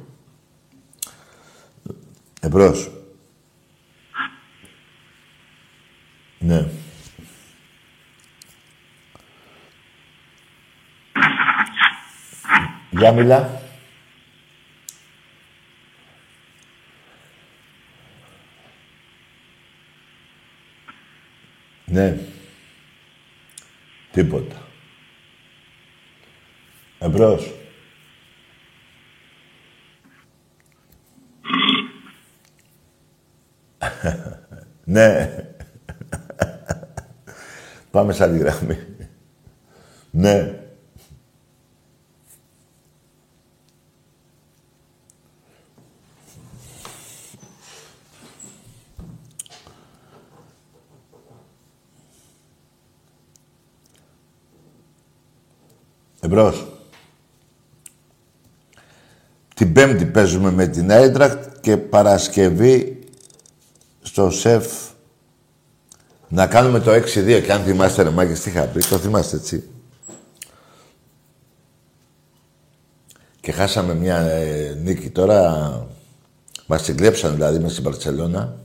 Εμπρός. 2.39 2.91
Ναι. 6.39 6.69
Για 12.89 13.11
μιλά. 13.11 13.61
Ναι. 21.86 22.17
Τίποτα. 24.11 24.42
Εμπρός. 27.24 27.53
ναι. 34.84 35.38
Πάμε 37.91 38.13
σε 38.13 38.24
άλλη 38.24 38.38
γραμμή. 38.38 38.78
ναι. 40.11 40.57
Εμπρός. 56.21 56.67
Την 59.55 59.72
Πέμπτη 59.88 60.05
παίζουμε 60.05 60.51
με 60.51 60.67
την 60.67 60.91
Άιντρακτ 60.91 61.59
και 61.61 61.77
Παρασκευή 61.77 62.99
στο 64.01 64.29
ΣΕΦ 64.29 64.65
να 66.27 66.47
κάνουμε 66.47 66.79
το 66.79 66.91
6-2 66.91 67.41
και 67.45 67.51
αν 67.51 67.61
θυμάστε 67.61 68.03
ρε 68.03 68.09
Μάκης 68.09 68.41
τι 68.41 68.49
είχα 68.49 68.65
πει, 68.65 68.79
το 68.79 68.97
θυμάστε 68.97 69.36
έτσι. 69.36 69.69
Και 73.39 73.51
χάσαμε 73.51 73.93
μια 73.93 74.17
ε, 74.17 74.79
νίκη 74.84 75.09
τώρα, 75.09 75.88
μας 76.65 76.84
την 76.84 76.97
κλέψαν 76.97 77.34
δηλαδή 77.34 77.59
μες 77.59 77.71
στην 77.71 77.84
Παρσελώνα. 77.84 78.55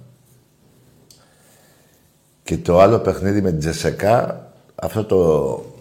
Και 2.42 2.58
το 2.58 2.80
άλλο 2.80 2.98
παιχνίδι 2.98 3.40
με 3.40 3.50
την 3.50 3.58
Τζεσεκά, 3.58 4.48
αυτό 4.74 5.04
το... 5.04 5.77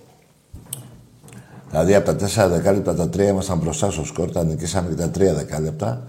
Δηλαδή 1.69 1.95
από 1.95 2.05
τα 2.05 2.15
τέσσερα 2.15 2.47
δεκάλεπτα 2.47 2.95
τα 2.95 3.09
τρία 3.09 3.27
ήμασταν 3.27 3.57
μπροστά 3.57 3.91
στο 3.91 4.05
σκορ, 4.05 4.31
τα 4.31 4.43
νικήσαμε 4.43 4.89
και 4.89 4.95
τα 4.95 5.09
τρία 5.09 5.33
δεκάλεπτα. 5.33 6.07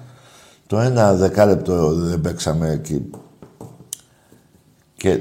Το 0.67 0.79
ένα 0.79 1.15
δεκάλεπτο 1.15 1.95
δεν 1.95 2.21
παίξαμε 2.21 2.71
εκεί. 2.71 3.11
Και... 4.97 5.21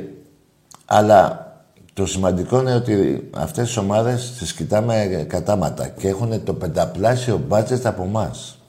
Αλλά 0.86 1.46
το 1.94 2.06
σημαντικό 2.06 2.60
είναι 2.60 2.76
ότι 2.76 3.30
αυτές 3.36 3.68
τις 3.68 3.78
ομάδες 3.78 4.36
τις 4.38 4.54
κοιτάμε 4.54 5.26
κατάματα 5.30 5.88
και 5.88 6.08
έχουν 6.08 6.44
το 6.44 6.54
πενταπλάσιο 6.54 7.38
μπάτζετ 7.48 7.86
από 7.86 8.04
εμάς. 8.04 8.60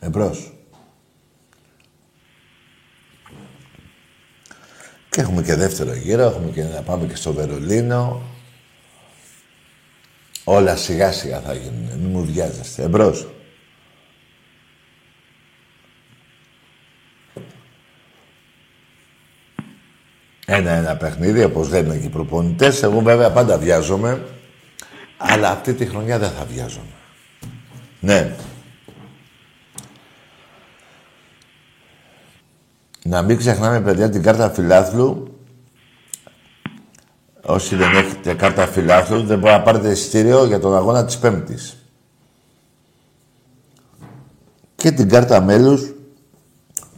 Εμπρός. 0.00 0.56
Και 5.10 5.20
έχουμε 5.20 5.42
και 5.42 5.54
δεύτερο 5.54 5.94
γύρο, 5.94 6.22
έχουμε 6.22 6.50
και 6.50 6.62
να 6.62 6.82
πάμε 6.82 7.06
και 7.06 7.16
στο 7.16 7.32
Βερολίνο. 7.32 8.20
Όλα 10.44 10.76
σιγά 10.76 11.12
σιγά 11.12 11.40
θα 11.40 11.54
γίνουν, 11.54 11.98
μην 12.00 12.10
μου 12.10 12.24
βιάζεστε. 12.24 12.82
Εμπρός. 12.82 13.26
Ένα-ένα 20.46 20.96
παιχνίδι, 20.96 21.44
όπως 21.44 21.68
λένε 21.68 21.96
και 21.96 22.06
οι 22.06 22.08
προπονητές. 22.08 22.82
Εγώ 22.82 23.00
βέβαια 23.00 23.30
πάντα 23.30 23.58
βιάζομαι, 23.58 24.26
αλλά 25.16 25.50
αυτή 25.50 25.74
τη 25.74 25.86
χρονιά 25.86 26.18
δεν 26.18 26.30
θα 26.30 26.44
βιάζομαι. 26.44 26.86
Ναι. 28.00 28.34
Να 33.04 33.22
μην 33.22 33.36
ξεχνάμε, 33.36 33.80
παιδιά, 33.80 34.10
την 34.10 34.22
κάρτα 34.22 34.50
φιλάθλου. 34.50 35.36
Όσοι 37.46 37.76
δεν 37.76 37.96
έχετε 37.96 38.34
κάρτα 38.34 38.66
φιλάθλου, 38.66 39.22
δεν 39.22 39.38
μπορείτε 39.38 39.58
να 39.58 39.64
πάρετε 39.64 39.90
εισιτήριο 39.90 40.44
για 40.44 40.60
τον 40.60 40.76
αγώνα 40.76 41.04
της 41.04 41.18
Πέμπτης. 41.18 41.76
Και 44.74 44.90
την 44.90 45.08
κάρτα 45.08 45.40
μέλους, 45.40 45.92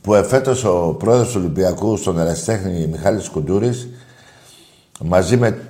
που 0.05 0.15
εφέτος 0.15 0.65
ο 0.65 0.95
πρόεδρος 0.99 1.33
του 1.33 1.41
Ολυμπιακού 1.41 1.97
στον 1.97 2.19
Εραστέχνη 2.19 2.87
Μιχάλης 2.87 3.29
Κουντούρης 3.29 3.89
μαζί 5.01 5.37
με... 5.37 5.69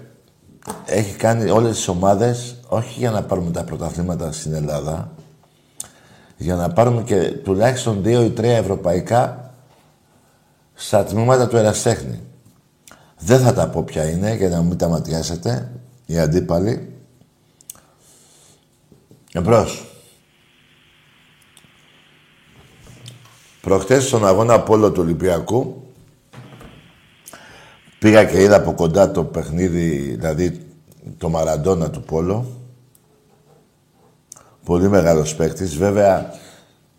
έχει 0.86 1.16
κάνει 1.16 1.50
όλες 1.50 1.76
τις 1.76 1.88
ομάδες 1.88 2.56
όχι 2.68 2.98
για 2.98 3.10
να 3.10 3.22
πάρουμε 3.22 3.50
τα 3.50 3.64
πρωταθλήματα 3.64 4.32
στην 4.32 4.54
Ελλάδα 4.54 5.12
για 6.36 6.54
να 6.54 6.68
πάρουμε 6.68 7.02
και 7.02 7.30
τουλάχιστον 7.30 8.02
δύο 8.02 8.22
ή 8.22 8.30
τρία 8.30 8.56
ευρωπαϊκά 8.56 9.50
στα 10.74 11.04
τμήματα 11.04 11.48
του 11.48 11.56
Εραστέχνη. 11.56 12.20
Δεν 13.24 13.40
θα 13.40 13.52
τα 13.52 13.68
πω 13.68 13.82
ποια 13.82 14.10
είναι, 14.10 14.34
για 14.34 14.48
να 14.48 14.62
μην 14.62 14.78
τα 14.78 14.88
ματιάσετε, 14.88 15.70
οι 16.06 16.18
αντίπαλοι. 16.18 16.92
Εμπρός. 19.32 19.84
Προχτές 23.60 24.04
στον 24.04 24.26
αγώνα 24.26 24.60
Πόλο 24.60 24.92
του 24.92 25.02
Ολυμπιακού 25.02 25.82
πήγα 27.98 28.24
και 28.24 28.42
είδα 28.42 28.56
από 28.56 28.72
κοντά 28.72 29.10
το 29.10 29.24
παιχνίδι, 29.24 30.14
δηλαδή 30.14 30.66
το 31.18 31.28
Μαραντόνα 31.28 31.90
του 31.90 32.02
Πόλο. 32.02 32.46
Πολύ 34.64 34.88
μεγάλος 34.88 35.34
παίκτης. 35.34 35.76
Βέβαια, 35.76 36.34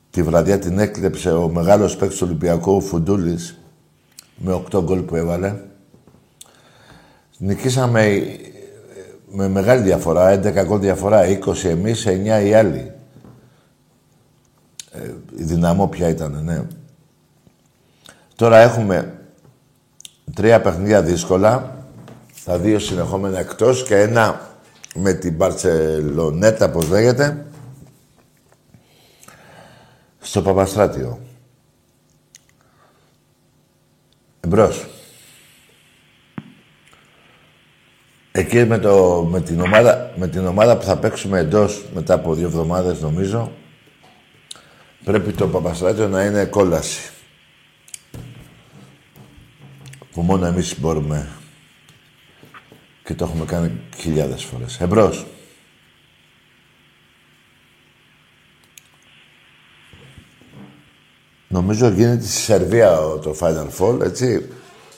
τη 0.10 0.24
βραδιά 0.24 0.60
την 0.60 0.80
έκλεψε 0.80 1.32
ο 1.32 1.50
μεγάλος 1.50 1.96
παίκτης 1.96 2.18
του 2.18 2.26
Ολυμπιακού, 2.28 2.76
ο 2.76 2.80
Φουντούλης, 2.80 3.58
με 4.36 4.54
8 4.54 4.82
γκολ 4.84 5.02
που 5.02 5.16
έβαλε. 5.16 5.56
Νικήσαμε 7.38 8.26
με 9.28 9.48
μεγάλη 9.48 9.82
διαφορά, 9.82 10.40
11 10.44 10.66
γκολ 10.66 10.80
διαφορά, 10.80 11.22
20 11.28 11.64
εμείς, 11.64 12.06
9 12.06 12.44
οι 12.46 12.54
άλλοι. 12.54 12.92
Ε, 14.92 15.14
η 15.38 15.44
δυναμό 15.44 15.88
ποια 15.88 16.10
ήταν, 16.10 16.44
ναι. 16.44 16.66
Τώρα 18.36 18.58
έχουμε 18.58 19.20
τρία 20.34 20.62
παιχνίδια 20.62 21.02
δύσκολα, 21.02 21.86
τα 22.46 22.58
δύο 22.58 22.80
συνεχόμενα 22.80 23.40
εκτός 23.40 23.84
και 23.84 24.00
ένα 24.00 24.42
με 24.96 25.14
την 25.14 25.34
Μπαρτσελονέτα, 25.34 26.70
πώς 26.70 26.90
λέγεται, 26.90 27.46
στο 30.20 30.42
Παπαστράτιο. 30.42 31.20
Εμπρός. 34.40 34.95
Εκεί 38.38 38.66
με, 38.66 38.78
το, 38.78 39.28
με, 39.32 39.42
την 39.42 39.60
ομάδα, 39.62 40.14
με 40.16 40.28
την 40.28 40.46
ομάδα 40.46 40.78
που 40.78 40.84
θα 40.84 40.98
παίξουμε 40.98 41.40
εντός 41.40 41.86
μετά 41.94 42.14
από 42.14 42.34
δύο 42.34 42.48
εβδομάδες 42.48 43.02
νομίζω 43.02 43.52
πρέπει 45.04 45.32
το 45.32 45.48
Παπαστράτιο 45.48 46.08
να 46.08 46.24
είναι 46.24 46.46
κόλαση. 46.46 47.12
Που 50.12 50.22
μόνο 50.22 50.46
εμείς 50.46 50.80
μπορούμε 50.80 51.28
και 53.04 53.14
το 53.14 53.26
έχουμε 53.26 53.46
κάνει 53.46 53.82
χιλιάδες 53.98 54.44
φορές. 54.44 54.80
Εμπρός. 54.80 55.26
Νομίζω 61.48 61.88
γίνεται 61.90 62.24
στη 62.24 62.42
Σερβία 62.42 62.98
το 62.98 63.36
Final 63.40 63.68
Four, 63.80 64.02
έτσι. 64.02 64.50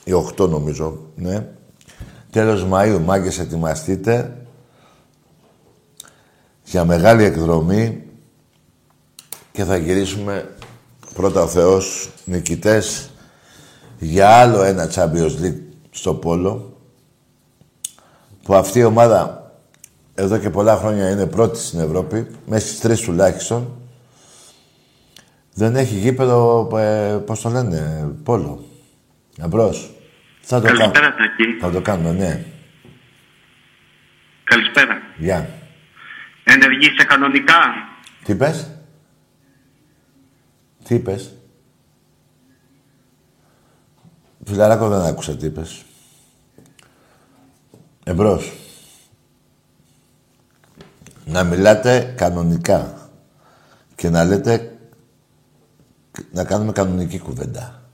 Οι 0.04 0.12
8 0.38 0.50
νομίζω, 0.50 1.12
ναι. 1.16 1.48
Τέλος 2.38 2.66
Μαΐου, 2.72 3.00
μάγκες, 3.06 3.40
ετοιμαστείτε 3.40 4.38
για 6.64 6.86
μεγάλη 6.86 7.24
εκδρομή 7.24 8.04
και 9.52 9.64
θα 9.64 9.78
γυρίσουμε 9.78 10.56
πρώτα 11.14 11.42
ο 11.42 11.48
Θεός 11.48 12.10
νικητές 12.26 13.10
για 14.00 14.30
άλλο 14.30 14.64
ένα 14.64 14.90
Champions 14.94 15.42
League 15.42 15.62
στο 15.92 16.14
Πόλο 16.14 16.78
που 18.44 18.56
αυτή 18.56 18.80
η 18.80 18.84
ομάδα 18.84 19.52
εδώ 20.14 20.38
και 20.38 20.50
πολλά 20.50 20.78
χρόνια 20.78 21.10
είναι 21.10 21.26
πρώτη 21.26 21.60
στην 21.60 21.80
Ευρώπη, 21.80 22.28
μέσα 22.46 22.68
στις 22.68 22.80
τρεις 22.80 23.00
τουλάχιστον 23.00 23.68
δεν 25.54 25.76
έχει 25.76 25.96
γήπεδο, 25.96 26.70
ε, 26.78 27.22
πώς 27.26 27.42
το 27.42 27.50
λένε, 27.50 28.12
Πόλο. 28.24 28.64
Εμπρός. 29.42 29.97
Θα 30.50 30.62
το 30.62 30.68
Καλησπέρα, 30.68 30.92
κάνουμε. 30.92 31.28
Τάκη. 31.28 31.58
Θα 31.60 31.72
το 31.72 31.82
κάνουμε, 31.82 32.12
ναι. 32.12 32.46
Καλησπέρα. 34.44 35.02
Γεια. 35.18 35.50
Ενεργείσαι 36.44 37.04
κανονικά; 37.08 37.56
Τι 38.24 38.32
είπες; 38.32 38.72
Τι 40.84 40.96
είπες; 40.96 41.34
Φιλαράκο 44.46 44.90
δεν 44.90 45.00
άκουσα 45.00 45.36
τι 45.36 45.46
είπες. 45.46 45.86
Εμπρός. 48.04 48.54
Να 51.26 51.44
μιλάτε 51.44 52.14
κανονικά. 52.18 53.10
Και 53.96 54.10
να 54.10 54.24
λέτε... 54.24 54.78
Να 56.32 56.44
κάνουμε 56.44 56.72
κανονική 56.72 57.20
κουβέντα. 57.20 57.87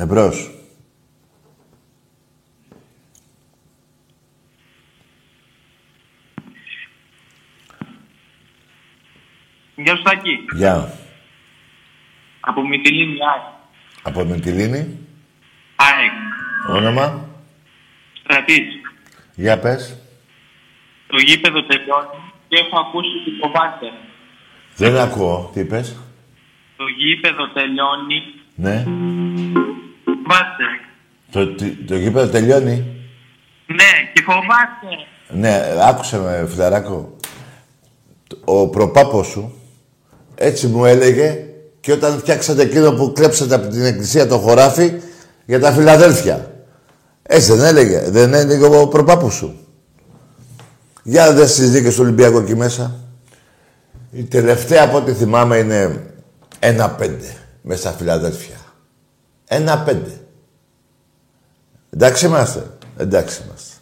Εμπρός. 0.00 0.50
Γεια 9.76 9.96
σου, 9.96 10.02
Τάκη. 10.02 10.38
Γεια. 10.56 10.92
Από 12.40 12.66
Μυτιλίνη, 12.66 13.16
ΑΕΚ. 13.32 13.42
Από 14.02 14.24
Μυτιλίνη. 14.24 14.98
ΑΕΚ. 15.76 16.12
Όνομα. 16.76 17.28
Στρατής. 18.22 18.64
Για 19.34 19.58
πες. 19.58 19.98
Το 21.06 21.16
γήπεδο 21.16 21.62
τελειώνει 21.64 22.32
και 22.48 22.56
έχω 22.58 22.80
ακούσει 22.80 23.08
ότι 23.20 23.30
φοβάται. 23.40 23.92
Δεν 24.76 24.96
ακούω. 24.96 25.50
Τι 25.54 25.60
είπες. 25.60 25.96
Το 26.76 26.84
γήπεδο 26.86 27.48
τελειώνει. 27.48 28.22
Ναι. 28.54 28.84
Φοβάται. 30.28 30.64
Το, 31.30 31.54
τι- 31.54 31.84
το 31.84 31.96
γήπεδο 31.96 32.28
τελειώνει; 32.28 32.84
Ναι, 33.66 33.84
και 34.14 34.22
φοβάται. 34.26 34.96
Ναι, 35.30 35.62
άκουσε 35.88 36.18
με, 36.18 36.46
φιλαράκο. 36.48 37.16
Ο 38.44 38.68
προπάπος 38.68 39.26
σου 39.26 39.52
έτσι 40.34 40.66
μου 40.66 40.84
έλεγε 40.84 41.44
και 41.80 41.92
όταν 41.92 42.18
φτιάξατε 42.18 42.62
εκείνο 42.62 42.92
που 42.92 43.12
κλέψατε 43.12 43.54
από 43.54 43.68
την 43.68 43.84
εκκλησία 43.84 44.26
το 44.26 44.38
χωράφι 44.38 44.92
για 45.46 45.60
τα 45.60 45.72
Φιλαδέλφια. 45.72 46.50
Έτσι 47.22 47.52
δεν 47.52 47.64
έλεγε. 47.64 48.10
Δεν 48.10 48.34
έλεγε 48.34 48.64
ο 48.64 48.88
προπάπος 48.88 49.34
σου. 49.34 49.58
Για 51.02 51.32
δες 51.32 51.50
στις 51.52 51.70
δίκες 51.70 51.94
του 51.94 52.02
Ολυμπιακού 52.02 52.38
εκεί 52.38 52.56
μέσα. 52.56 52.94
Η 54.10 54.24
τελευταία 54.24 54.82
από 54.84 54.96
ό,τι 54.96 55.12
θυμάμαι 55.12 55.56
είναι 55.56 56.04
ένα 56.58 56.90
πέντε 56.90 57.36
μέσα 57.62 57.80
στα 57.80 57.92
Φιλαδέλφια. 57.92 58.56
Ένα 59.48 59.78
πέντε. 59.78 60.20
Εντάξει 61.90 62.26
είμαστε. 62.26 62.70
Εντάξει 62.96 63.42
είμαστε. 63.44 63.76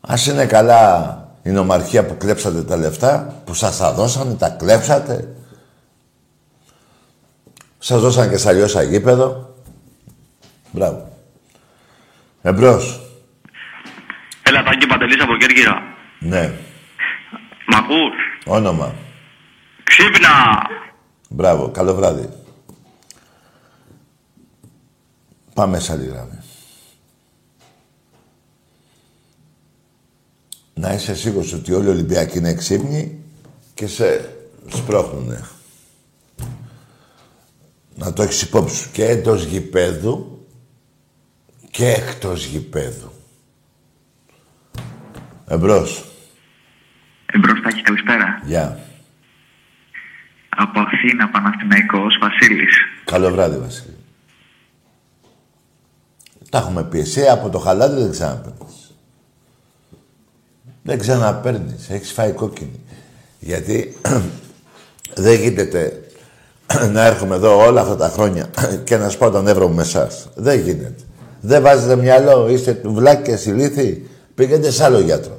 Ας 0.00 0.26
είναι 0.26 0.46
καλά 0.46 1.18
η 1.42 1.50
νομαρχία 1.50 2.06
που 2.06 2.16
κλέψατε 2.16 2.62
τα 2.62 2.76
λεφτά, 2.76 3.42
που 3.44 3.54
σας 3.54 3.76
τα 3.76 3.92
δώσανε, 3.92 4.34
τα 4.34 4.48
κλέψατε. 4.48 5.34
Σας 7.78 8.00
δώσανε 8.00 8.30
και 8.30 8.36
σαλιώσα 8.36 8.82
γήπεδο. 8.82 9.54
Μπράβο. 10.70 11.12
Εμπρός. 12.42 13.00
Έλα, 14.42 14.62
Τάκη 14.62 14.86
Παντελής 14.86 15.22
από 15.22 15.36
Κέρκυρα. 15.36 15.82
Ναι. 16.18 16.52
Μ' 17.66 17.74
ακούς; 17.74 18.14
Όνομα. 18.44 18.94
Ξύπνα! 19.84 20.28
Μπράβο. 21.28 21.68
Καλό 21.68 21.94
βράδυ. 21.94 22.28
Πάμε 25.54 25.78
σε 25.78 25.92
άλλη 25.92 26.06
γραμμή. 26.06 26.38
Να 30.74 30.92
είσαι 30.92 31.14
σίγουρος 31.14 31.52
ότι 31.52 31.72
όλοι 31.72 31.86
οι 31.86 31.90
Ολυμπιακοί 31.90 32.38
είναι 32.38 32.54
ξύπνοι 32.54 33.22
και 33.74 33.86
σε 33.86 34.36
σπρώχνουνε. 34.68 35.44
Να 37.94 38.12
το 38.12 38.22
έχεις 38.22 38.42
υπόψη 38.42 38.76
σου 38.76 38.90
και 38.92 39.04
εντός 39.04 39.44
γηπέδου 39.44 40.46
και 41.70 41.88
εκτός 41.88 42.44
γηπέδου. 42.44 43.12
Εμπρός. 45.46 46.04
Εμπρός 47.26 47.60
Τάκη, 47.60 47.82
καλησπέρα. 47.82 48.42
Γεια. 48.44 48.78
Από 50.48 50.80
Αθήνα, 50.80 51.28
Παναθηναϊκός, 51.28 52.18
Βασίλης. 52.20 52.76
Καλό 53.04 53.30
βράδυ, 53.30 53.58
Βασίλη. 53.58 54.03
Τα 56.54 56.60
έχουμε 56.60 56.82
πει. 56.82 56.98
Εσύ 56.98 57.22
από 57.28 57.48
το 57.48 57.58
χαλάδι 57.58 58.00
δεν 58.00 58.10
ξαναπαίρνεις. 58.10 58.94
Δεν 60.82 60.98
ξαναπαίρνεις. 60.98 61.88
Έχεις 61.88 62.12
φάει 62.12 62.32
κόκκινη. 62.32 62.80
Γιατί 63.38 63.96
δεν 65.24 65.40
γίνεται 65.40 66.00
να 66.94 67.04
έρχομαι 67.06 67.34
εδώ 67.34 67.66
όλα 67.66 67.80
αυτά 67.80 67.96
τα 67.96 68.08
χρόνια 68.08 68.50
και 68.84 68.96
να 68.96 69.08
σπάω 69.08 69.30
τον 69.30 69.44
νεύρο 69.44 69.68
μου 69.68 69.74
με 69.74 69.82
εσάς. 69.82 70.28
Δεν 70.34 70.60
γίνεται. 70.60 71.02
Δεν 71.40 71.62
βάζετε 71.62 71.96
μυαλό, 71.96 72.48
είστε 72.48 72.80
βλάκες, 72.84 73.46
ηλίθιοι. 73.46 74.08
Πήγαινε 74.34 74.70
σε 74.70 74.84
άλλο 74.84 75.00
γιατρό. 75.00 75.38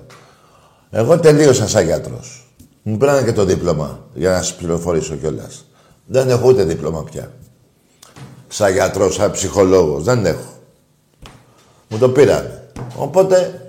Εγώ 0.92 1.20
τελείωσα 1.20 1.68
σαν 1.68 1.86
γιατρός. 1.86 2.54
Μου 2.84 2.98
πήρανε 2.98 3.22
και 3.22 3.34
το 3.34 3.46
δίπλωμα 3.46 4.00
για 4.14 4.30
να 4.30 4.38
σας 4.38 4.56
πληροφορήσω 4.56 5.16
κιόλας. 5.16 5.66
Δεν 6.06 6.30
έχω 6.30 6.48
ούτε 6.48 6.64
δίπλωμα 6.64 7.04
πια. 7.04 7.32
Σαν 8.48 8.72
γιατρός, 8.72 9.14
σαν 9.14 9.32
ψυχολόγος. 9.32 10.04
Δεν 10.04 10.26
έχω. 10.26 10.54
Μου 11.88 11.98
το 11.98 12.10
πήραν. 12.10 12.62
Οπότε 12.96 13.62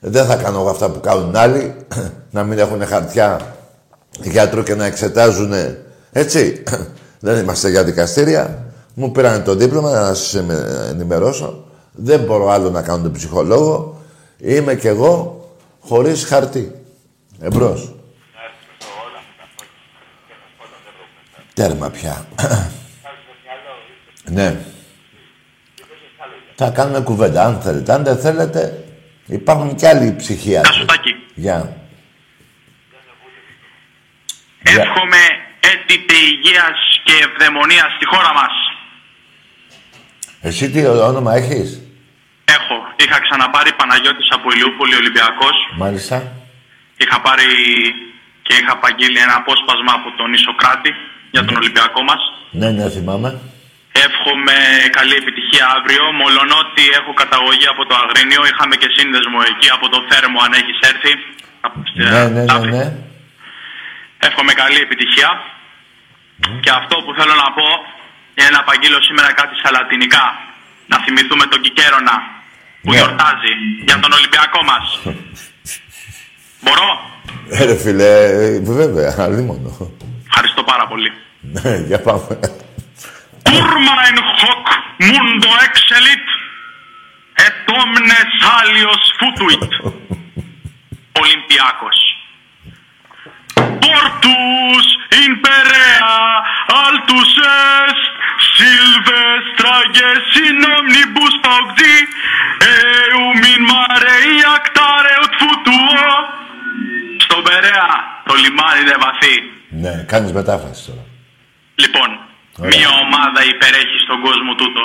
δεν 0.00 0.26
θα 0.26 0.36
κάνω 0.36 0.60
εγώ 0.60 0.70
αυτά 0.70 0.90
που 0.90 1.00
κάνουν 1.00 1.36
άλλοι. 1.36 1.74
να 2.30 2.44
μην 2.44 2.58
έχουν 2.58 2.86
χαρτιά 2.86 3.56
γιατρού 4.20 4.62
και 4.62 4.74
να 4.74 4.84
εξετάζουν. 4.84 5.52
Έτσι. 6.12 6.62
δεν 7.20 7.42
είμαστε 7.42 7.70
για 7.70 7.84
δικαστήρια. 7.84 8.64
Μου 8.94 9.10
πήραν 9.10 9.44
το 9.44 9.54
δίπλωμα 9.54 9.90
να 9.90 10.14
σας 10.14 10.34
ενημερώσω. 10.90 11.64
Δεν 11.92 12.20
μπορώ 12.20 12.48
άλλο 12.48 12.70
να 12.70 12.82
κάνω 12.82 13.02
τον 13.02 13.12
ψυχολόγο. 13.12 14.00
Είμαι 14.38 14.74
κι 14.74 14.86
εγώ 14.86 15.44
χωρίς 15.80 16.24
χαρτί. 16.24 16.72
Εμπρός. 17.40 17.94
Τέρμα 21.54 21.90
πια. 21.90 22.26
ναι. 24.30 24.64
Θα 26.56 26.70
κάνουμε 26.70 27.00
κουβέντα, 27.00 27.44
αν 27.44 27.60
θέλετε. 27.60 27.92
Αν 27.92 28.04
δεν 28.04 28.18
θέλετε, 28.18 28.84
υπάρχουν 29.26 29.74
κι 29.74 29.86
άλλοι 29.86 30.14
ψυχίατροι. 30.16 30.70
Γεια 30.70 30.80
σου, 30.80 30.84
Τάκη. 30.84 31.14
Γεια. 31.34 31.76
Εύχομαι 34.62 35.22
έτοιτε 35.60 36.14
υγείας 36.14 36.78
και 37.04 37.12
ευδαιμονίας 37.26 37.92
στη 37.96 38.06
χώρα 38.06 38.32
μας. 38.34 38.52
Εσύ 40.40 40.70
τι 40.70 40.86
όνομα 40.86 41.34
έχεις; 41.34 41.80
Έχω. 42.44 42.76
Είχα 42.96 43.20
ξαναπάρει 43.20 43.72
Παναγιώτης 43.72 44.28
από 44.30 44.50
Ηλιούπολη 44.52 44.94
Ολυμπιακός. 44.94 45.56
Μάλιστα. 45.76 46.32
Είχα 46.96 47.20
πάρει 47.20 47.44
και 48.42 48.54
είχα 48.54 48.72
απαγγείλει 48.72 49.18
ένα 49.18 49.34
απόσπασμα 49.36 49.92
από 49.98 50.08
τον 50.16 50.32
Ισοκράτη 50.32 50.90
για 51.30 51.44
τον 51.44 51.56
Ολυμπιακό 51.56 52.02
μας. 52.02 52.20
Ναι, 52.50 52.70
ναι, 52.70 52.90
θυμάμαι. 52.90 53.40
Εύχομαι 54.06 54.54
καλή 54.98 55.14
επιτυχία 55.22 55.64
αύριο. 55.76 56.04
Μολονότι 56.20 56.82
έχω 56.98 57.12
καταγωγή 57.22 57.66
από 57.74 57.82
το 57.88 57.94
Αγρίνιο, 58.02 58.42
είχαμε 58.50 58.74
και 58.82 58.88
σύνδεσμο 58.96 59.38
εκεί 59.52 59.68
από 59.76 59.86
το 59.92 59.98
Θέρμο 60.08 60.38
αν 60.46 60.52
έχεις 60.60 60.78
έρθει. 60.90 61.12
Από 61.66 61.76
στη- 61.88 61.98
Ναι, 62.02 62.10
ναι, 62.10 62.28
ναι, 62.34 62.44
Τάφη. 62.50 62.70
ναι. 62.76 62.86
Εύχομαι 64.28 64.52
καλή 64.62 64.78
επιτυχία. 64.86 65.30
Και 66.64 66.70
αυτό 66.80 66.94
που 67.04 67.10
θέλω 67.18 67.34
να 67.44 67.48
πω 67.56 67.66
είναι 68.38 68.50
να 68.56 68.60
απαγγείλω 68.64 68.98
σήμερα 69.08 69.30
κάτι 69.40 69.54
στα 69.60 69.70
λατινικά. 69.76 70.24
Να 70.90 70.96
θυμηθούμε 71.04 71.44
τον 71.52 71.60
Κικέρονα 71.64 72.14
που 72.82 72.90
Ναι. 72.90 72.96
γιορτάζει 72.96 73.52
για 73.88 73.96
τον 74.02 74.12
Ολυμπιακό 74.18 74.60
μας. 74.70 74.86
Μπορώ; 76.64 76.88
Ε, 77.50 77.64
ρε 77.64 77.76
φίλε, 77.84 78.10
ε, 78.24 78.60
βέβαια, 78.80 79.10
αλίμονο. 79.18 79.70
Ευχαριστώ 80.28 80.62
πάρα 80.62 80.84
πολύ. 80.86 81.10
Ναι, 81.40 81.76
για 81.90 82.00
πάμε. 82.00 82.26
Turma 83.48 83.96
in 84.10 84.18
hoc 84.40 84.64
mundo 85.10 85.48
excelit 85.66 86.26
et 87.46 87.56
omnes 87.80 88.32
alios 88.58 89.04
futuit. 89.18 89.72
Ολυμπιακός. 91.20 91.98
Portus 93.82 94.86
in 95.22 95.32
Perea 95.44 96.16
altus 96.82 97.32
est 97.38 98.02
Silvestra 98.56 99.76
ges 99.96 100.28
in 100.48 100.58
omnibus 100.78 101.34
paugdi 101.44 101.96
eum 102.72 103.40
in 103.54 103.62
mare 103.70 104.16
iactare 104.40 105.12
ut 105.24 105.34
futuo 105.40 106.12
Στον 107.24 107.42
Περαία 107.42 107.88
το 108.26 108.34
λιμάνι 108.34 108.80
είναι 108.80 108.96
βαθύ. 109.04 109.36
ναι, 109.68 110.04
κάνεις 110.12 110.32
μετάφραση 110.32 110.86
τώρα. 110.86 111.04
Λοιπόν, 111.74 112.08
Ωραία. 112.58 112.70
μία 112.72 112.90
ομάδα 113.04 113.40
υπερέχει 113.52 113.98
στον 114.06 114.18
κόσμο 114.26 114.52
τούτο 114.60 114.82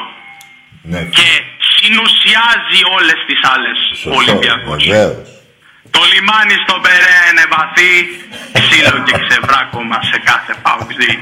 Ναι, 0.92 1.02
και 1.18 1.28
συνουσιάζει 1.76 2.80
όλες 2.98 3.20
τις 3.28 3.40
άλλες 3.54 3.78
ο 3.92 3.96
σωστό, 4.04 4.18
Ολυμπιακός. 4.22 4.80
βεβαίως. 4.88 5.28
Το 5.96 6.02
λιμάνι 6.12 6.56
στον 6.66 6.80
Περέα 6.86 7.22
είναι 7.30 7.46
βαθύ, 7.56 7.94
ξύλο 8.58 8.98
και 9.08 9.16
ξεβράκωμα 9.26 9.98
σε 10.12 10.18
κάθε 10.30 10.54
παγκοσμί. 10.66 11.14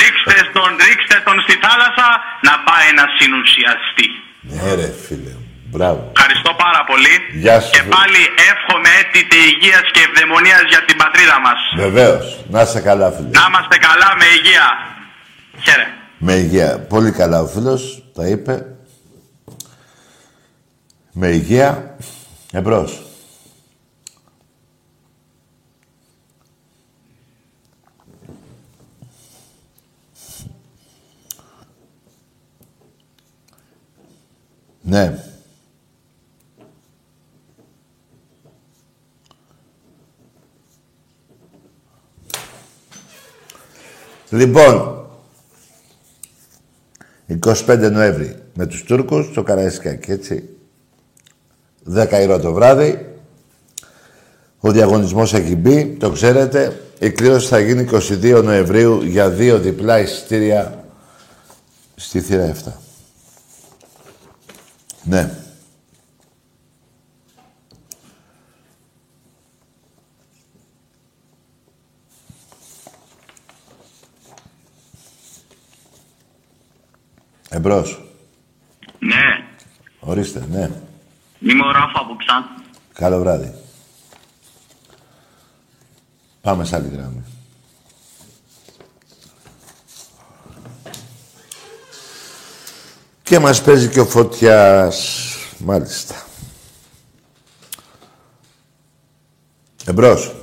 Ρίξτε 0.00 0.36
τον, 0.56 0.70
ρίξτε 0.86 1.16
τον 1.26 1.36
στη 1.44 1.54
θάλασσα 1.64 2.08
να 2.48 2.54
πάει 2.66 2.88
να 3.00 3.04
συνουσιαστεί. 3.18 4.06
Ναι, 4.54 4.68
ρε 4.80 4.88
φίλε, 5.04 5.34
μπράβο. 5.72 6.00
Ευχαριστώ 6.16 6.50
πάρα 6.64 6.80
πολύ. 6.90 7.14
Γεια 7.44 7.56
σου. 7.62 7.70
Και 7.76 7.82
πάλι 7.96 8.22
εύχομαι 8.50 8.90
έτοιτε 9.00 9.36
υγείας 9.50 9.86
και 9.94 10.00
ευδαιμονίας 10.08 10.64
για 10.72 10.82
την 10.88 10.96
πατρίδα 11.02 11.36
μας. 11.46 11.60
Βεβαίως. 11.84 12.24
Να 12.54 12.60
είσαι 12.64 12.80
καλά, 12.88 13.06
φίλε. 13.14 13.30
Να 13.38 13.42
είμαστε 13.48 13.76
καλά 13.88 14.08
με 14.20 14.26
υγεία. 14.38 14.68
Χαίρε. 15.64 15.84
Με 16.18 16.34
υγεία. 16.34 16.78
Πολύ 16.78 17.10
καλά 17.10 17.40
ο 17.40 17.46
φίλος, 17.46 18.10
τα 18.14 18.26
είπε. 18.26 18.76
Με 21.12 21.28
υγεία. 21.28 21.96
Εμπρός. 22.52 23.02
Ναι. 34.82 35.24
Λοιπόν, 44.30 45.01
25 47.44 47.90
Νοέμβρη 47.92 48.36
με 48.54 48.66
τους 48.66 48.84
Τούρκους 48.84 49.26
στο 49.26 49.42
Καραϊσκάκι, 49.42 50.10
έτσι. 50.10 50.48
10 51.94 52.20
η 52.20 52.24
ώρα 52.24 52.40
το 52.40 52.52
βράδυ. 52.52 53.06
Ο 54.60 54.70
διαγωνισμός 54.70 55.34
έχει 55.34 55.56
μπει, 55.56 55.96
το 56.00 56.10
ξέρετε. 56.10 56.80
Η 56.98 57.10
κλήρωση 57.10 57.46
θα 57.46 57.58
γίνει 57.58 57.88
22 57.92 58.42
Νοεμβρίου 58.44 59.02
για 59.02 59.30
δύο 59.30 59.58
διπλά 59.58 60.00
εισιτήρια 60.00 60.84
στη 61.94 62.20
θύρα 62.20 62.54
7. 62.64 62.72
Ναι. 65.02 65.41
Εμπρός. 77.54 78.02
Ναι, 78.98 79.46
Ορίστε, 80.00 80.46
ναι. 80.50 80.70
είμαι 81.40 81.64
ο 81.66 81.70
Ράφα 81.70 82.00
από 82.00 82.16
Ξάνθη. 82.16 82.62
Καλό 82.92 83.18
βράδυ. 83.18 83.54
Πάμε 86.40 86.64
σε 86.64 86.76
άλλη 86.76 86.88
γραμμή. 86.88 87.24
Και 93.22 93.38
μας 93.38 93.62
παίζει 93.62 93.88
και 93.88 94.00
ο 94.00 94.06
Φωτιάς. 94.06 95.18
Μάλιστα. 95.58 96.14
Εμπρός. 99.86 100.34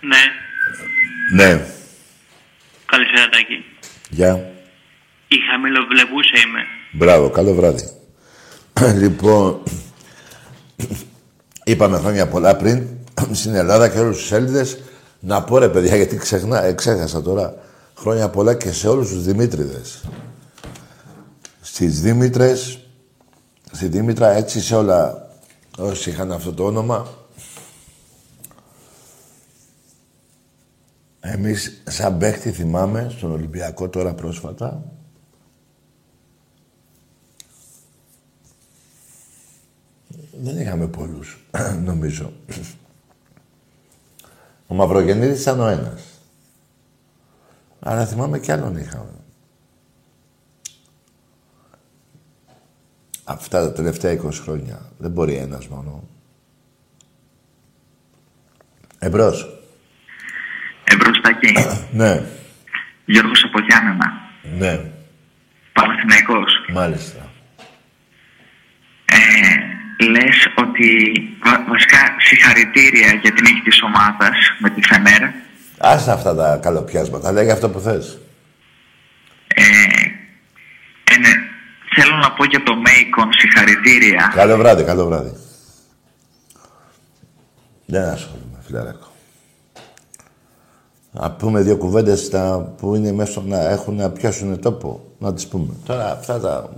Ναι, 0.00 0.41
Ναι. 1.32 1.66
καλησπέρα 2.86 3.28
Τάκη. 3.28 3.64
Γεια. 4.10 4.52
Η 5.28 5.36
χαμηλοβλεπούσα 5.50 6.36
είμαι. 6.46 6.60
Μπράβο, 6.92 7.30
καλό 7.30 7.54
βράδυ. 7.54 7.90
λοιπόν, 9.02 9.62
είπαμε 11.64 11.98
χρόνια 11.98 12.28
πολλά 12.28 12.56
πριν 12.56 12.86
στην 13.40 13.54
Ελλάδα 13.54 13.88
και 13.88 13.98
όλους 13.98 14.16
τους 14.16 14.32
Έλληνες 14.32 14.78
να 15.20 15.42
πω 15.42 15.58
ρε 15.58 15.68
παιδιά, 15.68 15.96
γιατί 15.96 16.16
ξεχνά, 16.16 16.64
ε, 16.64 16.72
ξέχασα 16.72 17.22
τώρα 17.22 17.54
χρόνια 17.94 18.28
πολλά 18.28 18.54
και 18.54 18.72
σε 18.72 18.88
όλους 18.88 19.08
τους 19.08 19.22
Δημήτριδες. 19.22 20.04
Στις 21.60 22.00
Δήμητρες, 22.00 22.78
στη 23.72 23.86
Δήμητρα 23.86 24.36
έτσι 24.36 24.60
σε 24.60 24.74
όλα 24.74 25.28
όσοι 25.78 26.10
είχαν 26.10 26.32
αυτό 26.32 26.52
το 26.52 26.64
όνομα 26.64 27.21
εμείς 31.24 31.82
σαν 31.86 32.18
παίχτη 32.18 32.50
θυμάμαι 32.50 33.08
στον 33.16 33.32
Ολυμπιακό 33.32 33.88
τώρα 33.88 34.14
πρόσφατα 34.14 34.92
Δεν 40.42 40.60
είχαμε 40.60 40.86
πολλούς, 40.86 41.44
νομίζω. 41.84 42.32
Ο 44.66 44.74
Μαυρογεννήτης 44.74 45.40
ήταν 45.40 45.60
ο 45.60 45.66
ένας. 45.66 46.02
Αλλά 47.80 48.06
θυμάμαι 48.06 48.38
κι 48.38 48.52
άλλον 48.52 48.76
είχαμε. 48.76 49.10
Αυτά 53.24 53.60
τα 53.60 53.72
τελευταία 53.72 54.22
20 54.22 54.30
χρόνια. 54.32 54.92
Δεν 54.98 55.10
μπορεί 55.10 55.34
ένας 55.34 55.68
μόνο. 55.68 56.02
Εμπρός. 58.98 59.61
Εμπροστάκι. 61.06 61.52
Ναι. 61.92 62.22
Γιώργος 63.04 63.44
από 63.44 63.58
Γιάννενα. 63.60 64.12
Ναι. 64.58 64.80
Παναθηναϊκός. 65.72 66.52
Μάλιστα. 66.72 67.30
Ε, 69.04 70.04
λες 70.08 70.48
ότι 70.54 70.88
βα- 71.44 71.64
βασικά 71.68 71.98
συγχαρητήρια 72.18 73.06
για 73.22 73.32
την 73.32 73.44
νίκη 73.44 73.60
της 73.60 73.82
ομάδας 73.82 74.36
με 74.58 74.70
τη 74.70 74.82
Φενέρ. 74.82 75.22
Άστα 75.78 76.12
αυτά 76.12 76.34
τα 76.34 76.58
καλοπιάσματα. 76.62 77.32
Λέγε 77.32 77.52
αυτό 77.52 77.70
που 77.70 77.80
θες. 77.80 78.18
Ε, 79.54 79.62
ε, 81.14 81.18
ναι, 81.18 81.28
θέλω 81.94 82.16
να 82.16 82.32
πω 82.32 82.44
για 82.44 82.62
το 82.62 82.76
Μέικον 82.76 83.32
συγχαρητήρια. 83.32 84.32
Καλό 84.34 84.56
βράδυ, 84.56 84.84
καλό 84.84 85.06
βράδυ. 85.06 85.32
Δεν 87.86 88.02
ασχολούμαι, 88.02 88.58
φιλαράκο. 88.66 89.11
Να 91.12 91.30
πούμε 91.30 91.60
δύο 91.60 91.76
κουβέντες 91.76 92.28
τα 92.28 92.74
που 92.76 92.94
είναι 92.94 93.12
μέσα 93.12 93.42
να 93.42 93.68
έχουν 93.68 93.94
να 93.94 94.10
πιάσουν 94.10 94.60
τόπο. 94.60 95.00
Να 95.18 95.34
τις 95.34 95.46
πούμε. 95.46 95.72
Τώρα 95.86 96.12
αυτά 96.12 96.40
τα... 96.40 96.70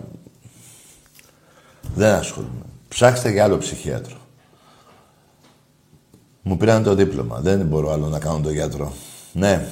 Δεν 1.94 2.14
ασχολούμαι. 2.14 2.62
Ψάξτε 2.88 3.30
για 3.30 3.44
άλλο 3.44 3.58
ψυχίατρο. 3.58 4.16
Μου 6.42 6.56
πήραν 6.56 6.82
το 6.82 6.94
δίπλωμα. 6.94 7.40
Δεν 7.40 7.60
μπορώ 7.60 7.92
άλλο 7.92 8.08
να 8.08 8.18
κάνω 8.18 8.40
τον 8.40 8.52
γιατρό. 8.52 8.92
Ναι. 9.32 9.66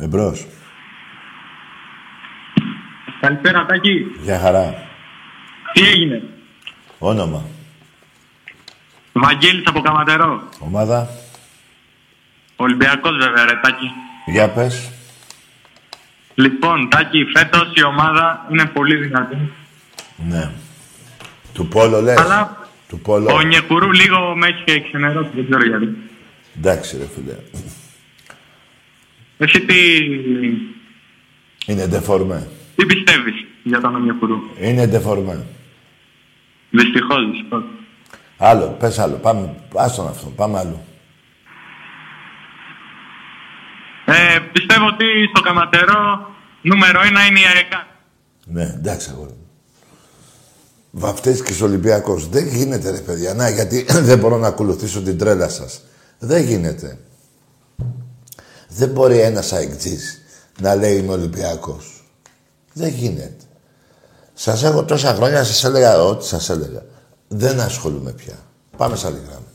Εμπρός. 0.00 0.46
Καλησπέρα, 3.20 3.66
Τάκη. 3.66 4.06
Για 4.22 4.38
χαρά. 4.38 4.74
Τι 5.72 5.86
έγινε; 5.86 6.22
Όνομα. 6.98 7.44
Βαγγέλης 9.12 9.66
από 9.66 9.80
Καματερό. 9.80 10.48
Ομάδα. 10.58 11.08
Ολυμπιακός 12.56 13.16
βέβαια, 13.16 13.44
ρε 13.44 13.60
Τάκη. 13.62 13.90
Για 14.26 14.48
πες. 14.50 14.90
Λοιπόν, 16.34 16.88
Τάκη, 16.88 17.24
φέτος 17.36 17.72
η 17.74 17.84
ομάδα 17.84 18.46
είναι 18.50 18.64
πολύ 18.66 18.96
δυνατή. 18.96 19.52
Ναι. 20.16 20.50
Του 21.52 21.68
Πόλο 21.68 22.00
λες. 22.00 22.18
Αλλά 22.18 22.68
Του 22.88 22.98
Πόλο. 22.98 23.34
ο 23.34 23.40
Νιεκουρού 23.40 23.92
λίγο 23.92 24.36
με 24.36 24.46
έχει 24.46 24.82
ξενερώσει, 24.82 25.30
δεν 25.34 25.46
ξέρω 25.48 25.64
γιατί. 25.64 25.96
Εντάξει 26.58 26.96
ρε 26.96 27.06
φίλε. 27.14 27.34
Εσύ 29.38 29.60
τι, 29.60 29.74
Είναι 31.66 31.86
ντεφορμέ. 31.86 32.48
τι 32.76 32.86
πιστεύεις 32.86 33.34
για 33.62 33.80
τον 33.80 34.02
Νιεκουρού. 34.02 34.36
Είναι 34.60 34.86
ντεφορμέ. 34.86 35.46
Δυστυχώς, 36.70 37.30
δυστυχώς. 37.30 37.62
Άλλο, 38.38 38.76
πες 38.80 38.98
άλλο. 38.98 39.14
Πάμε, 39.16 39.54
άστον 39.74 40.08
αυτό. 40.08 40.26
Πάμε 40.26 40.58
άλλο. 40.58 40.84
Ε, 44.04 44.38
πιστεύω 44.52 44.86
ότι 44.86 45.04
στο 45.34 45.40
Καματερό 45.40 46.30
νούμερο 46.62 47.00
ένα 47.02 47.26
είναι 47.26 47.38
η 47.40 47.42
ΑΕΚΑ. 47.54 47.86
Ναι, 48.44 48.62
εντάξει 48.76 49.10
αγόρι 49.12 49.30
μου. 49.30 49.50
Βαφτίσκης 50.90 51.60
Ολυμπιακός. 51.62 52.28
Δεν 52.28 52.46
γίνεται 52.46 52.90
ρε 52.90 53.00
παιδιά. 53.00 53.34
Να, 53.34 53.48
γιατί 53.48 53.86
δεν 54.08 54.18
μπορώ 54.18 54.36
να 54.36 54.46
ακολουθήσω 54.46 55.02
την 55.02 55.18
τρέλα 55.18 55.48
σας. 55.48 55.80
Δεν 56.18 56.42
γίνεται. 56.44 56.98
Δεν 58.76 58.88
μπορεί 58.88 59.20
ένας 59.20 59.52
αεκτζής 59.52 60.20
να 60.60 60.74
λέει 60.74 60.96
είμαι 60.96 61.12
Ολυμπιακός. 61.12 62.10
Δεν 62.72 62.88
γίνεται. 62.88 63.44
Σας 64.34 64.62
έχω 64.62 64.84
τόσα 64.84 65.14
χρόνια, 65.14 65.44
σας 65.44 65.64
έλεγα 65.64 66.02
ό,τι 66.02 66.24
σας 66.24 66.48
έλεγα. 66.48 66.82
Δεν 67.28 67.60
ασχολούμαι 67.60 68.12
πια. 68.12 68.34
Πάμε 68.76 68.96
σε 68.96 69.06
άλλη 69.06 69.20
γράμμα. 69.26 69.46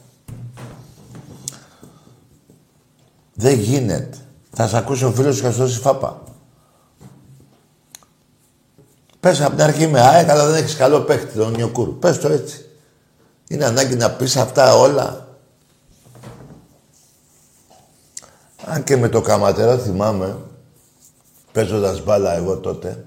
Δεν 3.34 3.60
γίνεται. 3.60 4.18
Θα 4.52 4.68
σε 4.68 4.78
ακούσει 4.78 5.06
ο 5.06 5.12
φίλος 5.12 5.36
και 5.36 5.42
θα 5.42 5.52
σου 5.52 5.58
δώσει 5.58 5.80
φάπα. 5.80 6.24
Πες 9.20 9.42
από 9.42 9.56
την 9.56 9.62
αρχή 9.64 9.88
με 9.88 10.02
ΑΕΚ, 10.02 10.30
αλλά 10.30 10.46
δεν 10.46 10.64
έχεις 10.64 10.76
καλό 10.76 11.02
παίχτη, 11.02 11.38
τον 11.38 11.52
Νιοκούρου. 11.52 12.00
Πες 12.00 12.20
το 12.20 12.28
έτσι. 12.28 12.66
Είναι 13.48 13.66
ανάγκη 13.66 13.96
να 13.96 14.12
πεις 14.12 14.36
αυτά 14.36 14.76
όλα. 14.76 15.21
Αν 18.66 18.84
και 18.84 18.98
με 18.98 19.10
το 19.10 19.22
καματερό 19.22 19.78
θυμάμαι, 19.78 20.38
παίζοντας 21.52 22.04
μπάλα 22.04 22.36
εγώ 22.36 22.58
τότε, 22.58 23.06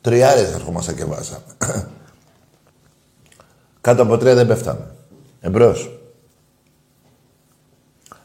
τριάρες 0.00 0.52
ερχόμαστε 0.52 0.92
και 0.92 1.04
βάζαμε. 1.04 1.44
Κάτω 3.80 4.02
από 4.02 4.18
τρία 4.18 4.34
δεν 4.34 4.46
πέφταμε. 4.46 4.94
Εμπρός. 5.40 5.98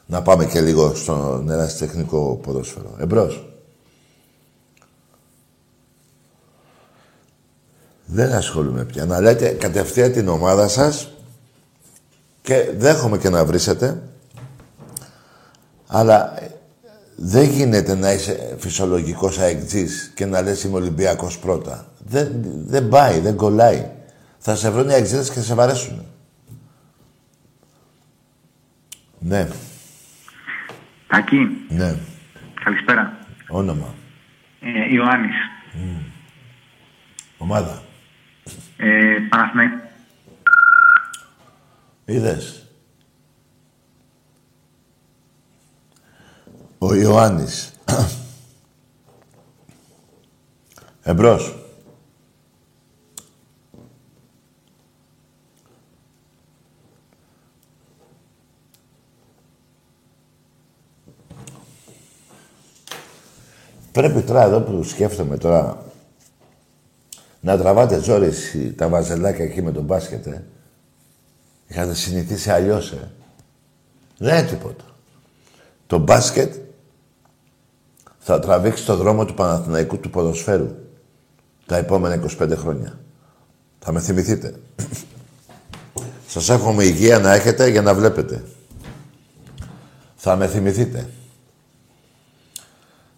Να 0.06 0.22
πάμε 0.22 0.46
και 0.46 0.62
λίγο 0.62 0.96
στον 0.96 1.50
ερασιτεχνικό 1.50 2.40
ποδόσφαιρο. 2.44 2.96
Εμπρός. 3.00 3.48
Δεν 8.06 8.34
ασχολούμαι 8.34 8.86
πια. 8.86 9.06
Να 9.06 9.22
λέτε 9.22 9.50
κατευθείαν 9.50 10.12
την 10.12 10.28
ομάδα 10.28 10.68
σας 10.68 11.12
και 12.42 12.72
δέχομαι 12.78 13.18
και 13.18 13.30
να 13.30 13.46
βρίσετε. 13.46 14.02
Αλλά 15.96 16.44
ε, 16.44 16.52
δεν 17.16 17.50
γίνεται 17.50 17.96
να 17.96 18.12
είσαι 18.12 18.56
φυσιολογικός 18.60 19.40
αεκτζής 19.40 20.12
και 20.16 20.26
να 20.26 20.42
λες 20.42 20.64
είμαι 20.64 20.76
Ολυμπιακός 20.76 21.40
πρώτα. 21.40 21.88
Δεν, 22.06 22.32
δεν 22.66 22.90
πάει, 22.90 23.20
δεν 23.20 23.36
κολλάει. 23.36 23.92
Θα 24.38 24.56
σε 24.56 24.70
βρουν 24.70 24.90
οι 24.90 24.94
αεκτζίδες 24.94 25.28
και 25.30 25.36
θα 25.36 25.42
σε 25.42 25.54
βαρέσουν. 25.54 26.06
Ναι, 29.20 29.48
Τάκη, 31.08 31.48
ναι. 31.70 31.96
καλησπέρα. 32.64 33.18
Όνομα. 33.48 33.94
Ε, 34.60 34.94
Ιωάννης. 34.94 35.36
Ομάδα. 37.38 37.84
Ε, 38.78 39.18
Παναθηναϊκός. 39.30 39.80
Είδες. 42.06 42.63
Ο 46.84 46.94
Ιωάννης. 46.94 47.72
Εμπρός. 51.02 51.58
Πρέπει 63.92 64.22
τώρα 64.22 64.44
εδώ 64.44 64.62
που 64.62 64.84
σκέφτομαι 64.84 65.38
τώρα 65.38 65.86
να 67.42 67.58
τραβάτε 67.58 68.00
ζόρις 68.00 68.56
τα 68.76 68.88
βαζελάκια 68.88 69.46
εκεί 69.46 69.62
με 69.62 69.72
τον 69.72 69.84
μπάσκετ, 69.84 70.28
ε. 70.28 70.44
Είχατε 71.68 71.94
συνηθίσει 71.94 72.52
αλλιώς, 72.52 72.92
ε. 72.92 73.12
Δεν 74.18 74.38
είναι 74.38 74.48
τίποτα. 74.48 74.84
Το 75.88 75.98
μπάσκετ 75.98 76.63
θα 78.24 78.40
τραβήξει 78.40 78.86
το 78.86 78.96
δρόμο 78.96 79.26
του 79.26 79.34
Παναθηναϊκού 79.34 79.98
του 79.98 80.10
ποδοσφαίρου 80.10 80.68
τα 81.66 81.78
επόμενα 81.78 82.24
25 82.40 82.52
χρόνια. 82.58 83.00
Θα 83.80 83.92
με 83.92 84.00
θυμηθείτε. 84.00 84.54
Σας 86.28 86.50
εύχομαι 86.50 86.84
υγεία 86.84 87.20
να 87.20 87.34
έχετε 87.34 87.68
για 87.70 87.82
να 87.82 87.94
βλέπετε. 87.94 88.44
Θα 90.16 90.36
με 90.36 90.48
θυμηθείτε. 90.48 91.10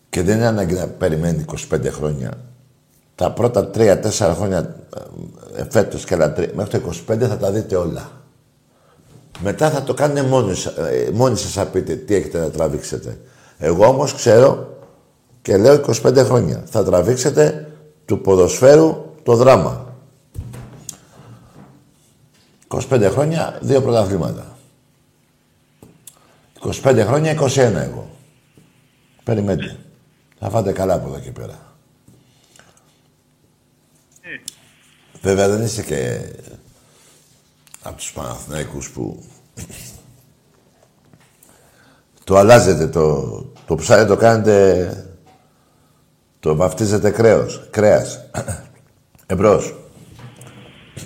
Και 0.10 0.22
δεν 0.24 0.36
είναι 0.38 0.45
ανάγκη 0.47 0.74
να 0.74 0.88
περιμένει 0.88 1.45
25 1.72 1.91
χρόνια. 1.91 2.32
Τα 3.16 3.32
πρώτα 3.32 3.70
3-4 3.74 4.34
χρόνια 4.36 4.76
ε, 5.56 5.64
φέτος 5.70 6.06
και 6.06 6.14
άλλα 6.14 6.34
τρία, 6.34 6.49
μέχρι 6.56 6.80
το 6.80 6.91
25 7.10 7.18
θα 7.20 7.38
τα 7.38 7.51
δείτε 7.51 7.76
όλα. 7.76 8.12
Μετά 9.39 9.70
θα 9.70 9.84
το 9.84 9.93
κάνετε 9.93 10.28
μόνοι, 10.28 10.56
σα- 10.56 10.88
ε, 10.88 11.10
μόνοι 11.14 11.38
σας 11.38 11.56
να 11.56 11.66
πείτε 11.66 11.95
τι 11.95 12.16
έχετε 12.16 12.39
να 12.39 12.49
τραβήξετε. 12.49 13.20
Εγώ 13.58 13.86
όμως 13.88 14.14
ξέρω 14.14 14.74
και 15.46 15.58
λέω 15.58 15.86
25 15.88 16.16
χρόνια. 16.18 16.64
Θα 16.66 16.84
τραβήξετε 16.84 17.72
του 18.06 18.22
ποδοσφαίρου 18.22 19.14
το 19.24 19.36
δράμα. 19.36 19.96
25 22.68 23.10
χρόνια, 23.12 23.60
δύο 23.62 23.82
πρωταθλήματα. 23.82 24.58
25 26.60 27.04
χρόνια, 27.08 27.41
21 27.41 27.58
εγώ. 27.58 28.10
Περιμένετε. 29.24 29.78
Θα 30.39 30.50
φάτε 30.50 30.72
καλά 30.72 30.93
από 30.93 31.08
εδώ 31.08 31.20
και 31.20 31.32
πέρα. 31.32 31.76
Βέβαια 35.22 35.48
δεν 35.48 35.62
είστε 35.62 35.82
και 35.82 36.22
από 37.82 37.98
τους 37.98 38.12
Παναθηναϊκούς 38.12 38.89
που 38.89 39.24
Το 42.24 42.38
αλλάζετε, 42.38 42.88
το, 42.88 43.36
το 43.66 43.76
ψάρι 43.76 44.06
το 44.06 44.16
κάνετε... 44.16 45.10
Το 46.46 46.56
βαφτίζετε 46.56 47.10
κρέος, 47.12 47.68
κρέας. 47.72 48.30
Εμπρός. 49.28 49.74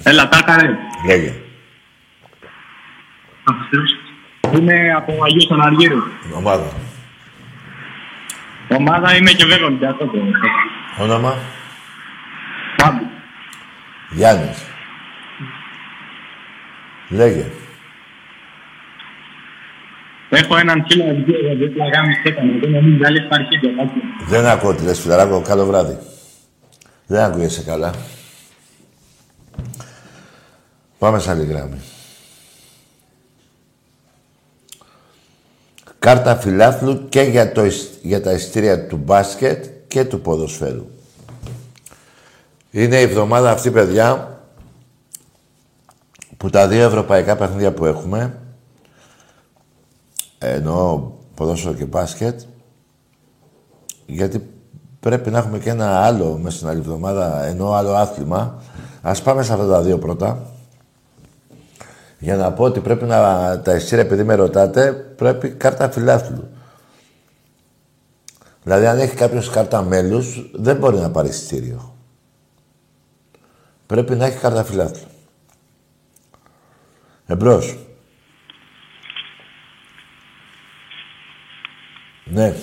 Έλα, 0.04 0.30
τάκαρε. 0.30 0.70
Λέγε. 1.08 1.34
Είμαι 4.54 4.94
από 4.94 5.12
Αγίου 5.24 5.54
Αναργύρου. 5.54 6.02
Ομάδα. 6.36 6.72
Ομάδα 8.78 9.16
είμαι 9.16 9.32
και 9.32 9.46
βέβαια 9.46 9.66
Ολυμπιακός. 9.66 10.10
Όνομα; 11.00 11.38
Πάμπη. 12.76 13.04
Γιάννης. 14.10 14.66
Λέγε. 17.10 17.46
Έχω 20.30 20.58
έναν 20.58 20.86
φίλο 20.90 21.04
από 21.04 21.14
δύο 21.26 21.56
δίπλα 21.56 21.86
γάμι 21.90 22.14
στέκαμε. 22.14 22.60
Δεν 22.60 22.72
νομίζω 22.72 23.02
άλλη 23.06 23.18
υπάρχει 23.26 23.60
το 23.60 23.68
κάτι. 23.78 24.00
Δεν 24.28 24.46
ακούω 24.46 24.76
τι 24.76 24.84
λες, 24.84 25.00
φιλαράκο. 25.00 25.42
Καλό 25.42 25.66
βράδυ. 25.66 25.98
Δεν 27.08 27.22
ακούγεσαι 27.24 27.64
καλά. 27.64 27.94
Πάμε 30.98 31.20
σε 31.20 31.30
άλλη 31.32 31.46
γράμμη. 31.46 31.78
Κάρτα 36.00 36.36
φιλάθλου 36.36 37.06
και 37.10 37.22
για, 37.22 37.52
το, 37.52 37.66
εισ- 37.66 37.94
για 38.02 38.22
τα 38.22 38.32
ειστήρια 38.32 38.88
του 38.88 38.98
μπάσκετ 38.98 39.66
και 39.88 40.04
του 40.06 40.22
ποδοσφαίρου. 40.22 40.90
Είναι 42.72 42.98
η 43.00 43.02
εβδομάδα 43.02 43.52
αυτή, 43.52 43.72
παιδιά, 43.72 44.40
που 46.38 46.50
τα 46.50 46.68
δύο 46.68 46.84
ευρωπαϊκά 46.84 47.36
παιχνίδια 47.36 47.72
που 47.74 47.86
έχουμε, 47.86 48.38
εννοώ 50.40 51.12
ποδόσφαιρο 51.36 51.74
και 51.74 51.86
μπάσκετ, 51.86 52.40
γιατί 54.06 54.50
πρέπει 55.00 55.30
να 55.30 55.38
έχουμε 55.38 55.60
και 55.60 55.70
ένα 55.70 56.00
άλλο 56.00 56.38
μέσα 56.38 56.56
στην 56.56 56.68
άλλη 56.68 56.80
εβδομάδα, 56.80 57.44
ενώ 57.44 57.72
άλλο 57.72 57.94
άθλημα. 57.94 58.62
Ας 59.02 59.22
πάμε 59.22 59.44
σε 59.44 59.54
αυτά 59.54 59.68
τα 59.68 59.82
δύο 59.82 59.98
πρώτα. 59.98 60.46
Για 62.20 62.36
να 62.36 62.54
πω 62.54 62.64
ότι 62.64 62.80
πρέπει 62.80 63.06
να 63.06 63.60
τα 63.60 63.76
εισήρια, 63.76 64.04
επειδή 64.04 64.24
με 64.24 64.36
ρωτάτε, 64.36 64.92
πρέπει 64.94 65.50
κάρτα 65.50 65.90
φιλάθλου. 65.90 66.48
Δηλαδή, 68.64 68.86
αν 68.86 69.00
έχει 69.00 69.16
κάποιος 69.16 69.50
κάρτα 69.50 69.82
μέλους, 69.82 70.52
δεν 70.54 70.78
μπορεί 70.78 70.98
να 70.98 71.12
πάρει 71.12 71.28
εισιτήριο. 71.28 71.96
Πρέπει 73.86 74.16
να 74.16 74.26
έχει 74.26 74.38
κάρτα 74.38 74.64
φιλάθλου. 74.64 75.08
Εμπρός. 77.26 77.89
Ναι. 82.34 82.54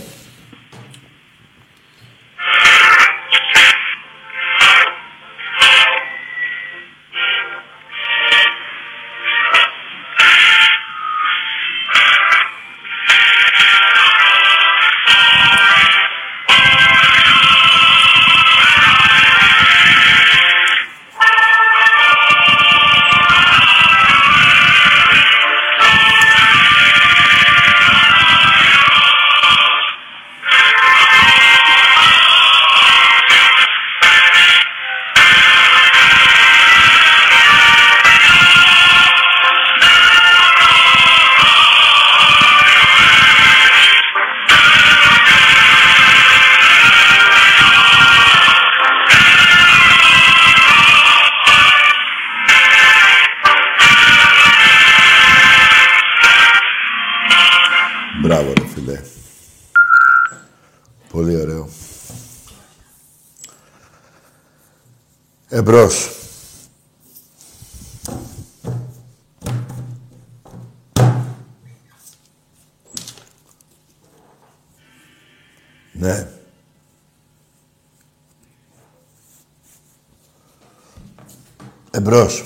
Εμπρός. 82.07 82.44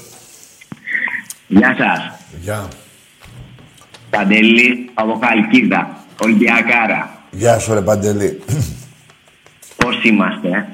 Γεια 1.48 1.76
σας. 1.78 2.18
Γεια. 2.40 2.68
Παντελή 4.11 4.90
από 4.94 5.20
Χαλκίδα. 5.22 6.04
Ολυμπιακάρα. 6.22 7.24
Γεια 7.30 7.58
σου 7.58 7.74
ρε 7.74 7.80
Παντελή. 7.80 8.40
Πώς 9.76 10.04
είμαστε, 10.04 10.48
ε; 10.48 10.66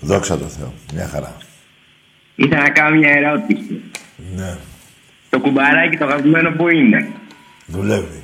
Δόξα 0.00 0.38
τω 0.38 0.44
Θεώ. 0.44 0.72
Μια 0.94 1.08
χαρά. 1.08 1.36
Ήθελα 2.34 2.62
να 2.62 2.70
κάνω 2.70 2.96
μια 2.96 3.10
ερώτηση. 3.10 3.80
Ναι. 4.34 4.56
Το 5.30 5.40
κουμπαράκι 5.40 5.96
το 5.96 6.04
αγαπημένο 6.04 6.50
που 6.50 6.68
είναι; 6.68 7.08
Δουλεύει. 7.66 8.22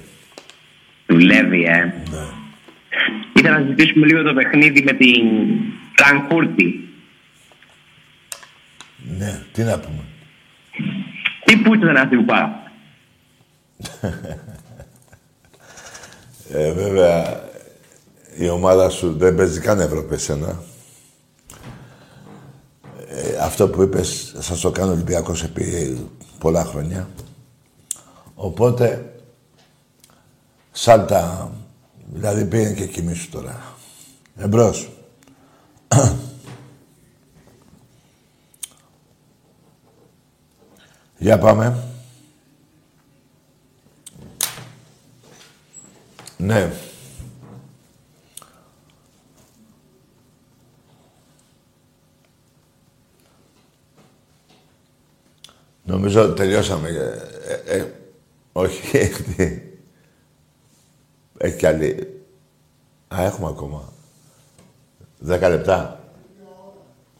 Δουλεύει, 1.06 1.62
ε; 1.62 1.84
Ναι. 2.10 2.26
Ήθελα 3.32 3.58
να 3.58 3.64
συζητήσουμε 3.64 4.06
λίγο 4.06 4.22
το 4.22 4.32
παιχνίδι 4.32 4.82
με 4.82 4.92
την 4.92 5.26
Φραγκούρτη. 5.96 6.89
Ναι. 9.70 9.76
Τι 9.76 9.80
να 9.80 9.88
πούμε. 9.88 10.04
Τι 11.44 11.56
πούτσο 11.56 11.86
να 11.86 12.08
σου 12.12 12.24
πάω. 12.24 12.48
Ε, 16.52 16.72
βέβαια, 16.72 17.42
η 18.36 18.48
ομάδα 18.48 18.88
σου 18.88 19.16
δεν 19.16 19.34
παίζει 19.34 19.60
καν 19.60 19.80
Ευρώπη 19.80 20.14
εσένα. 20.14 20.62
Ε, 23.08 23.36
αυτό 23.42 23.68
που 23.68 23.82
είπες, 23.82 24.34
σας 24.38 24.60
το 24.60 24.70
κάνω 24.70 24.92
Ολυμπιακός 24.92 25.42
επί 25.42 25.98
πολλά 26.38 26.64
χρόνια. 26.64 27.08
Οπότε, 28.34 29.12
σάλτα, 30.70 31.52
δηλαδή 32.12 32.44
πήγαινε 32.44 32.72
και 32.72 32.86
κοιμήσου 32.86 33.30
τώρα. 33.30 33.60
Εμπρός. 34.36 34.90
Για 41.20 41.38
πάμε. 41.38 41.84
Ναι. 46.36 46.72
Νομίζω 55.84 56.22
ότι 56.22 56.34
τελειώσαμε. 56.34 56.88
Ε, 56.88 57.76
ε, 57.76 57.92
όχι, 58.52 58.96
έχει. 58.98 59.62
Έχει 61.38 61.56
κι 61.56 61.66
άλλη. 61.66 62.22
Α, 63.08 63.22
έχουμε 63.22 63.48
ακόμα. 63.48 63.92
Δέκα 65.18 65.48
λεπτά. 65.48 66.00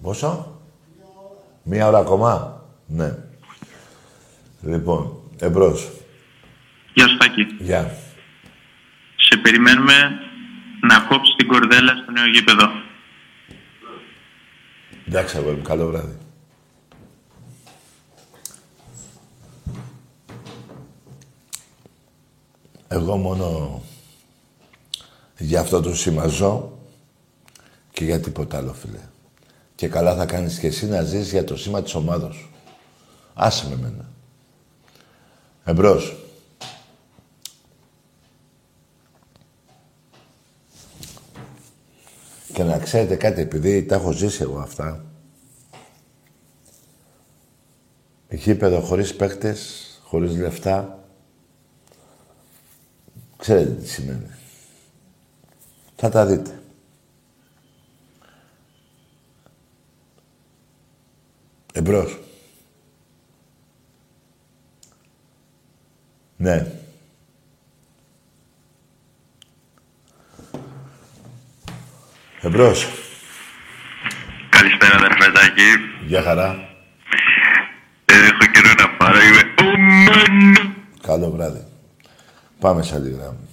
Πόσο; 0.03 0.61
Μία 1.63 1.87
ώρα 1.87 1.99
ακόμα. 1.99 2.63
Ναι. 2.87 3.30
Λοιπόν, 4.63 5.21
εμπρός. 5.39 5.91
Γεια 6.95 7.09
σου 7.09 7.17
Τάκη. 7.17 7.43
Γεια. 7.59 7.97
Σε 9.17 9.37
περιμένουμε 9.37 9.95
να 10.81 11.01
κόψεις 11.01 11.35
την 11.37 11.47
κορδέλα 11.47 11.93
στο 12.03 12.11
νέο 12.11 12.27
γήπεδο. 12.27 12.69
Εντάξει, 15.07 15.37
αγόρι 15.37 15.57
μου. 15.57 15.63
Καλό 15.63 15.87
βράδυ. 15.87 16.19
Εγώ 22.89 23.17
μόνο 23.17 23.83
για 25.39 25.61
αυτό 25.61 25.81
το 25.81 25.95
σήμα 25.95 26.27
ζω 26.27 26.79
και 27.93 28.05
για 28.05 28.21
τίποτα 28.21 28.57
άλλο, 28.57 28.73
φίλε. 28.73 29.01
Και 29.75 29.89
καλά 29.89 30.15
θα 30.17 30.27
κάνεις 30.27 30.59
και 30.59 30.67
εσύ 30.67 30.87
να 30.87 31.03
ζεις 31.03 31.31
για 31.31 31.45
το 31.45 31.57
σήμα 31.57 31.83
της 31.83 31.95
ομάδας 31.95 32.35
σου. 32.35 32.51
Άσε 33.35 33.69
με 33.69 33.77
μένα. 33.77 34.10
Εμπρός. 35.65 36.17
Και 42.53 42.63
να 42.63 42.79
ξέρετε 42.79 43.17
κάτι, 43.17 43.41
επειδή 43.41 43.85
τα 43.85 43.95
έχω 43.95 44.13
ζήσει 44.13 44.43
εγώ 44.43 44.59
αυτά, 44.59 45.05
γήπεδο 48.31 48.81
χωρίς 48.81 49.17
παίχτες, 49.17 49.87
χωρίς 50.05 50.37
λεφτά, 50.37 51.05
ξέρετε 53.37 53.71
τι 53.73 53.89
σημαίνει. 53.89 54.31
Θα 55.97 56.09
τα 56.09 56.27
δείτε. 56.27 56.61
Εμπρός. 61.73 62.19
Ναι. 66.41 66.67
Εμπρός. 72.41 72.87
Καλησπέρα, 74.49 74.97
αδερφετάκι. 74.97 75.63
Γεια 76.07 76.23
χαρά. 76.23 76.69
Ε, 78.05 78.15
έχω 78.15 78.51
καιρό 78.53 78.75
να 78.79 78.97
πάρω. 78.97 79.19
Είμαι 79.21 79.55
ομένο. 79.61 80.75
Καλό 81.03 81.31
βράδυ. 81.31 81.65
Πάμε 82.61 82.83
σε 82.83 82.95
άλλη 82.95 83.11
γράμμα. 83.11 83.49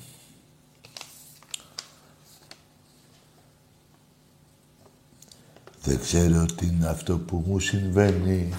Δεν 5.83 5.99
ξέρω 5.99 6.45
τι 6.45 6.65
είναι 6.65 6.87
αυτό 6.87 7.17
που 7.17 7.43
μου 7.47 7.59
συμβαίνει 7.59 8.55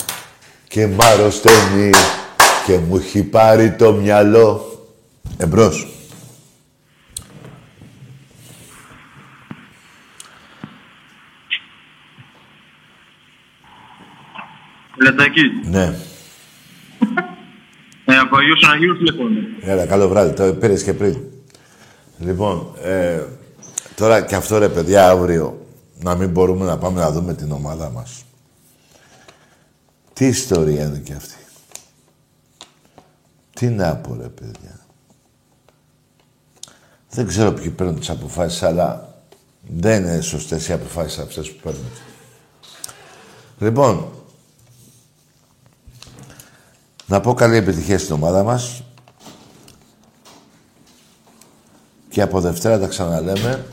και 0.69 0.87
μ' 0.87 1.01
αρρωσταίνει 1.01 1.91
και 2.69 2.79
μου 2.79 2.97
έχει 2.97 3.23
πάρει 3.23 3.73
το 3.73 3.93
μυαλό. 3.93 4.79
Εμπρός. 5.39 5.87
Λετάκι. 15.03 15.41
Ναι. 15.65 15.95
Ε, 18.05 18.17
από 18.17 18.37
Αγίος 18.37 18.63
Αναγίους 18.63 18.99
τηλεφώνω. 18.99 19.41
Έλα, 19.61 19.87
καλό 19.87 20.09
βράδυ. 20.09 20.35
Το 20.35 20.55
πήρες 20.55 20.83
και 20.83 20.93
πριν. 20.93 21.17
Λοιπόν, 22.19 22.75
ε, 22.83 23.23
τώρα 23.95 24.23
και 24.23 24.35
αυτό 24.35 24.59
ρε 24.59 24.69
παιδιά, 24.69 25.09
αύριο, 25.09 25.67
να 26.03 26.15
μην 26.15 26.29
μπορούμε 26.29 26.65
να 26.65 26.79
πάμε 26.79 27.01
να 27.01 27.11
δούμε 27.11 27.35
την 27.35 27.53
ομάδα 27.53 27.91
μας. 27.91 28.25
Τι 30.13 30.27
ιστορία 30.27 30.85
είναι 30.85 31.03
και 31.05 31.13
αυτή. 31.13 31.48
Τι 33.59 33.69
να 33.69 33.97
πω 33.97 34.15
ρε 34.15 34.29
παιδιά. 34.29 34.81
Δεν 37.11 37.27
ξέρω 37.27 37.53
ποιοι 37.53 37.71
παίρνουν 37.71 37.99
τις 37.99 38.11
αποφάσεις, 38.11 38.63
αλλά 38.63 39.15
δεν 39.69 40.05
είναι 40.05 40.21
σωστές 40.21 40.69
οι 40.69 40.73
αποφάσεις 40.73 41.19
αυτές 41.19 41.53
που 41.53 41.61
παίρνουν. 41.63 41.91
Λοιπόν, 43.59 44.09
να 47.07 47.21
πω 47.21 47.35
καλή 47.35 47.57
επιτυχία 47.57 47.99
στην 47.99 48.15
ομάδα 48.15 48.43
μας. 48.43 48.83
Και 52.09 52.23
από 52.23 52.41
Δευτέρα 52.41 52.79
τα 52.79 52.87
ξαναλέμε. 52.87 53.67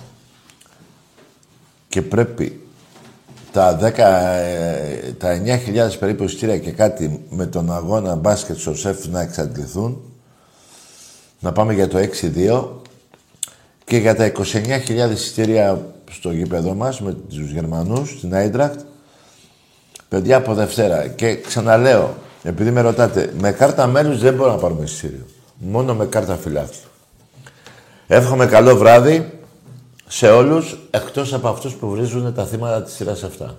Και 1.88 2.02
πρέπει 2.02 2.65
τα 3.56 3.78
10, 3.82 3.98
ε, 3.98 5.12
τα 5.18 5.42
9.000 5.46 5.98
περίπου 6.00 6.24
εισιτήρια 6.24 6.58
και 6.58 6.72
κάτι 6.72 7.26
με 7.30 7.46
τον 7.46 7.74
αγώνα 7.74 8.16
μπάσκετ 8.16 8.58
στο 8.58 8.76
ΣΕΦ 8.76 9.08
να 9.08 9.22
εξαντληθούν. 9.22 10.02
Να 11.40 11.52
πάμε 11.52 11.74
για 11.74 11.88
το 11.88 11.98
6-2 11.98 12.82
και 13.86 13.98
για 13.98 14.16
τα 14.16 14.26
29.000 14.26 15.12
εισιτήρια 15.12 15.86
στο 16.12 16.32
γήπεδο 16.32 16.74
μας 16.74 17.02
με 17.02 17.16
τους 17.30 17.52
Γερμανούς, 17.52 18.10
στην 18.10 18.36
Άιντρακτ. 18.36 18.80
Παιδιά 20.10 20.38
από 20.38 20.54
Δευτέρα. 20.54 21.08
Και 21.08 21.36
ξαναλέω, 21.36 22.16
επειδή 22.44 22.72
με 22.72 22.82
ρωτάτε, 22.82 23.34
με 23.40 23.52
κάρτα 23.52 23.88
μέλους 23.88 24.20
δεν 24.20 24.34
μπορώ 24.34 24.52
να 24.52 24.58
πάρουμε 24.58 24.84
εισιτήριο. 24.84 25.26
Μόνο 25.58 25.96
με 25.96 26.06
κάρτα 26.06 26.36
φιλάθλου. 26.36 26.90
Εύχομαι 28.08 28.46
καλό 28.46 28.76
βράδυ 28.76 29.32
σε 30.08 30.32
όλους, 30.32 30.78
εκτός 30.90 31.34
από 31.34 31.48
αυτούς 31.48 31.74
που 31.74 31.90
βρίζουν 31.90 32.34
τα 32.34 32.46
θύματα 32.46 32.84
της 32.84 32.94
σειράς 32.94 33.24
αυτά. 33.24 33.56